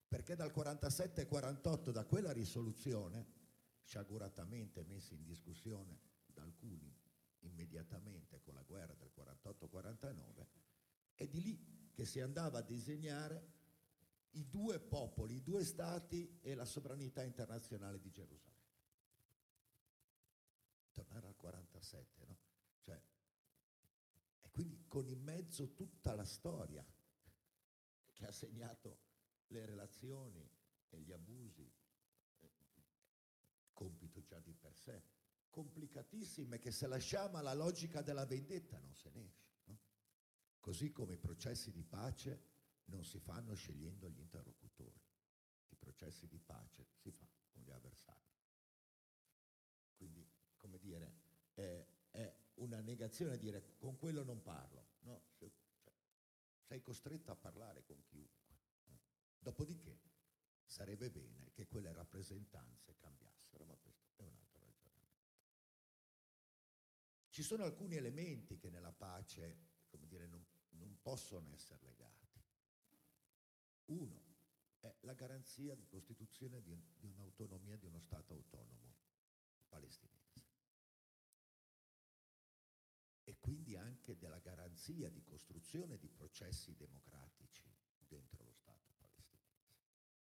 Perché 0.08 0.36
dal 0.36 0.52
47 0.52 1.22
al 1.22 1.28
48 1.28 1.92
da 1.92 2.06
quella 2.06 2.32
risoluzione, 2.32 3.42
sciaguratamente 3.84 4.84
messa 4.84 5.14
in 5.14 5.24
discussione 5.24 6.00
da 6.26 6.44
alcuni 6.44 6.94
immediatamente 7.40 8.40
con 8.42 8.54
la 8.54 8.64
guerra 8.64 8.94
del 8.94 9.12
48-49, 9.16 10.48
è 11.16 11.28
di 11.28 11.42
lì 11.42 11.92
che 11.92 12.06
si 12.06 12.22
andava 12.22 12.60
a 12.60 12.62
disegnare 12.62 13.52
i 14.32 14.48
due 14.48 14.80
popoli, 14.80 15.36
i 15.36 15.44
due 15.44 15.64
stati 15.64 16.40
e 16.42 16.56
la 16.56 16.66
sovranità 16.66 17.24
internazionale 17.24 18.00
di 18.00 18.10
Gerusalemme 18.10 18.54
tornare 20.94 21.28
al 21.28 21.36
47, 21.36 22.26
no? 22.26 22.33
Con 24.94 25.08
in 25.08 25.24
mezzo 25.24 25.74
tutta 25.74 26.14
la 26.14 26.24
storia 26.24 26.86
che 28.12 28.26
ha 28.28 28.32
segnato 28.32 29.00
le 29.48 29.66
relazioni 29.66 30.48
e 30.90 31.00
gli 31.00 31.12
abusi, 31.12 31.68
eh, 32.38 32.52
compito 33.74 34.22
già 34.22 34.40
di 34.40 34.54
per 34.54 34.76
sé, 34.76 35.02
complicatissime 35.50 36.60
che 36.60 36.70
se 36.70 36.86
lasciamo 36.86 37.38
alla 37.38 37.56
logica 37.56 38.04
della 38.04 38.28
vendetta 38.28 38.78
non 38.78 38.94
se 38.94 39.10
ne 39.10 39.26
esce. 39.26 39.56
No? 39.64 39.80
Così 40.60 40.92
come 40.92 41.14
i 41.14 41.18
processi 41.18 41.72
di 41.72 41.84
pace 41.84 42.52
non 42.86 43.04
si 43.04 43.18
fanno 43.18 43.56
scegliendo 43.56 44.08
gli 44.12 44.20
interlocutori, 44.20 45.02
i 45.70 45.76
processi 45.76 46.28
di 46.28 46.38
pace 46.38 46.86
si 46.98 47.10
fanno 47.10 47.48
con 47.50 47.64
gli 47.64 47.72
avversari. 47.72 48.30
Quindi 49.96 50.24
come 50.56 50.78
dire, 50.78 51.16
è, 51.56 51.84
è 52.12 52.42
una 52.58 52.80
negazione 52.80 53.40
dire 53.40 53.76
con 53.80 53.98
quello 53.98 54.24
non 54.24 54.44
parlo, 54.44 54.83
sei 56.64 56.82
costretto 56.82 57.32
a 57.32 57.36
parlare 57.36 57.84
con 57.84 58.02
chiunque. 58.04 58.58
Dopodiché 59.38 60.00
sarebbe 60.66 61.10
bene 61.12 61.52
che 61.52 61.68
quelle 61.68 61.92
rappresentanze 61.92 62.96
cambiassero, 62.98 63.66
ma 63.66 63.76
questo 63.76 64.14
è 64.16 64.24
un 64.24 64.36
altro 64.36 64.64
ragionamento. 64.64 65.28
Ci 67.30 67.44
sono 67.44 67.64
alcuni 67.64 67.96
elementi 67.96 68.58
che 68.58 68.70
nella 68.70 68.94
pace, 68.94 69.58
come 69.90 70.08
dire, 70.08 70.26
non, 70.28 70.44
non 70.72 70.98
possono 71.02 71.54
essere 71.54 71.84
legati. 71.84 72.28
Uno 73.86 74.32
è 74.80 74.96
la 75.02 75.14
garanzia 75.14 75.76
di 75.76 75.86
costituzione 75.86 76.62
di, 76.62 76.76
di 76.98 77.08
un'autonomia 77.08 77.76
di 77.78 77.86
uno 77.86 78.00
Stato 78.00 78.34
autonomo 78.34 78.96
palestinese 79.68 80.23
anche 84.04 84.18
della 84.18 84.40
garanzia 84.40 85.10
di 85.10 85.24
costruzione 85.24 85.98
di 85.98 86.10
processi 86.10 86.76
democratici 86.76 87.64
dentro 88.00 88.44
lo 88.44 88.52
Stato 88.52 88.92
palestinese. 88.98 89.72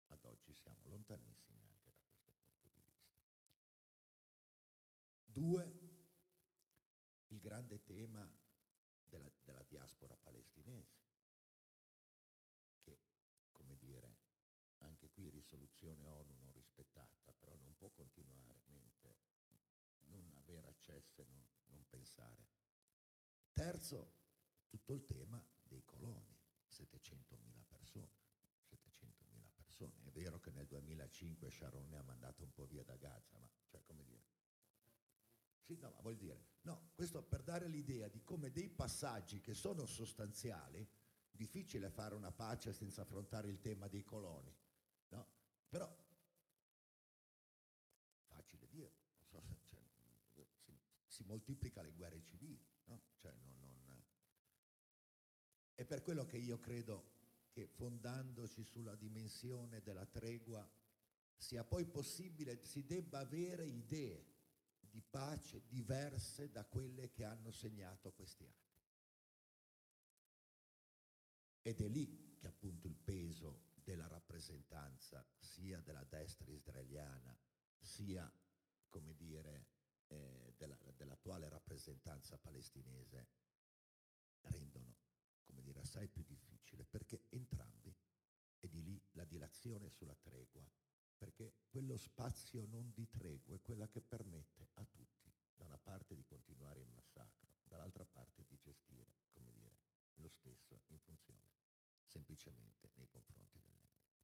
Ad 0.10 0.24
oggi 0.26 0.54
siamo 0.54 0.88
lontanissimi 0.90 1.66
anche 1.66 1.90
da 1.90 2.04
questo 2.06 2.30
punto 2.60 2.70
di 2.70 2.82
vista. 2.84 3.18
Due, 5.26 5.80
il 7.30 7.40
grande 7.40 7.82
tema 7.82 8.32
della, 9.06 9.32
della 9.42 9.64
diaspora 9.64 10.16
palestinese, 10.18 11.02
che, 12.80 13.00
come 13.52 13.76
dire, 13.78 14.18
anche 14.80 15.10
qui 15.10 15.32
risoluzione 15.32 16.06
ONU 16.06 16.36
non 16.42 16.52
rispettata, 16.52 17.34
però 17.40 17.56
non 17.58 17.76
può 17.76 17.90
continuare 17.90 18.62
mentre 18.68 19.16
non 20.02 20.32
avere 20.36 20.68
accesso 20.68 21.24
e 21.24 21.26
non, 21.26 21.44
non 21.70 21.84
pensare. 21.90 22.53
Terzo, 23.64 24.12
tutto 24.68 24.92
il 24.92 25.06
tema 25.06 25.42
dei 25.62 25.86
coloni, 25.86 26.38
700.000 26.70 27.64
persone. 27.66 28.12
700.000 28.70 29.52
persone. 29.54 30.02
È 30.04 30.10
vero 30.12 30.42
che 30.42 30.52
nel 30.52 30.68
2005 30.68 31.50
Sharon 31.50 31.88
ne 31.88 31.98
ha 31.98 32.04
mandato 32.04 32.44
un 32.44 32.52
po' 32.52 32.66
via 32.66 32.84
da 32.84 32.98
Gaza, 32.98 33.38
ma 33.38 33.50
cioè 33.68 33.82
come 33.86 34.04
dire, 34.04 34.26
sì, 35.62 35.78
no, 35.78 35.92
ma 35.92 36.02
vuol 36.02 36.18
dire, 36.18 36.58
no, 36.64 36.90
questo 36.94 37.24
per 37.24 37.42
dare 37.42 37.70
l'idea 37.70 38.10
di 38.10 38.22
come 38.22 38.52
dei 38.52 38.70
passaggi 38.70 39.40
che 39.40 39.54
sono 39.54 39.86
sostanziali, 39.86 40.86
difficile 41.32 41.90
fare 41.90 42.16
una 42.16 42.34
pace 42.34 42.74
senza 42.74 43.04
affrontare 43.04 43.48
il 43.48 43.62
tema 43.62 43.88
dei 43.88 44.04
coloni, 44.04 44.54
no? 45.08 45.26
Però, 45.70 45.90
facile 48.28 48.68
dire, 48.68 48.92
so 49.24 49.42
cioè, 49.70 50.46
si, 50.58 50.78
si, 51.06 51.24
moltiplica 51.24 51.82
le 51.82 51.94
guerre 51.94 52.22
civili, 52.22 52.72
no? 52.86 53.02
Cioè, 53.18 53.32
non, 53.32 53.56
non... 53.86 54.04
È 55.84 55.86
per 55.86 56.02
quello 56.02 56.26
che 56.26 56.38
io 56.38 56.62
credo 56.62 57.12
che 57.52 57.68
fondandoci 57.68 58.64
sulla 58.64 58.96
dimensione 58.96 59.82
della 59.82 60.06
tregua 60.06 60.66
sia 61.36 61.66
poi 61.66 61.86
possibile, 61.86 62.64
si 62.64 62.86
debba 62.86 63.20
avere 63.20 63.66
idee 63.66 64.32
di 64.80 65.02
pace 65.02 65.62
diverse 65.68 66.50
da 66.52 66.64
quelle 66.64 67.12
che 67.12 67.26
hanno 67.26 67.52
segnato 67.52 68.14
questi 68.14 68.46
anni. 68.46 68.72
Ed 71.64 71.82
è 71.82 71.90
lì 71.90 72.38
che 72.38 72.48
appunto 72.48 72.88
il 72.88 72.96
peso 72.96 73.72
della 73.84 74.08
rappresentanza 74.08 75.28
sia 75.38 75.82
della 75.82 76.06
destra 76.06 76.50
israeliana 76.50 77.38
sia, 77.78 78.32
come 78.88 79.14
dire, 79.16 79.68
eh, 80.08 80.54
della, 80.56 80.78
dell'attuale 80.96 81.50
rappresentanza 81.50 82.38
palestinese 82.38 83.28
rendono, 84.44 84.93
come 85.54 85.62
dire, 85.62 85.80
assai 85.80 86.08
più 86.08 86.24
difficile 86.24 86.84
perché 86.84 87.26
entrambi, 87.30 87.96
e 88.60 88.70
di 88.70 88.82
lì 88.82 89.00
la 89.12 89.26
dilazione 89.26 89.90
sulla 89.90 90.16
tregua, 90.16 90.68
perché 91.16 91.54
quello 91.68 91.96
spazio 91.98 92.66
non 92.66 92.92
di 92.92 93.08
tregua 93.08 93.56
è 93.56 93.62
quella 93.62 93.88
che 93.88 94.02
permette 94.02 94.70
a 94.74 94.86
tutti, 94.86 95.32
da 95.54 95.66
una 95.66 95.78
parte 95.78 96.16
di 96.16 96.24
continuare 96.26 96.82
il 96.82 96.90
massacro, 96.90 97.48
dall'altra 97.64 98.06
parte 98.06 98.44
di 98.48 98.58
gestire, 98.58 99.14
come 99.32 99.52
dire, 99.52 99.78
lo 100.16 100.30
stesso 100.30 100.82
in 100.88 101.00
funzione, 101.00 101.52
semplicemente 102.06 102.90
nei 102.96 103.08
confronti 103.10 103.60
del 103.62 103.76
nemico. 103.80 104.22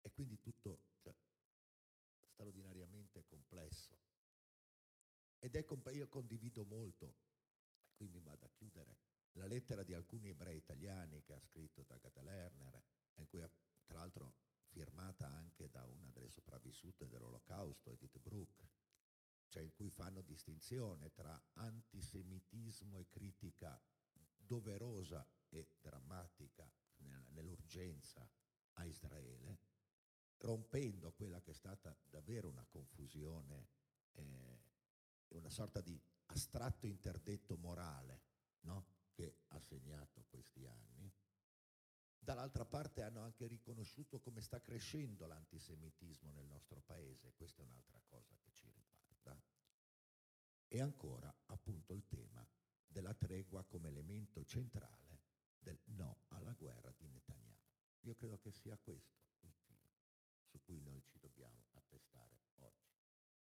E 0.00 0.10
quindi 0.10 0.40
tutto 0.40 0.84
cioè, 0.98 1.14
straordinariamente 2.24 3.24
complesso. 3.26 3.98
Ed 5.38 5.56
è 5.56 5.64
comp- 5.64 5.92
io 5.92 6.08
condivido 6.08 6.64
molto, 6.64 7.16
qui 7.94 8.08
mi 8.08 8.20
vado 8.20 8.44
a 8.44 8.50
chiudere, 8.50 8.96
la 9.32 9.46
lettera 9.46 9.82
di 9.82 9.94
alcuni 9.94 10.28
ebrei 10.28 10.56
italiani 10.56 11.22
che 11.22 11.34
ha 11.34 11.40
scritto 11.40 11.84
Agatha 11.88 12.22
Lerner, 12.22 12.82
in 13.16 13.26
cui 13.26 13.40
ha, 13.40 13.50
tra 13.84 13.98
l'altro 13.98 14.34
firmata 14.68 15.26
anche 15.26 15.68
da 15.70 15.84
una 15.84 16.10
delle 16.10 16.30
sopravvissute 16.30 17.08
dell'olocausto, 17.08 17.90
Edith 17.90 18.18
Brooke, 18.18 18.68
cioè 19.48 19.62
in 19.62 19.72
cui 19.72 19.90
fanno 19.90 20.22
distinzione 20.22 21.12
tra 21.12 21.40
antisemitismo 21.54 22.98
e 22.98 23.08
critica 23.08 23.80
doverosa 24.36 25.26
e 25.48 25.68
drammatica 25.80 26.70
nell'urgenza 27.32 28.28
a 28.74 28.84
Israele, 28.84 29.58
rompendo 30.38 31.12
quella 31.12 31.40
che 31.42 31.50
è 31.50 31.54
stata 31.54 31.94
davvero 32.08 32.48
una 32.48 32.64
confusione, 32.64 33.68
eh, 34.12 34.60
una 35.28 35.50
sorta 35.50 35.80
di 35.80 36.00
astratto 36.26 36.86
interdetto 36.86 37.56
morale 37.56 38.30
no? 38.62 38.86
Che 39.12 39.36
ha 39.48 39.60
segnato 39.60 40.24
questi 40.28 40.66
anni, 40.66 41.12
Dall'altra 42.22 42.64
parte 42.64 43.02
hanno 43.02 43.20
anche 43.22 43.48
riconosciuto 43.48 44.20
come 44.20 44.42
sta 44.42 44.60
crescendo 44.60 45.26
l'antisemitismo 45.26 46.30
nel 46.30 46.46
nostro 46.46 46.80
paese, 46.80 47.32
questa 47.34 47.62
è 47.62 47.64
un'altra 47.64 48.00
cosa 48.06 48.36
che 48.40 48.52
ci 48.52 48.70
riguarda. 48.70 49.42
E 50.68 50.80
ancora 50.80 51.34
appunto 51.46 51.94
il 51.94 52.06
tema 52.06 52.46
della 52.86 53.12
tregua 53.12 53.64
come 53.64 53.88
elemento 53.88 54.44
centrale 54.44 55.20
del 55.58 55.80
no 55.86 56.20
alla 56.28 56.52
guerra 56.52 56.92
di 56.92 57.08
Netanyahu. 57.08 57.58
Io 58.02 58.14
credo 58.14 58.38
che 58.38 58.52
sia 58.52 58.78
questo 58.78 59.18
il 59.40 59.52
filo 59.52 59.90
su 60.44 60.60
cui 60.62 60.80
noi 60.80 61.02
ci 61.02 61.18
dobbiamo 61.18 61.66
attestare 61.72 62.38
oggi. 62.58 62.94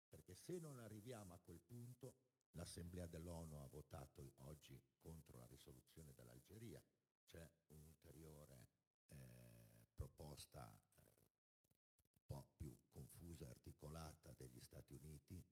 Perché 0.07 0.33
se 0.33 0.59
non 0.59 0.79
arriviamo 0.79 1.33
a 1.33 1.39
quel 1.39 1.59
punto, 1.59 2.15
l'Assemblea 2.51 3.05
dell'ONU 3.07 3.55
ha 3.57 3.67
votato 3.67 4.33
oggi 4.37 4.81
contro 4.99 5.37
la 5.37 5.47
risoluzione 5.47 6.13
dell'Algeria, 6.13 6.83
c'è 7.25 7.49
un'ulteriore 7.67 8.69
eh, 9.07 9.87
proposta 9.95 10.69
eh, 10.69 10.99
un 10.99 12.25
po' 12.25 12.47
più 12.55 12.75
confusa 12.89 13.45
e 13.45 13.49
articolata 13.49 14.33
degli 14.33 14.59
Stati 14.61 14.93
Uniti, 14.95 15.43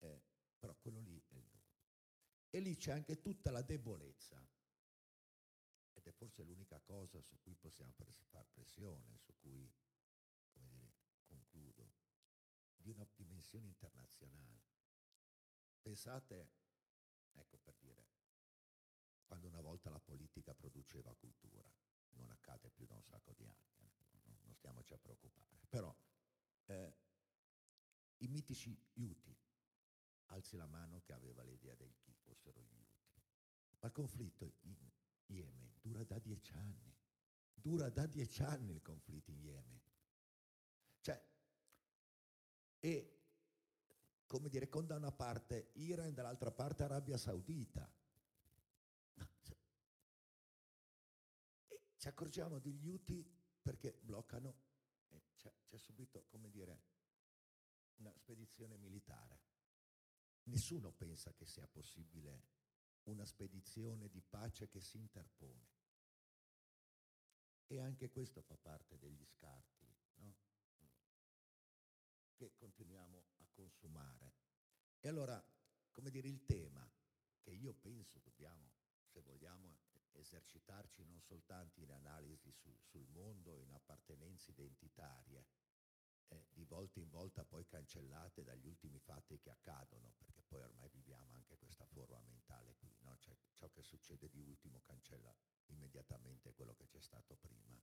eh, 0.00 0.22
però 0.58 0.74
quello 0.76 1.00
lì 1.00 1.16
è 1.28 1.34
il 1.34 1.44
nudo. 1.46 1.62
E 2.50 2.60
lì 2.60 2.76
c'è 2.76 2.92
anche 2.92 3.20
tutta 3.20 3.50
la 3.50 3.62
debolezza, 3.62 4.46
ed 5.92 6.06
è 6.06 6.12
forse 6.12 6.42
l'unica 6.42 6.80
cosa 6.80 7.20
su 7.20 7.38
cui 7.40 7.54
possiamo 7.54 7.92
fare 7.92 8.12
pressione, 8.52 9.18
su 9.18 9.32
cui, 9.40 9.72
come 10.52 10.68
dire, 10.68 10.92
concludo, 11.26 11.92
di 12.76 12.90
una 12.90 13.06
dimensione 13.14 13.66
internazionale. 13.66 14.73
Pensate, 15.84 16.48
ecco 17.32 17.58
per 17.58 17.76
dire, 17.78 18.06
quando 19.26 19.48
una 19.48 19.60
volta 19.60 19.90
la 19.90 20.00
politica 20.00 20.54
produceva 20.54 21.14
cultura. 21.14 21.62
Non 22.12 22.30
accade 22.30 22.70
più 22.70 22.86
da 22.86 22.94
un 22.94 23.02
sacco 23.02 23.34
di 23.34 23.44
anni, 23.44 23.76
eh. 23.80 24.38
non 24.44 24.54
stiamoci 24.54 24.94
a 24.94 24.98
preoccupare. 24.98 25.66
Però 25.68 25.94
eh, 26.64 26.96
i 28.18 28.28
mitici 28.28 28.74
Yuti, 28.94 29.36
alzi 30.28 30.56
la 30.56 30.66
mano 30.66 31.02
che 31.02 31.12
aveva 31.12 31.42
l'idea 31.42 31.74
di 31.74 31.92
chi 32.00 32.14
fossero 32.14 32.62
gli 32.62 32.78
Yuti. 32.78 33.22
Ma 33.80 33.88
il 33.88 33.92
conflitto 33.92 34.54
in 34.62 34.90
Yemen 35.26 35.76
dura 35.82 36.02
da 36.02 36.18
dieci 36.18 36.54
anni. 36.54 36.96
Dura 37.52 37.90
da 37.90 38.06
dieci 38.06 38.42
anni 38.42 38.72
il 38.72 38.80
conflitto 38.80 39.32
in 39.32 39.42
Yemen. 39.42 39.82
Cioè, 41.00 41.22
e 42.78 43.13
come 44.34 44.48
dire, 44.48 44.68
con 44.68 44.84
da 44.84 44.96
una 44.96 45.12
parte 45.12 45.70
Iran 45.74 46.06
e 46.06 46.12
dall'altra 46.12 46.50
parte 46.50 46.82
Arabia 46.82 47.16
Saudita. 47.16 47.88
Ci 51.96 52.08
accorgiamo 52.08 52.58
degli 52.58 52.84
UTI 52.88 53.24
perché 53.62 53.96
bloccano 54.00 54.56
e 55.06 55.22
c'è, 55.36 55.54
c'è 55.64 55.78
subito, 55.78 56.24
come 56.30 56.50
dire, 56.50 56.82
una 57.98 58.12
spedizione 58.16 58.76
militare. 58.76 59.38
Nessuno 60.46 60.90
pensa 60.90 61.32
che 61.32 61.46
sia 61.46 61.68
possibile 61.68 62.48
una 63.04 63.24
spedizione 63.24 64.08
di 64.08 64.20
pace 64.20 64.68
che 64.68 64.80
si 64.80 64.96
interpone. 64.96 65.68
E 67.68 67.78
anche 67.78 68.10
questo 68.10 68.42
fa 68.42 68.56
parte 68.56 68.98
degli 68.98 69.24
scarti 69.24 69.86
no? 70.16 70.34
che 72.34 72.52
continuiamo 72.56 73.18
a 73.18 73.33
consumare. 73.54 74.34
E 75.00 75.08
allora, 75.08 75.42
come 75.90 76.10
dire, 76.10 76.28
il 76.28 76.44
tema 76.44 76.88
che 77.40 77.50
io 77.50 77.72
penso 77.74 78.18
dobbiamo, 78.18 78.72
se 79.06 79.20
vogliamo, 79.20 79.78
esercitarci 80.14 81.04
non 81.04 81.20
soltanto 81.20 81.80
in 81.80 81.90
analisi 81.90 82.52
su, 82.52 82.72
sul 82.82 83.06
mondo, 83.08 83.58
in 83.58 83.70
appartenenze 83.72 84.50
identitarie, 84.50 85.46
eh, 86.28 86.46
di 86.52 86.64
volta 86.64 87.00
in 87.00 87.10
volta 87.10 87.44
poi 87.44 87.66
cancellate 87.66 88.42
dagli 88.42 88.66
ultimi 88.66 88.98
fatti 88.98 89.38
che 89.38 89.50
accadono, 89.50 90.12
perché 90.16 90.42
poi 90.42 90.62
ormai 90.62 90.88
viviamo 90.90 91.32
anche 91.32 91.56
questa 91.56 91.84
riforma 91.84 92.20
mentale 92.20 92.74
qui, 92.76 92.94
no? 93.00 93.16
cioè, 93.18 93.36
ciò 93.54 93.68
che 93.70 93.82
succede 93.82 94.28
di 94.28 94.40
ultimo 94.40 94.80
cancella 94.82 95.34
immediatamente 95.66 96.54
quello 96.54 96.74
che 96.74 96.86
c'è 96.86 97.00
stato 97.00 97.36
prima. 97.36 97.78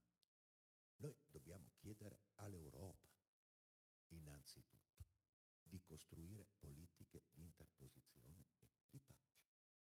Noi 0.97 1.15
dobbiamo 1.27 1.71
chiedere 1.75 2.19
all'Europa, 2.35 3.09
innanzitutto, 4.09 4.90
di 5.71 5.81
costruire 5.81 6.45
politiche 6.59 7.23
di 7.31 7.41
interposizione 7.41 8.45
e 8.89 8.89
di 8.89 8.99
pace. 8.99 9.15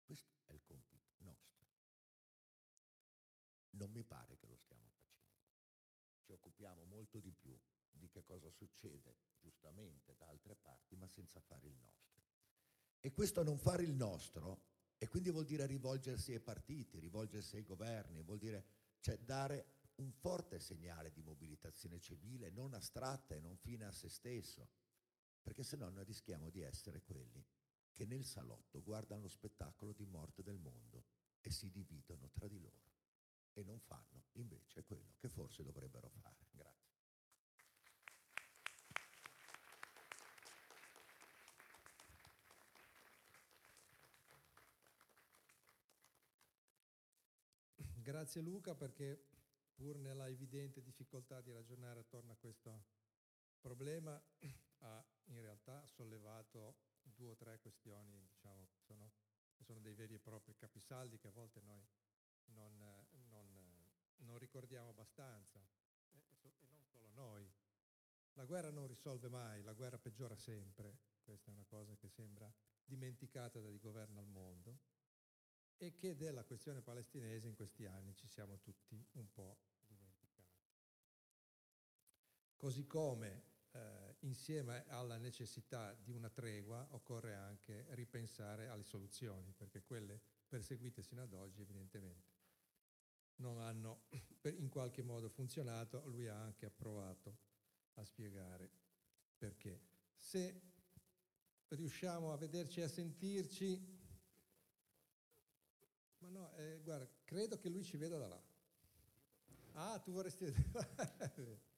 Questo 0.06 0.40
è 0.46 0.54
il 0.54 0.64
compito 0.64 1.12
nostro. 1.18 1.68
Non 3.72 3.92
mi 3.92 4.06
pare 4.06 4.38
che 4.38 4.48
lo 4.48 4.56
stiamo 4.56 4.88
facendo. 4.88 5.34
Ci 6.22 6.32
occupiamo 6.32 6.86
molto 6.86 7.20
di 7.20 7.34
più 7.34 7.60
di 7.92 8.08
che 8.10 8.24
cosa 8.24 8.50
succede 8.50 9.18
giustamente 9.38 10.16
da 10.16 10.28
altre 10.28 10.56
parti, 10.56 10.96
ma 10.96 11.08
senza 11.08 11.42
fare 11.42 11.68
il 11.68 11.76
nostro. 11.76 12.24
E 13.02 13.12
questo 13.12 13.44
non 13.44 13.60
fare 13.60 13.84
il 13.84 13.94
nostro, 13.94 14.64
e 14.98 15.08
quindi 15.10 15.30
vuol 15.30 15.46
dire 15.46 15.66
rivolgersi 15.66 16.32
ai 16.32 16.40
partiti, 16.40 17.00
rivolgersi 17.00 17.58
ai 17.58 17.64
governi, 17.64 18.24
vuol 18.24 18.40
dire 18.40 18.66
cioè, 19.02 19.18
dare 19.20 19.74
un 19.96 20.12
forte 20.12 20.60
segnale 20.60 21.12
di 21.12 21.22
mobilitazione 21.22 22.00
civile, 22.00 22.50
non 22.50 22.74
astratta 22.74 23.36
e 23.36 23.40
non 23.40 23.58
fine 23.58 23.86
a 23.86 23.92
se 23.92 24.10
stesso, 24.10 24.70
perché 25.46 25.62
se 25.62 25.78
no 25.78 25.90
noi 25.90 26.04
rischiamo 26.06 26.50
di 26.50 26.62
essere 26.62 27.04
quelli 27.04 27.46
che 27.94 28.04
nel 28.04 28.26
salotto 28.26 28.82
guardano 28.82 29.22
lo 29.22 29.28
spettacolo 29.28 29.94
di 29.94 30.08
morte 30.08 30.42
del 30.42 30.58
mondo 30.58 31.06
e 31.40 31.52
si 31.52 31.70
dividono 31.70 32.32
tra 32.32 32.48
di 32.48 32.60
loro 32.60 32.94
e 33.54 33.62
non 33.62 33.80
fanno 33.80 34.26
invece 34.34 34.84
quello 34.84 35.14
che 35.20 35.30
forse 35.30 35.62
dovrebbero 35.62 36.10
fare. 36.10 36.48
Grazie. 36.50 36.94
Grazie 48.02 48.42
Luca 48.42 48.74
perché 48.74 49.28
pur 49.76 50.00
nella 50.00 50.28
evidente 50.28 50.82
difficoltà 50.82 51.40
di 51.40 51.52
ragionare 51.52 52.00
attorno 52.00 52.32
a 52.32 52.36
questo 52.36 52.86
problema 53.60 54.20
ha 54.80 55.06
in 55.26 55.42
realtà 55.42 55.86
sollevato 55.88 56.76
due 57.02 57.32
o 57.32 57.36
tre 57.36 57.60
questioni 57.60 58.26
diciamo, 58.28 58.68
sono, 58.80 59.12
sono 59.60 59.80
dei 59.80 59.94
veri 59.94 60.16
e 60.16 60.20
propri 60.20 60.56
capisaldi 60.56 61.18
che 61.18 61.28
a 61.28 61.32
volte 61.32 61.62
noi 61.62 61.86
non, 62.46 62.76
non, 63.30 63.86
non 64.18 64.38
ricordiamo 64.38 64.90
abbastanza 64.90 65.60
e, 66.12 66.24
e 66.42 66.68
non 66.70 66.86
solo 66.86 67.10
noi. 67.10 67.52
La 68.34 68.46
guerra 68.46 68.70
non 68.70 68.88
risolve 68.88 69.30
mai, 69.30 69.64
la 69.64 69.74
guerra 69.74 69.98
peggiora 69.98 70.36
sempre, 70.36 70.98
questa 71.24 71.52
è 71.52 71.54
una 71.54 71.66
cosa 71.66 71.96
che 71.96 72.10
sembra 72.10 72.52
dimenticata 72.84 73.60
dai 73.60 73.80
governi 73.80 74.18
al 74.18 74.28
mondo 74.28 74.80
e 75.78 75.96
che 75.96 76.16
della 76.16 76.44
questione 76.44 76.82
palestinese 76.82 77.48
in 77.48 77.56
questi 77.56 77.86
anni 77.86 78.14
ci 78.16 78.28
siamo 78.28 78.60
tutti 78.60 79.04
un 79.14 79.32
po' 79.32 79.58
dimenticati. 79.88 80.64
Così 82.56 82.86
come 82.86 83.55
insieme 84.26 84.86
alla 84.88 85.18
necessità 85.18 85.94
di 85.94 86.12
una 86.12 86.30
tregua 86.30 86.86
occorre 86.92 87.36
anche 87.36 87.86
ripensare 87.90 88.68
alle 88.68 88.84
soluzioni, 88.84 89.54
perché 89.54 89.84
quelle 89.84 90.20
perseguite 90.48 91.02
sino 91.02 91.22
ad 91.22 91.34
oggi 91.34 91.62
evidentemente 91.62 92.34
non 93.38 93.60
hanno 93.60 94.04
in 94.44 94.70
qualche 94.70 95.04
modo 95.04 95.30
funzionato, 95.30 96.04
lui 96.08 96.28
ha 96.28 96.40
anche 96.40 96.70
provato 96.70 97.38
a 97.96 98.04
spiegare 98.04 98.70
perché. 99.38 99.82
Se 100.16 100.62
riusciamo 101.70 102.32
a 102.32 102.38
vederci 102.38 102.80
e 102.80 102.84
a 102.84 102.88
sentirci, 102.88 103.94
ma 106.20 106.30
no, 106.30 106.56
eh, 106.56 106.80
guarda, 106.82 107.08
credo 107.24 107.58
che 107.58 107.70
lui 107.70 107.84
ci 107.84 107.98
veda 107.98 108.18
da 108.18 108.28
là. 108.28 108.44
Ah, 109.74 110.00
tu 110.00 110.12
vorresti... 110.12 110.46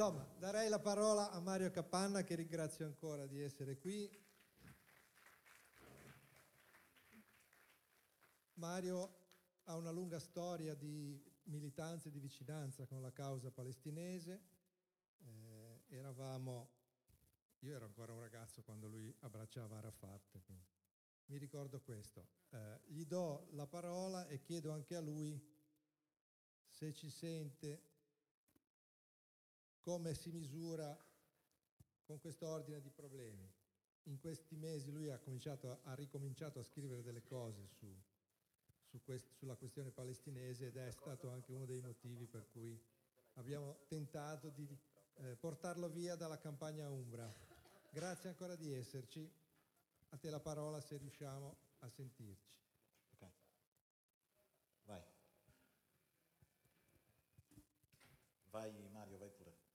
Insomma, 0.00 0.24
darei 0.38 0.68
la 0.68 0.78
parola 0.78 1.32
a 1.32 1.40
Mario 1.40 1.72
Capanna 1.72 2.22
che 2.22 2.36
ringrazio 2.36 2.86
ancora 2.86 3.26
di 3.26 3.42
essere 3.42 3.76
qui. 3.78 4.08
Mario 8.52 9.16
ha 9.64 9.74
una 9.74 9.90
lunga 9.90 10.20
storia 10.20 10.76
di 10.76 11.20
militanza 11.46 12.06
e 12.06 12.12
di 12.12 12.20
vicinanza 12.20 12.86
con 12.86 13.02
la 13.02 13.10
causa 13.10 13.50
palestinese. 13.50 14.40
Eh, 15.18 15.96
eravamo, 15.96 16.70
io 17.62 17.74
ero 17.74 17.86
ancora 17.86 18.12
un 18.12 18.20
ragazzo 18.20 18.62
quando 18.62 18.86
lui 18.86 19.12
abbracciava 19.22 19.78
Arafat, 19.78 20.40
mi 21.24 21.38
ricordo 21.38 21.80
questo. 21.80 22.28
Eh, 22.50 22.82
gli 22.84 23.04
do 23.04 23.48
la 23.50 23.66
parola 23.66 24.28
e 24.28 24.42
chiedo 24.42 24.70
anche 24.70 24.94
a 24.94 25.00
lui 25.00 25.44
se 26.68 26.92
ci 26.92 27.10
sente, 27.10 27.96
come 29.80 30.14
si 30.14 30.30
misura 30.30 30.96
con 32.04 32.20
questo 32.20 32.48
ordine 32.48 32.80
di 32.80 32.90
problemi. 32.90 33.46
In 34.04 34.18
questi 34.18 34.56
mesi 34.56 34.90
lui 34.90 35.10
ha, 35.10 35.18
cominciato, 35.18 35.80
ha 35.84 35.94
ricominciato 35.94 36.58
a 36.58 36.62
scrivere 36.62 37.02
delle 37.02 37.22
cose 37.22 37.66
su, 37.66 37.86
su 38.86 39.02
quest, 39.02 39.30
sulla 39.34 39.56
questione 39.56 39.90
palestinese 39.90 40.68
ed 40.68 40.76
è 40.76 40.90
stato 40.90 41.30
anche 41.30 41.52
uno 41.52 41.66
dei 41.66 41.80
motivi 41.80 42.26
per 42.26 42.46
cui 42.50 42.80
abbiamo 43.34 43.84
tentato 43.86 44.48
di 44.48 44.66
eh, 45.16 45.36
portarlo 45.36 45.88
via 45.88 46.16
dalla 46.16 46.38
campagna 46.38 46.88
Umbra. 46.88 47.30
Grazie 47.90 48.30
ancora 48.30 48.56
di 48.56 48.72
esserci. 48.72 49.30
A 50.10 50.16
te 50.16 50.30
la 50.30 50.40
parola 50.40 50.80
se 50.80 50.96
riusciamo 50.96 51.56
a 51.80 51.88
sentirci. 51.88 52.50
Ok. 53.12 53.30
Vai. 54.84 55.02
Vai 58.50 58.72
pure. 59.36 59.66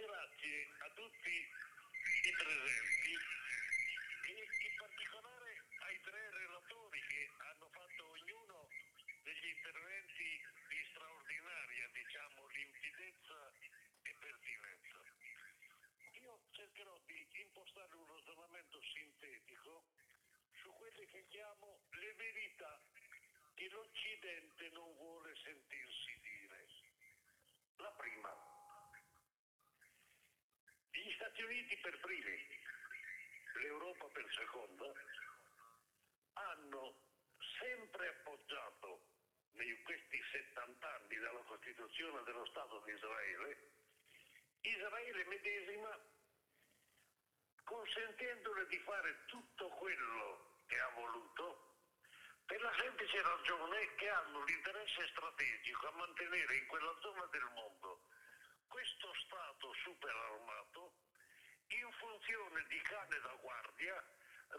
Grazie 0.00 0.68
a 0.80 0.88
tutti 0.94 1.30
i 1.30 2.32
presenti 2.32 3.12
e 3.12 4.32
in 4.32 4.74
particolare 4.78 5.64
ai 5.84 6.00
tre 6.00 6.30
relatori 6.30 7.00
che 7.08 7.28
hanno 7.36 7.68
fatto 7.68 8.02
ognuno 8.10 8.68
degli 9.22 9.46
interventi 9.46 10.40
di 10.68 10.80
straordinaria, 10.90 11.88
diciamo, 11.92 12.46
limpidezza 12.48 13.52
e 14.02 14.14
pertinenza. 14.18 14.98
Io 16.20 16.40
cercherò 16.50 16.98
di 17.06 17.26
impostare 17.44 17.94
un 17.94 18.06
ragionamento 18.06 18.80
sintetico 18.80 19.84
su 20.62 20.72
quelle 20.72 20.94
che 20.96 20.99
chiamo 21.28 21.80
le 21.90 22.12
verità 22.14 22.78
che 23.54 23.68
l'Occidente 23.68 24.68
non 24.70 24.94
vuole 24.94 25.34
sentirsi 25.42 26.18
dire. 26.20 26.66
La 27.76 27.90
prima, 27.92 28.30
gli 30.90 31.12
Stati 31.14 31.42
Uniti 31.42 31.76
per 31.78 31.98
primi, 32.00 32.38
l'Europa 33.54 34.06
per 34.08 34.26
seconda, 34.34 34.92
hanno 36.34 36.94
sempre 37.58 38.08
appoggiato 38.08 39.08
in 39.52 39.82
questi 39.82 40.22
70 40.32 40.94
anni 40.94 41.16
dalla 41.16 41.42
Costituzione 41.42 42.22
dello 42.22 42.46
Stato 42.46 42.80
di 42.84 42.92
Israele, 42.92 43.70
Israele 44.60 45.24
medesima 45.24 45.98
consentendole 47.64 48.66
di 48.66 48.78
fare 48.78 49.24
tutto 49.26 49.68
quello 49.68 50.49
che 50.70 50.78
ha 50.78 50.88
voluto 50.94 51.74
per 52.46 52.62
la 52.62 52.72
semplice 52.78 53.20
ragione 53.20 53.94
che 53.96 54.08
hanno 54.08 54.44
l'interesse 54.44 55.08
strategico 55.08 55.88
a 55.88 55.96
mantenere 55.98 56.56
in 56.56 56.66
quella 56.68 56.96
zona 57.00 57.26
del 57.26 57.50
mondo 57.54 58.06
questo 58.68 59.12
Stato 59.26 59.74
superarmato 59.82 60.94
in 61.66 61.90
funzione 61.98 62.64
di 62.68 62.80
cane 62.82 63.18
da 63.18 63.34
guardia 63.42 63.98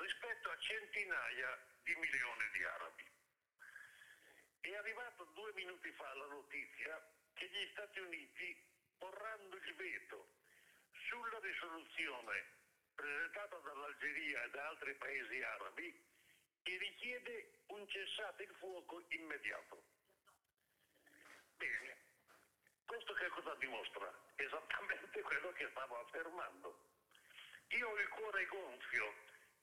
rispetto 0.04 0.50
a 0.52 0.58
centinaia 0.60 1.58
di 1.84 1.96
milioni 1.96 2.50
di 2.52 2.64
arabi. 2.64 3.10
È 4.60 4.76
arrivato 4.76 5.24
due 5.34 5.54
minuti 5.54 5.92
fa 5.94 6.14
la 6.14 6.28
notizia 6.28 7.02
che 7.34 7.48
gli 7.48 7.68
Stati 7.72 8.00
Uniti 8.00 8.56
porranno 8.98 9.56
il 9.56 9.76
veto 9.76 10.28
sulla 11.08 11.40
risoluzione 11.40 12.60
presentata 13.02 13.58
dall'Algeria 13.58 14.44
e 14.44 14.50
da 14.52 14.68
altri 14.68 14.94
paesi 14.94 15.42
arabi 15.42 15.90
che 16.62 16.78
richiede 16.78 17.64
un 17.68 17.88
cessate 17.88 18.44
il 18.44 18.56
fuoco 18.60 19.04
immediato. 19.10 19.82
Bene, 21.58 21.98
questo 22.86 23.14
che 23.14 23.28
cosa 23.30 23.56
dimostra? 23.56 24.14
Esattamente 24.36 25.22
quello 25.26 25.52
che 25.54 25.68
stavo 25.72 26.00
affermando. 26.00 26.90
Io 27.70 27.90
ho 27.90 28.00
il 28.00 28.10
cuore 28.10 28.46
gonfio 28.46 29.16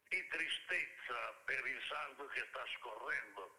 di 0.09 0.27
tristezza 0.27 1.33
per 1.45 1.65
il 1.65 1.81
sangue 1.87 2.29
che 2.31 2.45
sta 2.49 2.65
scorrendo, 2.79 3.57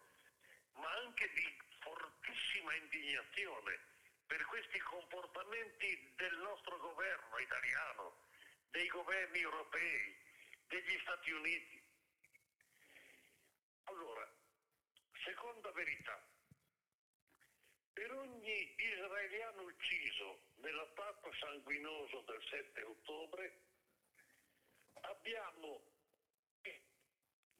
ma 0.74 0.92
anche 1.04 1.30
di 1.32 1.58
fortissima 1.80 2.74
indignazione 2.74 3.78
per 4.26 4.44
questi 4.44 4.78
comportamenti 4.80 6.12
del 6.16 6.36
nostro 6.38 6.76
governo 6.76 7.38
italiano, 7.38 8.28
dei 8.70 8.86
governi 8.88 9.40
europei, 9.40 10.16
degli 10.68 10.98
Stati 11.00 11.30
Uniti. 11.32 11.82
Allora, 13.84 14.32
seconda 15.24 15.70
verità, 15.72 16.22
per 17.92 18.12
ogni 18.12 18.74
israeliano 18.76 19.62
ucciso 19.62 20.40
nell'attacco 20.56 21.32
sanguinoso 21.34 22.20
del 22.22 22.42
7 22.48 22.82
ottobre 22.82 23.60
abbiamo 25.02 25.82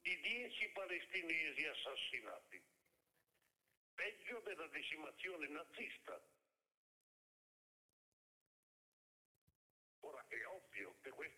di 0.01 0.19
10 0.19 0.69
palestinesi 0.69 1.65
assassinati, 1.65 2.63
peggio 3.93 4.39
della 4.39 4.67
decimazione 4.67 5.47
nazista. 5.49 6.19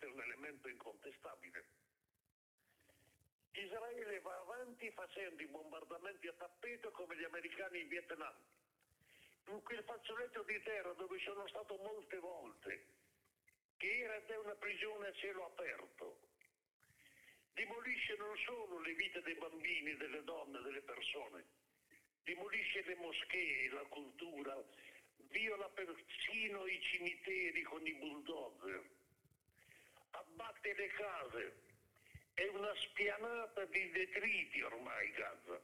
Questo 0.04 0.08
è 0.08 0.10
un 0.10 0.20
elemento 0.20 0.68
incontestabile. 0.68 1.64
Israele 3.52 4.20
va 4.20 4.36
avanti 4.40 4.90
facendo 4.90 5.42
i 5.42 5.46
bombardamenti 5.46 6.26
a 6.26 6.32
tappeto 6.32 6.90
come 6.90 7.16
gli 7.16 7.24
americani 7.24 7.80
in 7.80 7.88
Vietnam. 7.88 8.34
In 9.46 9.62
quel 9.62 9.82
fazzoletto 9.84 10.42
di 10.42 10.60
terra 10.62 10.92
dove 10.94 11.18
sono 11.20 11.46
stato 11.48 11.76
molte 11.76 12.18
volte, 12.18 12.86
che 13.76 13.98
era 14.00 14.16
ed 14.16 14.28
è 14.28 14.36
una 14.38 14.54
prigione 14.54 15.08
a 15.08 15.12
cielo 15.12 15.46
aperto, 15.46 16.18
demolisce 17.52 18.16
non 18.16 18.36
solo 18.38 18.80
le 18.80 18.94
vite 18.94 19.22
dei 19.22 19.34
bambini, 19.34 19.96
delle 19.96 20.24
donne, 20.24 20.60
delle 20.60 20.82
persone, 20.82 21.44
demolisce 22.24 22.82
le 22.82 22.96
moschee, 22.96 23.68
la 23.70 23.84
cultura, 23.84 24.56
viola 25.28 25.68
persino 25.68 26.66
i 26.66 26.80
cimiteri 26.80 27.62
con 27.62 27.86
i 27.86 27.94
bulldozer, 27.94 28.93
abbatte 30.34 30.74
le 30.74 30.88
case, 30.88 31.52
è 32.34 32.46
una 32.48 32.74
spianata 32.74 33.64
di 33.66 33.90
detriti 33.90 34.60
ormai 34.62 35.10
Gaza. 35.12 35.60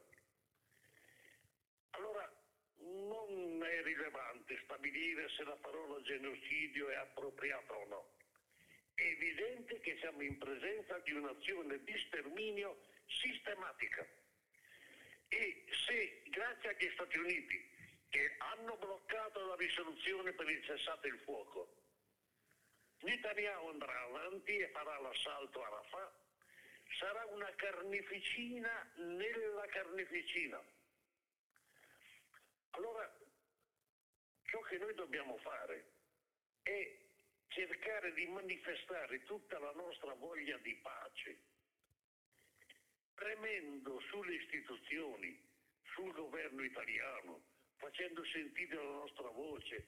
Allora 1.91 2.31
non 2.77 3.63
è 3.63 3.83
rilevante 3.83 4.59
stabilire 4.63 5.29
se 5.29 5.43
la 5.43 5.57
parola 5.57 6.01
genocidio 6.01 6.89
è 6.89 6.95
appropriata 6.95 7.73
o 7.73 7.85
no. 7.87 8.09
È 8.95 9.01
evidente 9.01 9.79
che 9.81 9.97
siamo 9.99 10.21
in 10.21 10.37
presenza 10.37 10.97
di 10.99 11.11
un'azione 11.11 11.83
di 11.83 11.97
sterminio 12.07 12.81
sistematica. 13.07 14.07
E 15.27 15.65
se 15.85 16.23
grazie 16.27 16.69
agli 16.69 16.89
Stati 16.93 17.17
Uniti 17.17 17.69
che 18.09 18.35
hanno 18.37 18.75
bloccato 18.77 19.45
la 19.47 19.55
risoluzione 19.55 20.33
per 20.33 20.49
il 20.49 20.63
cessate 20.63 21.07
il 21.07 21.19
fuoco, 21.19 21.80
Netanyahu 23.01 23.67
andrà 23.69 23.99
avanti 24.01 24.57
e 24.57 24.67
farà 24.69 24.99
l'assalto 24.99 25.63
a 25.63 25.69
Rafah, 25.69 26.13
sarà 26.99 27.25
una 27.27 27.51
carneficina 27.55 28.91
nella 28.95 29.65
carneficina. 29.67 30.61
Allora, 32.71 33.11
ciò 34.45 34.59
che 34.61 34.77
noi 34.77 34.93
dobbiamo 34.93 35.37
fare 35.37 35.85
è 36.61 36.97
cercare 37.47 38.13
di 38.13 38.27
manifestare 38.27 39.23
tutta 39.23 39.57
la 39.59 39.71
nostra 39.71 40.13
voglia 40.13 40.57
di 40.57 40.75
pace, 40.75 41.37
premendo 43.15 43.99
sulle 44.09 44.35
istituzioni, 44.35 45.41
sul 45.93 46.11
governo 46.13 46.63
italiano, 46.63 47.41
facendo 47.77 48.23
sentire 48.25 48.75
la 48.75 48.83
nostra 48.83 49.27
voce, 49.29 49.87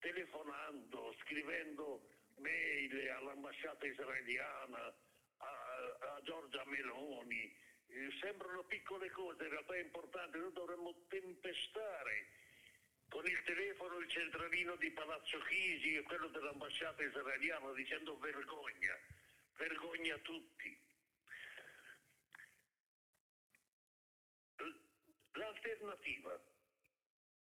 telefonando, 0.00 1.14
scrivendo 1.20 2.20
mail 2.36 3.10
all'ambasciata 3.10 3.86
israeliana, 3.86 4.94
a, 5.38 6.14
a 6.14 6.20
Giorgia 6.22 6.64
Meloni. 6.66 7.54
Eh, 7.88 8.10
sembrano 8.20 8.64
piccole 8.64 9.10
cose, 9.10 9.44
in 9.44 9.50
realtà 9.50 9.74
è 9.74 9.80
importante, 9.80 10.38
noi 10.38 10.52
dovremmo 10.52 10.94
tempestare 11.08 12.40
con 13.08 13.26
il 13.26 13.42
telefono 13.44 13.98
il 13.98 14.08
centralino 14.08 14.76
di 14.76 14.90
Palazzo 14.90 15.38
Chigi 15.40 15.96
e 15.96 16.02
quello 16.02 16.28
dell'ambasciata 16.28 17.02
israeliana 17.02 17.70
dicendo 17.72 18.18
vergogna, 18.18 18.98
vergogna 19.56 20.14
a 20.14 20.18
tutti. 20.18 20.80
L'alternativa 25.32 26.40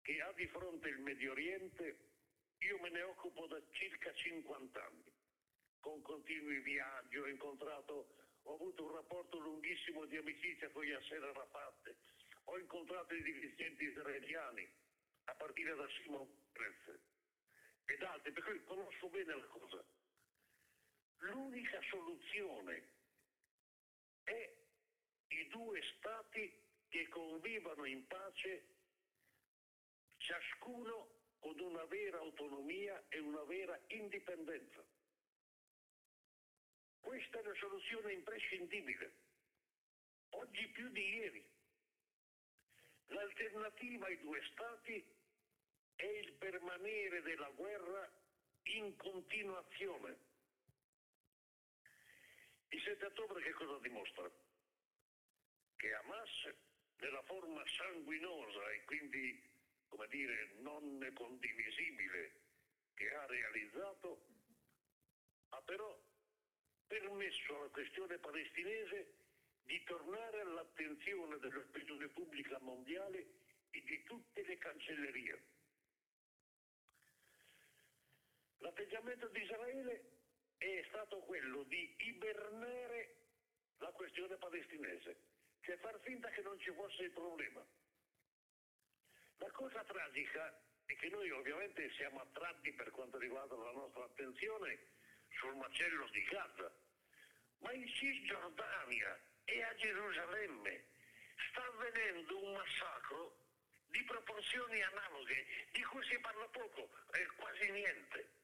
che 0.04 0.22
ha 0.22 0.32
di 0.34 0.48
fronte 0.48 0.90
il 0.90 1.00
Medio 1.00 1.32
Oriente, 1.32 1.98
io 2.60 2.80
me 2.80 2.89
ne 2.89 3.01
occupo 3.03 3.45
da 3.47 3.62
circa 3.72 4.14
50 4.14 4.84
anni, 4.84 5.12
con 5.80 6.01
continui 6.01 6.60
viaggi, 6.62 7.18
ho 7.18 7.28
incontrato, 7.28 8.16
ho 8.43 8.53
avuto 8.55 8.86
un 8.86 8.93
rapporto 8.93 9.38
lunghissimo 9.38 10.05
di 10.05 10.18
amicizia 10.18 10.70
con 10.70 10.84
Yasser 10.84 11.24
Arafat, 11.24 11.95
ho 12.45 12.58
incontrato 12.58 13.14
i 13.14 13.22
dirigenti 13.22 13.84
israeliani, 13.84 14.70
a 15.26 15.34
partire 15.36 15.76
da 15.76 15.88
Simon 15.89 16.28
Peres 16.53 16.99
ed 17.86 18.03
altri, 18.03 18.32
per 18.32 18.43
cui 18.43 18.64
conosco 18.64 19.10
bene 19.10 19.36
la 19.36 19.45
cosa. 19.45 19.84
L'unica 21.20 21.82
soluzione 21.89 22.89
è 24.24 24.55
i 25.28 25.47
due 25.47 25.82
stati 25.97 26.53
che 26.89 27.08
convivano 27.10 27.86
in 27.86 28.05
pace, 28.08 28.68
ciascuno 30.18 31.16
con 31.40 31.60
una 31.60 31.86
vera 31.86 32.18
autonomia 32.18 33.04
e 33.10 33.20
una 33.20 33.44
vera 33.44 33.80
indipendenza. 33.88 34.84
Questa 37.00 37.40
è 37.40 37.44
la 37.44 37.56
soluzione 37.56 38.14
imprescindibile, 38.14 39.12
oggi 40.32 40.68
più 40.70 40.90
di 40.90 41.08
ieri. 41.16 41.46
L'alternativa 43.08 44.08
ai 44.08 44.20
due 44.20 44.42
stati 44.52 45.06
è 45.96 46.06
il 46.06 46.34
permanere 46.34 47.22
della 47.22 47.50
guerra 47.52 48.12
in 48.64 48.96
continuazione. 48.98 50.18
Il 52.70 52.82
7 52.82 53.06
ottobre 53.06 53.42
che 53.42 53.52
cosa 53.52 53.80
dimostra? 53.80 54.30
Che 55.78 55.94
Hamas, 55.94 56.54
nella 56.98 57.22
forma 57.24 57.64
sanguinosa 57.66 58.72
e 58.72 58.84
quindi, 58.84 59.42
come 59.88 60.08
dire, 60.10 60.54
non 60.60 61.12
condivisibile 61.14 62.32
che 62.94 63.14
ha 63.14 63.26
realizzato, 63.26 64.26
ha 65.50 65.62
però 65.62 66.00
permesso 66.88 67.56
alla 67.56 67.70
questione 67.70 68.18
palestinese 68.18 69.14
di 69.64 69.84
tornare 69.84 70.42
all'attenzione 70.42 71.38
dell'opinione 71.40 72.08
pubblica 72.08 72.58
mondiale 72.60 73.28
e 73.72 73.82
di 73.84 74.04
tutte 74.04 74.44
le 74.44 74.58
cancellerie. 74.58 75.44
L'atteggiamento 78.60 79.28
di 79.28 79.42
Israele 79.42 80.12
è 80.58 80.84
stato 80.88 81.20
quello 81.20 81.64
di 81.64 81.96
ibernare 81.98 83.16
la 83.78 83.92
questione 83.92 84.38
palestinese, 84.38 85.20
cioè 85.62 85.78
far 85.78 86.00
finta 86.02 86.30
che 86.30 86.42
non 86.42 86.58
ci 86.60 86.72
fosse 86.72 87.04
il 87.04 87.12
problema. 87.12 87.64
La 89.38 89.52
cosa 89.52 89.84
tragica 89.84 90.60
è 90.86 90.96
che 90.96 91.10
noi 91.10 91.30
ovviamente 91.32 91.92
siamo 91.94 92.22
attratti 92.22 92.72
per 92.74 92.92
quanto 92.92 93.18
riguarda 93.18 93.56
la 93.56 93.72
nostra 93.72 94.04
attenzione 94.06 94.80
sul 95.30 95.56
macello 95.56 96.08
di 96.10 96.24
Gaza, 96.24 96.72
ma 97.60 97.72
in 97.74 97.88
Cisgiordania 97.88 99.20
e 99.46 99.64
a 99.64 99.76
Gerusalemme 99.76 100.86
sta 101.50 101.64
avvenendo 101.64 102.44
un 102.44 102.54
massacro 102.54 103.46
di 103.88 104.04
proporzioni 104.04 104.82
analoghe, 104.82 105.46
di 105.72 105.84
cui 105.84 106.04
si 106.06 106.20
parla 106.20 106.48
poco, 106.48 106.90
eh, 107.14 107.26
quasi 107.38 107.72
niente 107.72 108.36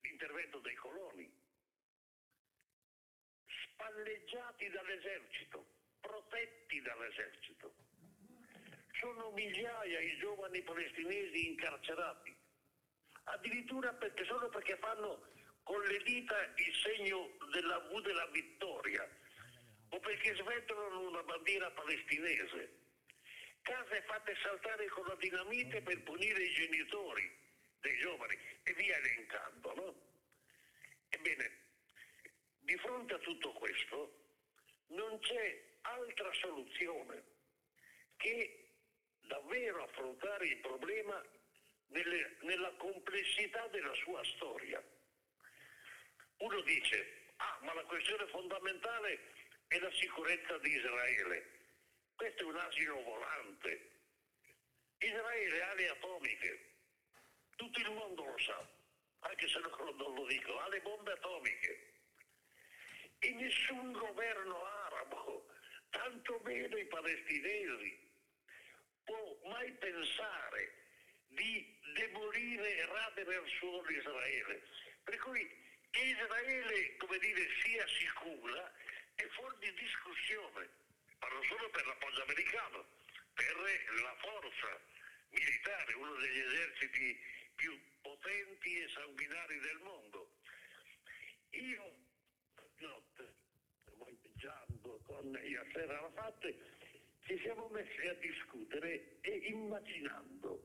l'intervento 0.00 0.58
dei 0.60 0.74
coloni, 0.76 1.30
spalleggiati 3.46 4.68
dall'esercito, 4.70 5.66
protetti 6.00 6.80
dall'esercito. 6.80 7.89
Sono 9.00 9.30
migliaia 9.30 9.98
i 9.98 10.18
giovani 10.18 10.60
palestinesi 10.60 11.48
incarcerati, 11.48 12.36
addirittura 13.24 13.94
perché 13.94 14.24
solo 14.26 14.50
perché 14.50 14.76
fanno 14.76 15.26
con 15.62 15.80
le 15.84 16.02
dita 16.02 16.36
il 16.56 16.74
segno 16.84 17.30
della 17.50 17.78
V 17.78 18.02
della 18.02 18.26
vittoria 18.26 19.08
o 19.88 20.00
perché 20.00 20.34
sventolano 20.34 21.08
una 21.08 21.22
bandiera 21.22 21.70
palestinese. 21.70 22.78
Case 23.62 24.02
fatte 24.02 24.36
saltare 24.42 24.86
con 24.88 25.06
la 25.06 25.16
dinamite 25.16 25.80
per 25.80 26.02
punire 26.02 26.42
i 26.42 26.52
genitori 26.52 27.38
dei 27.80 27.96
giovani 27.98 28.36
e 28.64 28.74
via 28.74 28.96
elencando, 28.98 29.74
no? 29.76 29.94
Ebbene, 31.08 31.50
di 32.58 32.76
fronte 32.76 33.14
a 33.14 33.18
tutto 33.18 33.52
questo 33.52 34.14
non 34.88 35.18
c'è 35.20 35.64
altra 35.82 36.30
soluzione 36.34 37.22
che 38.16 38.59
davvero 39.30 39.84
affrontare 39.84 40.46
il 40.46 40.58
problema 40.58 41.24
nelle- 41.88 42.36
nella 42.40 42.72
complessità 42.72 43.66
della 43.68 43.94
sua 43.94 44.22
storia. 44.24 44.82
Uno 46.38 46.60
dice, 46.62 47.28
ah, 47.36 47.58
ma 47.62 47.72
la 47.74 47.84
questione 47.84 48.26
fondamentale 48.26 49.18
è 49.68 49.78
la 49.78 49.92
sicurezza 49.92 50.58
di 50.58 50.70
Israele. 50.70 51.58
Questo 52.16 52.42
è 52.42 52.46
un 52.46 52.56
asino 52.56 53.02
volante. 53.02 53.90
Israele 54.98 55.62
ha 55.62 55.74
le 55.74 55.88
atomiche, 55.88 56.52
tutto 57.56 57.78
il 57.78 57.90
mondo 57.92 58.24
lo 58.24 58.38
sa, 58.38 58.68
anche 59.20 59.48
se 59.48 59.60
non 59.60 60.14
lo 60.14 60.26
dico, 60.26 60.58
ha 60.58 60.68
le 60.68 60.80
bombe 60.80 61.12
atomiche. 61.12 61.86
E 63.20 63.30
nessun 63.32 63.92
governo 63.92 64.64
arabo, 64.64 65.46
tanto 65.90 66.40
meno 66.42 66.76
i 66.76 66.86
palestinesi, 66.86 68.09
può 69.10 69.50
mai 69.50 69.72
pensare 69.72 70.72
di 71.26 71.66
demolire 71.94 72.76
e 72.76 72.86
radere 72.86 73.34
al 73.34 73.48
suolo 73.58 73.90
Israele. 73.90 74.62
Per 75.02 75.18
cui 75.18 75.42
che 75.90 76.00
Israele, 76.00 76.96
come 76.96 77.18
dire, 77.18 77.48
sia 77.62 77.84
sicura 77.88 78.72
è 79.16 79.26
fuori 79.34 79.56
di 79.58 79.74
discussione. 79.74 80.68
Parlo 81.18 81.42
solo 81.42 81.68
per 81.70 81.86
l'appoggio 81.86 82.22
americano, 82.22 82.86
per 83.34 83.56
la 83.56 84.16
forza 84.20 84.80
militare, 85.30 85.94
uno 85.94 86.14
degli 86.14 86.38
eserciti 86.38 87.18
più 87.56 87.78
potenti 88.02 88.80
e 88.80 88.88
sanguinari 88.90 89.58
del 89.58 89.78
mondo. 89.78 90.30
Io 91.50 91.96
notte, 92.78 93.34
mangiando 93.96 95.00
con 95.04 95.38
Yasser 95.42 95.90
Arafat, 95.90 96.54
ci 97.30 97.38
siamo 97.42 97.68
messi 97.68 98.08
a 98.08 98.14
discutere 98.14 99.18
e 99.20 99.30
immaginando 99.50 100.60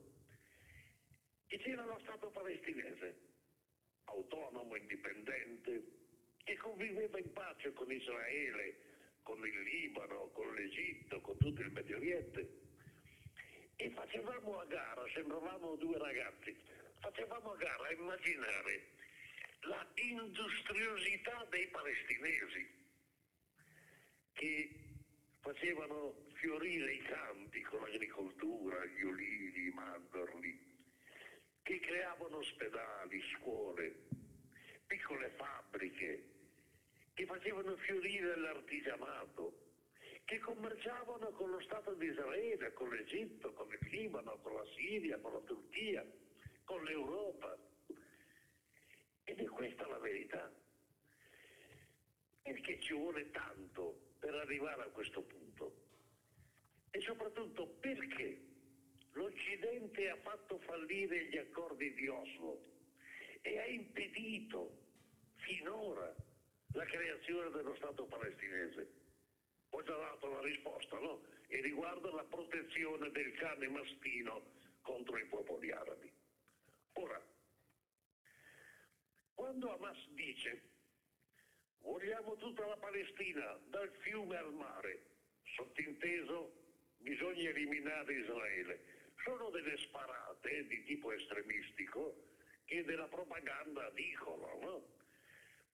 che 1.46 1.58
c'era 1.58 1.84
lo 1.84 1.96
Stato 2.02 2.28
palestinese, 2.30 3.14
autonomo, 4.06 4.74
indipendente, 4.74 5.80
che 6.42 6.56
conviveva 6.56 7.20
in 7.20 7.32
pace 7.32 7.72
con 7.72 7.92
Israele, 7.92 8.80
con 9.22 9.46
il 9.46 9.62
Libano, 9.62 10.30
con 10.32 10.52
l'Egitto, 10.54 11.20
con 11.20 11.38
tutto 11.38 11.60
il 11.60 11.70
Medio 11.70 11.98
Oriente. 11.98 12.64
E 13.76 13.90
facevamo 13.90 14.58
a 14.58 14.64
gara, 14.64 15.04
sembravamo 15.14 15.76
due 15.76 15.98
ragazzi, 15.98 16.56
facevamo 16.98 17.52
a 17.52 17.56
gara 17.56 17.86
a 17.86 17.92
immaginare 17.92 18.88
la 19.60 19.86
industriosità 19.94 21.46
dei 21.48 21.68
palestinesi 21.68 22.68
che 24.32 24.70
facevano 25.38 26.25
fiorire 26.36 26.92
i 26.92 27.02
campi 27.02 27.60
con 27.62 27.80
l'agricoltura, 27.80 28.84
gli 28.86 29.02
olivi, 29.02 29.66
i 29.66 29.70
mandorli, 29.70 30.58
che 31.62 31.80
creavano 31.80 32.36
ospedali, 32.36 33.20
scuole, 33.34 33.94
piccole 34.86 35.30
fabbriche, 35.30 36.24
che 37.14 37.26
facevano 37.26 37.76
fiorire 37.76 38.36
l'artigianato, 38.36 39.64
che 40.24 40.38
commerciavano 40.38 41.30
con 41.30 41.50
lo 41.50 41.60
Stato 41.60 41.94
di 41.94 42.06
Israele, 42.06 42.72
con 42.72 42.90
l'Egitto, 42.90 43.52
con 43.52 43.68
il 43.70 43.88
Libano, 43.90 44.38
con 44.42 44.54
la 44.54 44.66
Siria, 44.76 45.18
con 45.18 45.32
la 45.32 45.40
Turchia, 45.40 46.04
con 46.64 46.84
l'Europa. 46.84 47.56
Ed 49.24 49.40
è 49.40 49.44
questa 49.44 49.86
la 49.86 49.98
verità. 49.98 50.52
Perché 52.42 52.80
ci 52.80 52.92
vuole 52.92 53.30
tanto 53.30 54.12
per 54.18 54.34
arrivare 54.34 54.82
a 54.82 54.88
questo 54.88 55.22
punto? 55.22 55.45
E 56.96 57.00
soprattutto 57.02 57.66
perché 57.78 58.40
l'Occidente 59.12 60.08
ha 60.08 60.16
fatto 60.16 60.58
fallire 60.60 61.26
gli 61.26 61.36
accordi 61.36 61.92
di 61.92 62.08
Oslo 62.08 62.58
e 63.42 63.58
ha 63.58 63.66
impedito 63.66 64.78
finora 65.34 66.14
la 66.72 66.84
creazione 66.86 67.50
dello 67.50 67.74
Stato 67.74 68.06
palestinese? 68.06 68.88
Ho 69.68 69.82
già 69.82 69.94
dato 69.94 70.26
la 70.26 70.40
risposta, 70.40 70.98
no? 70.98 71.20
E 71.48 71.60
riguarda 71.60 72.10
la 72.12 72.24
protezione 72.24 73.10
del 73.10 73.30
cane 73.34 73.68
mastino 73.68 74.42
contro 74.80 75.18
i 75.18 75.26
popoli 75.26 75.70
arabi. 75.70 76.10
Ora, 76.94 77.22
quando 79.34 79.70
Hamas 79.70 79.98
dice 80.14 80.62
vogliamo 81.80 82.36
tutta 82.36 82.64
la 82.64 82.78
Palestina 82.78 83.60
dal 83.68 83.90
fiume 84.00 84.38
al 84.38 84.54
mare, 84.54 85.02
sottinteso 85.56 86.64
bisogna 87.06 87.50
eliminare 87.50 88.14
Israele, 88.14 88.80
sono 89.22 89.48
delle 89.50 89.76
sparate 89.78 90.66
di 90.66 90.82
tipo 90.84 91.12
estremistico 91.12 92.34
che 92.64 92.82
della 92.82 93.06
propaganda 93.06 93.88
dicono, 93.90 94.58
no? 94.60 94.86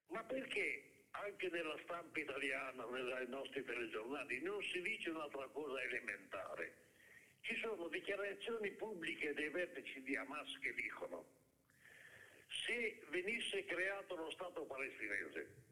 Ma 0.09 0.23
perché 0.25 1.07
anche 1.13 1.49
nella 1.49 1.79
stampa 1.85 2.21
italiana, 2.21 2.85
nei 2.85 3.29
nostri 3.29 3.65
telegiornali, 3.65 4.43
non 4.43 4.63
si 4.63 4.83
dice 4.83 5.09
un'altra 5.09 5.49
cosa 5.49 5.83
elementare? 5.83 6.77
Ci 7.41 7.57
sono 7.57 7.89
dichiarazioni 7.89 8.71
pubbliche 8.73 9.33
dei 9.33 9.49
vertici 9.49 10.03
di 10.03 10.15
Hamas 10.15 10.59
che 10.59 10.75
dicono 10.75 11.41
se 12.67 13.01
venisse 13.09 13.65
creato 13.65 14.15
lo 14.15 14.31
Stato 14.31 14.65
palestinese 14.67 15.72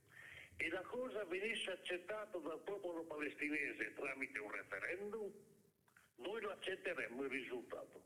e 0.61 0.69
la 0.69 0.83
cosa 0.83 1.25
venisse 1.25 1.71
accettata 1.71 2.37
dal 2.37 2.61
popolo 2.61 3.03
palestinese 3.05 3.95
tramite 3.95 4.39
un 4.39 4.51
referendum, 4.51 5.33
noi 6.17 6.41
lo 6.43 6.51
accetteremmo 6.51 7.23
il 7.25 7.31
risultato. 7.31 8.05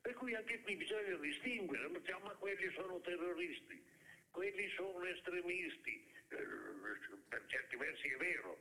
Per 0.00 0.14
cui 0.14 0.32
anche 0.36 0.60
qui 0.60 0.76
bisogna 0.76 1.16
distinguere, 1.16 1.90
diciamo 1.90 2.26
ma 2.26 2.34
quelli 2.34 2.70
sono 2.72 3.00
terroristi, 3.00 3.84
quelli 4.30 4.68
sono 4.76 5.04
estremisti, 5.04 6.06
eh, 6.28 6.36
per 7.28 7.44
certi 7.48 7.74
versi 7.74 8.08
è 8.08 8.16
vero, 8.16 8.56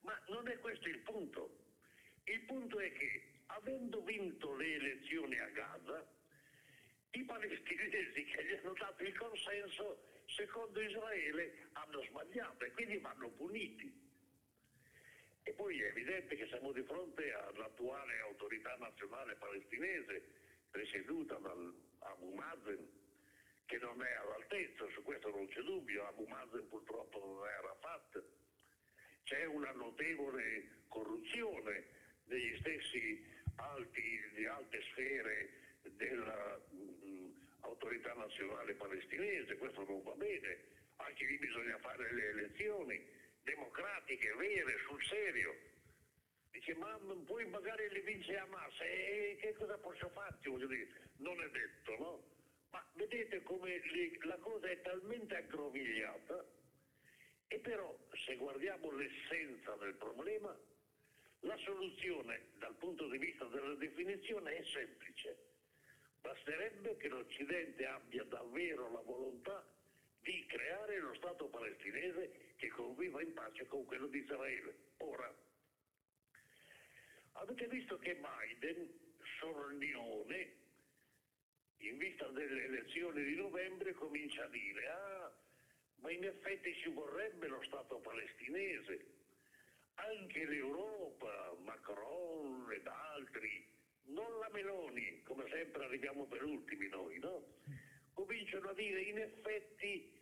ma 0.00 0.18
non 0.28 0.48
è 0.48 0.58
questo 0.58 0.88
il 0.88 1.00
punto. 1.00 1.58
Il 2.24 2.40
punto 2.44 2.80
è 2.80 2.90
che 2.92 3.24
avendo 3.46 4.00
vinto 4.00 4.56
le 4.56 4.74
elezioni 4.76 5.38
a 5.38 5.48
Gaza, 5.48 6.02
i 7.10 7.24
palestinesi 7.24 8.24
che 8.24 8.44
gli 8.46 8.54
hanno 8.54 8.72
dato 8.72 9.02
il 9.02 9.18
consenso, 9.18 10.11
secondo 10.34 10.80
Israele, 10.80 11.68
hanno 11.72 12.02
sbagliato 12.02 12.64
e 12.64 12.70
quindi 12.72 12.98
vanno 12.98 13.28
puniti. 13.30 14.00
E 15.44 15.52
poi 15.52 15.80
è 15.80 15.86
evidente 15.86 16.36
che 16.36 16.46
siamo 16.46 16.72
di 16.72 16.82
fronte 16.82 17.32
all'attuale 17.32 18.20
autorità 18.20 18.76
nazionale 18.76 19.34
palestinese, 19.36 20.22
presieduta 20.70 21.36
da 21.36 21.52
Abu 22.10 22.32
Mazen, 22.34 22.88
che 23.66 23.78
non 23.78 24.02
è 24.02 24.12
all'altezza, 24.12 24.88
su 24.90 25.02
questo 25.02 25.30
non 25.30 25.48
c'è 25.48 25.60
dubbio, 25.62 26.06
Abu 26.06 26.26
Mazen 26.26 26.68
purtroppo 26.68 27.18
non 27.18 27.46
è 27.46 27.52
Arafat. 27.52 28.22
C'è 29.24 29.44
una 29.46 29.72
notevole 29.72 30.84
corruzione 30.88 31.86
degli 32.24 32.56
stessi 32.58 33.24
alti, 33.56 34.20
di 34.34 34.46
alte 34.46 34.80
sfere 34.90 35.62
dell'autorità 37.62 38.12
nazionale 38.14 38.74
palestinese, 38.74 39.56
questo 39.56 39.84
non 39.84 40.02
va 40.02 40.12
bene, 40.12 40.58
anche 40.96 41.24
lì 41.24 41.38
bisogna 41.38 41.78
fare 41.78 42.12
le 42.12 42.28
elezioni 42.30 43.00
democratiche, 43.42 44.34
vere, 44.34 44.78
sul 44.86 45.02
serio. 45.04 45.54
Dice, 46.50 46.74
ma 46.74 46.98
poi 47.26 47.46
magari 47.46 47.88
le 47.88 48.00
vince 48.00 48.36
Hamas, 48.36 48.80
e 48.80 49.38
che 49.40 49.54
cosa 49.54 49.78
posso 49.78 50.08
farci? 50.10 50.48
Voglio 50.48 50.66
dire, 50.66 50.88
non 51.18 51.40
è 51.40 51.48
detto, 51.48 51.96
no? 51.98 52.30
Ma 52.70 52.84
vedete 52.94 53.42
come 53.42 53.78
le- 53.78 54.18
la 54.22 54.36
cosa 54.38 54.68
è 54.68 54.80
talmente 54.82 55.36
aggrovigliata 55.36 56.44
e 57.48 57.58
però 57.58 57.94
se 58.12 58.36
guardiamo 58.36 58.90
l'essenza 58.92 59.74
del 59.76 59.94
problema, 59.94 60.56
la 61.40 61.56
soluzione 61.58 62.48
dal 62.58 62.74
punto 62.76 63.08
di 63.08 63.18
vista 63.18 63.44
della 63.46 63.74
definizione 63.74 64.56
è 64.56 64.64
semplice. 64.64 65.51
Basterebbe 66.22 66.96
che 66.96 67.08
l'Occidente 67.08 67.84
abbia 67.84 68.24
davvero 68.24 68.90
la 68.90 69.00
volontà 69.00 69.64
di 70.22 70.46
creare 70.46 71.00
lo 71.00 71.14
Stato 71.14 71.48
palestinese 71.48 72.54
che 72.56 72.68
conviva 72.68 73.20
in 73.20 73.34
pace 73.34 73.66
con 73.66 73.84
quello 73.84 74.06
di 74.06 74.18
Israele. 74.18 74.74
Ora, 74.98 75.34
avete 77.32 77.66
visto 77.66 77.98
che 77.98 78.14
Biden, 78.14 78.88
sornione, 79.40 80.60
in 81.78 81.98
vista 81.98 82.28
delle 82.28 82.64
elezioni 82.64 83.24
di 83.24 83.34
novembre, 83.34 83.92
comincia 83.94 84.44
a 84.44 84.48
dire, 84.48 84.86
ah, 84.88 85.32
ma 85.96 86.12
in 86.12 86.24
effetti 86.24 86.72
ci 86.76 86.88
vorrebbe 86.90 87.48
lo 87.48 87.62
Stato 87.62 87.98
palestinese. 87.98 89.06
Anche 89.94 90.44
l'Europa, 90.44 91.56
Macron 91.64 92.70
ed 92.72 92.86
altri, 92.86 93.71
non 94.06 94.38
la 94.38 94.48
Meloni, 94.50 95.22
come 95.22 95.48
sempre 95.48 95.84
arriviamo 95.84 96.24
per 96.26 96.42
ultimi 96.42 96.88
noi, 96.88 97.18
no? 97.18 97.44
Cominciano 98.12 98.68
a 98.68 98.74
dire 98.74 99.00
in 99.00 99.18
effetti 99.18 100.20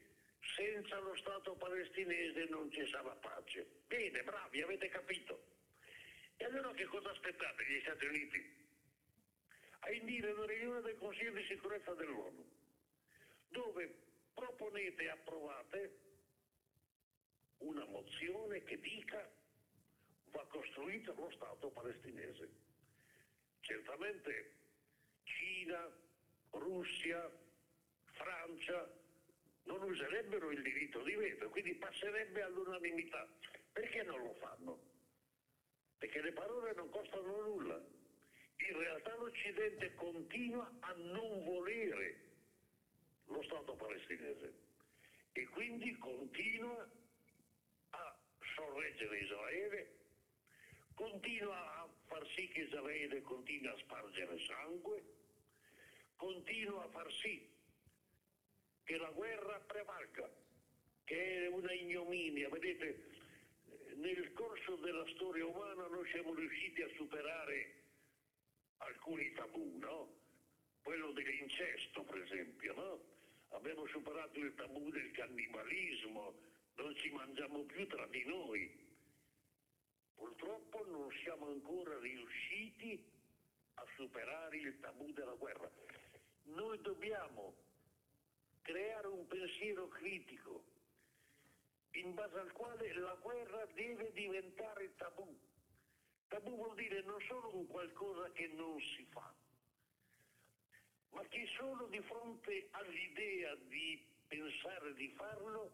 senza 0.57 0.99
lo 0.99 1.15
Stato 1.17 1.55
palestinese 1.55 2.47
non 2.49 2.71
ci 2.71 2.87
sarà 2.87 3.15
pace. 3.17 3.67
Bene, 3.87 4.23
bravi, 4.23 4.63
avete 4.63 4.89
capito. 4.89 5.59
E 6.37 6.45
allora 6.45 6.73
che 6.73 6.85
cosa 6.85 7.11
aspettate 7.11 7.65
gli 7.65 7.81
Stati 7.81 8.07
Uniti? 8.07 8.59
A 9.81 9.91
indire 9.93 10.33
una 10.33 10.47
riunione 10.47 10.81
del 10.83 10.97
Consiglio 10.97 11.33
di 11.33 11.45
sicurezza 11.45 11.95
dell'ONU, 11.95 12.45
dove 13.49 13.95
proponete 14.35 15.03
e 15.03 15.09
approvate 15.09 15.99
una 17.59 17.85
mozione 17.87 18.63
che 18.63 18.79
dica 18.79 19.29
va 20.31 20.47
costruito 20.47 21.15
lo 21.15 21.31
Stato 21.31 21.71
palestinese. 21.71 22.49
Certamente 23.71 24.55
Cina, 25.23 25.89
Russia, 26.51 27.31
Francia 28.03 28.91
non 29.63 29.81
userebbero 29.85 30.51
il 30.51 30.61
diritto 30.61 31.01
di 31.05 31.15
veto, 31.15 31.49
quindi 31.51 31.77
passerebbe 31.77 32.43
all'unanimità. 32.43 33.29
Perché 33.73 34.03
non 34.03 34.25
lo 34.25 34.35
fanno? 34.41 34.81
Perché 35.99 36.21
le 36.21 36.33
parole 36.33 36.75
non 36.75 36.91
costano 36.91 37.43
nulla. 37.43 37.81
In 38.69 38.77
realtà 38.77 39.15
l'Occidente 39.15 39.95
continua 39.95 40.69
a 40.81 40.93
non 40.95 41.45
volere 41.45 42.29
lo 43.27 43.41
Stato 43.45 43.77
palestinese 43.77 44.53
e 45.31 45.47
quindi 45.47 45.97
continua 45.99 46.91
a 47.91 48.19
sorreggere 48.57 49.21
Israele, 49.21 49.95
continua 50.95 51.83
a 51.83 52.00
far 52.11 52.27
sì 52.35 52.49
che 52.49 52.63
Israele 52.63 53.23
continui 53.23 53.69
a 53.69 53.77
spargere 53.79 54.37
sangue, 54.41 55.03
continua 56.17 56.83
a 56.83 56.89
far 56.89 57.11
sì 57.13 57.49
che 58.83 58.97
la 58.97 59.11
guerra 59.11 59.61
prevalga, 59.61 60.29
che 61.05 61.45
è 61.45 61.47
una 61.47 61.73
ignominia. 61.73 62.49
Vedete, 62.49 63.07
nel 63.95 64.33
corso 64.33 64.75
della 64.77 65.07
storia 65.15 65.47
umana 65.47 65.87
noi 65.87 66.09
siamo 66.11 66.35
riusciti 66.35 66.83
a 66.83 66.91
superare 66.97 67.85
alcuni 68.79 69.33
tabù, 69.33 69.79
no? 69.79 70.19
Quello 70.83 71.13
dell'incesto, 71.13 72.03
per 72.03 72.23
esempio, 72.23 72.75
no? 72.75 73.05
Abbiamo 73.51 73.87
superato 73.87 74.41
il 74.41 74.53
tabù 74.57 74.91
del 74.91 75.13
cannibalismo, 75.13 76.35
non 76.75 76.97
ci 76.97 77.11
mangiamo 77.11 77.63
più 77.63 77.87
tra 77.87 78.07
di 78.07 78.25
noi. 78.25 78.90
Purtroppo 80.21 80.85
non 80.85 81.09
siamo 81.23 81.47
ancora 81.47 81.99
riusciti 81.99 83.03
a 83.73 83.87
superare 83.97 84.59
il 84.59 84.79
tabù 84.79 85.11
della 85.15 85.33
guerra. 85.33 85.71
Noi 86.43 86.79
dobbiamo 86.83 87.55
creare 88.61 89.07
un 89.07 89.27
pensiero 89.27 89.89
critico 89.89 90.63
in 91.93 92.13
base 92.13 92.39
al 92.39 92.53
quale 92.53 92.93
la 92.93 93.15
guerra 93.15 93.65
deve 93.73 94.13
diventare 94.13 94.95
tabù. 94.97 95.27
Tabù 96.29 96.55
vuol 96.55 96.77
dire 96.77 97.01
non 97.01 97.19
solo 97.27 97.57
un 97.57 97.67
qualcosa 97.67 98.31
che 98.33 98.47
non 98.49 98.79
si 98.79 99.07
fa, 99.07 99.35
ma 101.13 101.25
che 101.29 101.47
solo 101.57 101.87
di 101.87 102.01
fronte 102.03 102.69
all'idea 102.73 103.55
di 103.69 104.07
pensare 104.29 104.93
di 104.97 105.09
farlo 105.17 105.73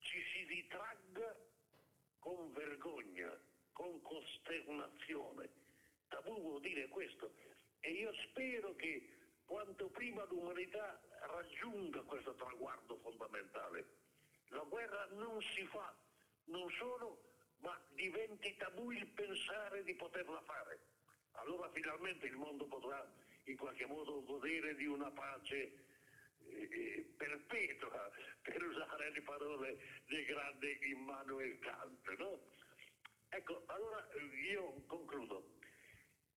ci 0.00 0.22
si 0.30 0.44
ritragga 0.44 1.34
con 2.18 2.52
vergogna, 2.52 3.50
con 3.82 4.00
costernazione. 4.02 5.50
Tabù 6.08 6.40
vuol 6.40 6.60
dire 6.60 6.86
questo. 6.88 7.34
E 7.80 7.90
io 7.90 8.12
spero 8.28 8.76
che 8.76 9.08
quanto 9.44 9.88
prima 9.88 10.24
l'umanità 10.26 11.00
raggiunga 11.26 12.00
questo 12.02 12.32
traguardo 12.34 12.96
fondamentale. 12.98 13.84
La 14.50 14.62
guerra 14.68 15.08
non 15.14 15.42
si 15.42 15.66
fa, 15.66 15.92
non 16.44 16.70
solo, 16.78 17.24
ma 17.58 17.76
diventi 17.94 18.54
tabù 18.56 18.92
il 18.92 19.06
pensare 19.08 19.82
di 19.82 19.94
poterla 19.94 20.40
fare. 20.42 20.78
Allora 21.32 21.68
finalmente 21.70 22.26
il 22.26 22.36
mondo 22.36 22.66
potrà 22.66 23.04
in 23.44 23.56
qualche 23.56 23.86
modo 23.86 24.22
godere 24.22 24.76
di 24.76 24.86
una 24.86 25.10
pace 25.10 25.72
eh, 26.46 27.12
perpetua, 27.16 28.12
per 28.42 28.62
usare 28.62 29.10
le 29.10 29.22
parole 29.22 29.78
del 30.06 30.24
grande 30.24 30.70
Immanuel 30.82 31.58
Kant. 31.58 32.08
No? 32.18 32.38
Ecco, 33.34 33.62
allora 33.64 34.06
io 34.50 34.82
concludo. 34.86 35.54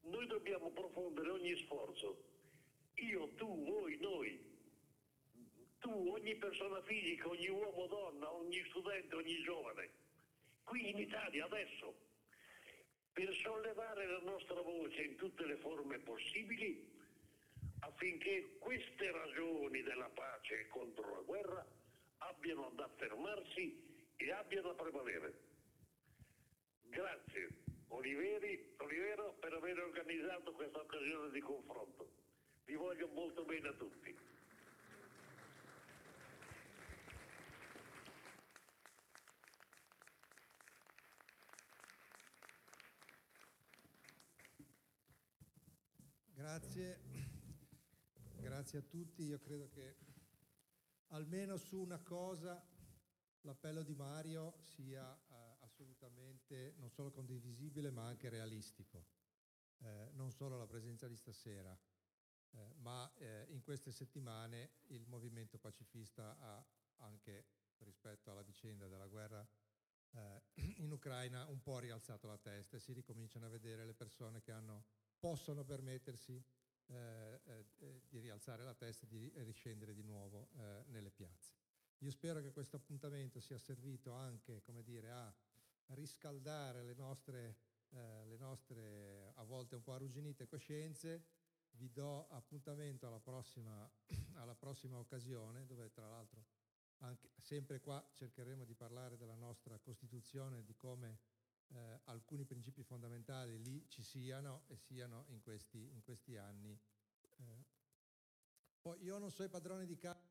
Noi 0.03 0.25
dobbiamo 0.27 0.71
profondere 0.71 1.29
ogni 1.29 1.53
sforzo. 1.57 2.23
Io, 2.95 3.33
tu, 3.33 3.65
voi, 3.65 3.97
noi, 3.97 4.39
tu, 5.79 5.91
ogni 5.91 6.35
persona 6.37 6.81
fisica, 6.83 7.27
ogni 7.27 7.49
uomo, 7.49 7.87
donna, 7.87 8.31
ogni 8.31 8.63
studente, 8.69 9.13
ogni 9.13 9.41
giovane, 9.43 9.89
qui 10.63 10.89
in 10.89 10.99
Italia 10.99 11.43
adesso, 11.43 11.93
per 13.11 13.33
sollevare 13.33 14.07
la 14.07 14.21
nostra 14.21 14.61
voce 14.61 15.01
in 15.01 15.17
tutte 15.17 15.45
le 15.45 15.57
forme 15.57 15.99
possibili 15.99 16.93
affinché 17.79 18.55
queste 18.59 19.11
ragioni 19.11 19.81
della 19.81 20.09
pace 20.13 20.69
contro 20.69 21.13
la 21.13 21.21
guerra 21.23 21.67
abbiano 22.19 22.67
ad 22.67 22.79
affermarsi 22.79 24.13
e 24.15 24.31
abbiano 24.31 24.69
a 24.69 24.75
prevalere. 24.75 25.54
Grazie 26.95 27.49
Oliveri, 27.89 28.73
Olivero 28.77 29.33
per 29.41 29.51
aver 29.51 29.77
organizzato 29.79 30.53
questa 30.53 30.79
occasione 30.79 31.29
di 31.29 31.41
confronto. 31.41 32.09
Vi 32.63 32.75
voglio 32.75 33.09
molto 33.09 33.43
bene 33.43 33.67
a 33.67 33.73
tutti. 33.73 34.15
Grazie, 46.33 47.01
grazie 48.39 48.79
a 48.79 48.83
tutti. 48.83 49.23
Io 49.23 49.39
credo 49.39 49.67
che 49.67 49.97
almeno 51.07 51.57
su 51.57 51.77
una 51.77 51.99
cosa 51.99 52.65
l'appello 53.41 53.83
di 53.83 53.95
Mario 53.95 54.55
sia 54.59 55.24
assolutamente 56.45 56.73
non 56.77 56.89
solo 56.91 57.11
condivisibile 57.11 57.89
ma 57.89 58.05
anche 58.05 58.29
realistico. 58.29 59.05
Eh, 59.79 60.09
non 60.13 60.31
solo 60.31 60.57
la 60.57 60.67
presenza 60.67 61.07
di 61.07 61.17
stasera, 61.17 61.77
eh, 62.51 62.73
ma 62.77 63.11
eh, 63.15 63.45
in 63.49 63.61
queste 63.61 63.91
settimane 63.91 64.75
il 64.87 65.05
movimento 65.07 65.57
pacifista 65.57 66.37
ha 66.39 66.65
anche 66.97 67.47
rispetto 67.79 68.31
alla 68.31 68.41
vicenda 68.41 68.87
della 68.87 69.07
guerra 69.07 69.45
eh, 70.11 70.41
in 70.81 70.91
Ucraina 70.91 71.45
un 71.47 71.61
po' 71.61 71.79
rialzato 71.79 72.27
la 72.27 72.37
testa 72.37 72.77
e 72.77 72.79
si 72.79 72.93
ricominciano 72.93 73.47
a 73.47 73.49
vedere 73.49 73.85
le 73.85 73.93
persone 73.93 74.41
che 74.41 74.51
hanno 74.51 74.85
possono 75.19 75.65
permettersi 75.65 76.41
eh, 76.87 77.41
eh, 77.43 77.65
di 78.07 78.19
rialzare 78.19 78.63
la 78.63 78.75
testa 78.75 79.05
e 79.05 79.09
di 79.09 79.33
riscendere 79.37 79.93
di 79.93 80.03
nuovo 80.03 80.49
nelle 80.87 81.11
piazze. 81.11 81.53
Io 81.99 82.11
spero 82.11 82.39
che 82.41 82.51
questo 82.51 82.75
appuntamento 82.75 83.39
sia 83.39 83.57
servito 83.57 84.13
anche 84.13 84.61
come 84.61 84.83
dire, 84.83 85.11
a 85.11 85.33
riscaldare 85.89 86.83
le 86.83 86.93
nostre, 86.95 87.57
eh, 87.89 88.25
le 88.25 88.37
nostre 88.37 89.31
a 89.35 89.43
volte 89.43 89.75
un 89.75 89.83
po' 89.83 89.93
arrugginite 89.93 90.47
coscienze. 90.47 91.25
Vi 91.71 91.91
do 91.91 92.27
appuntamento 92.29 93.07
alla 93.07 93.19
prossima, 93.19 93.89
alla 94.35 94.55
prossima 94.55 94.97
occasione 94.97 95.65
dove 95.65 95.91
tra 95.91 96.07
l'altro 96.07 96.45
anche, 96.99 97.29
sempre 97.37 97.81
qua 97.81 98.03
cercheremo 98.13 98.63
di 98.63 98.73
parlare 98.73 99.17
della 99.17 99.35
nostra 99.35 99.77
Costituzione, 99.79 100.63
di 100.63 100.75
come 100.75 101.19
eh, 101.69 101.99
alcuni 102.05 102.45
principi 102.45 102.83
fondamentali 102.83 103.61
lì 103.61 103.85
ci 103.89 104.03
siano 104.03 104.63
e 104.67 104.77
siano 104.77 105.25
in 105.29 105.41
questi, 105.41 105.91
in 105.93 106.01
questi 106.01 106.37
anni. 106.37 106.79
Eh. 107.37 107.63
Poi 108.79 109.01
io 109.03 109.17
non 109.17 109.31
so 109.31 109.43
i 109.43 109.49
padroni 109.49 109.85
di 109.85 109.97
casa. 109.97 110.24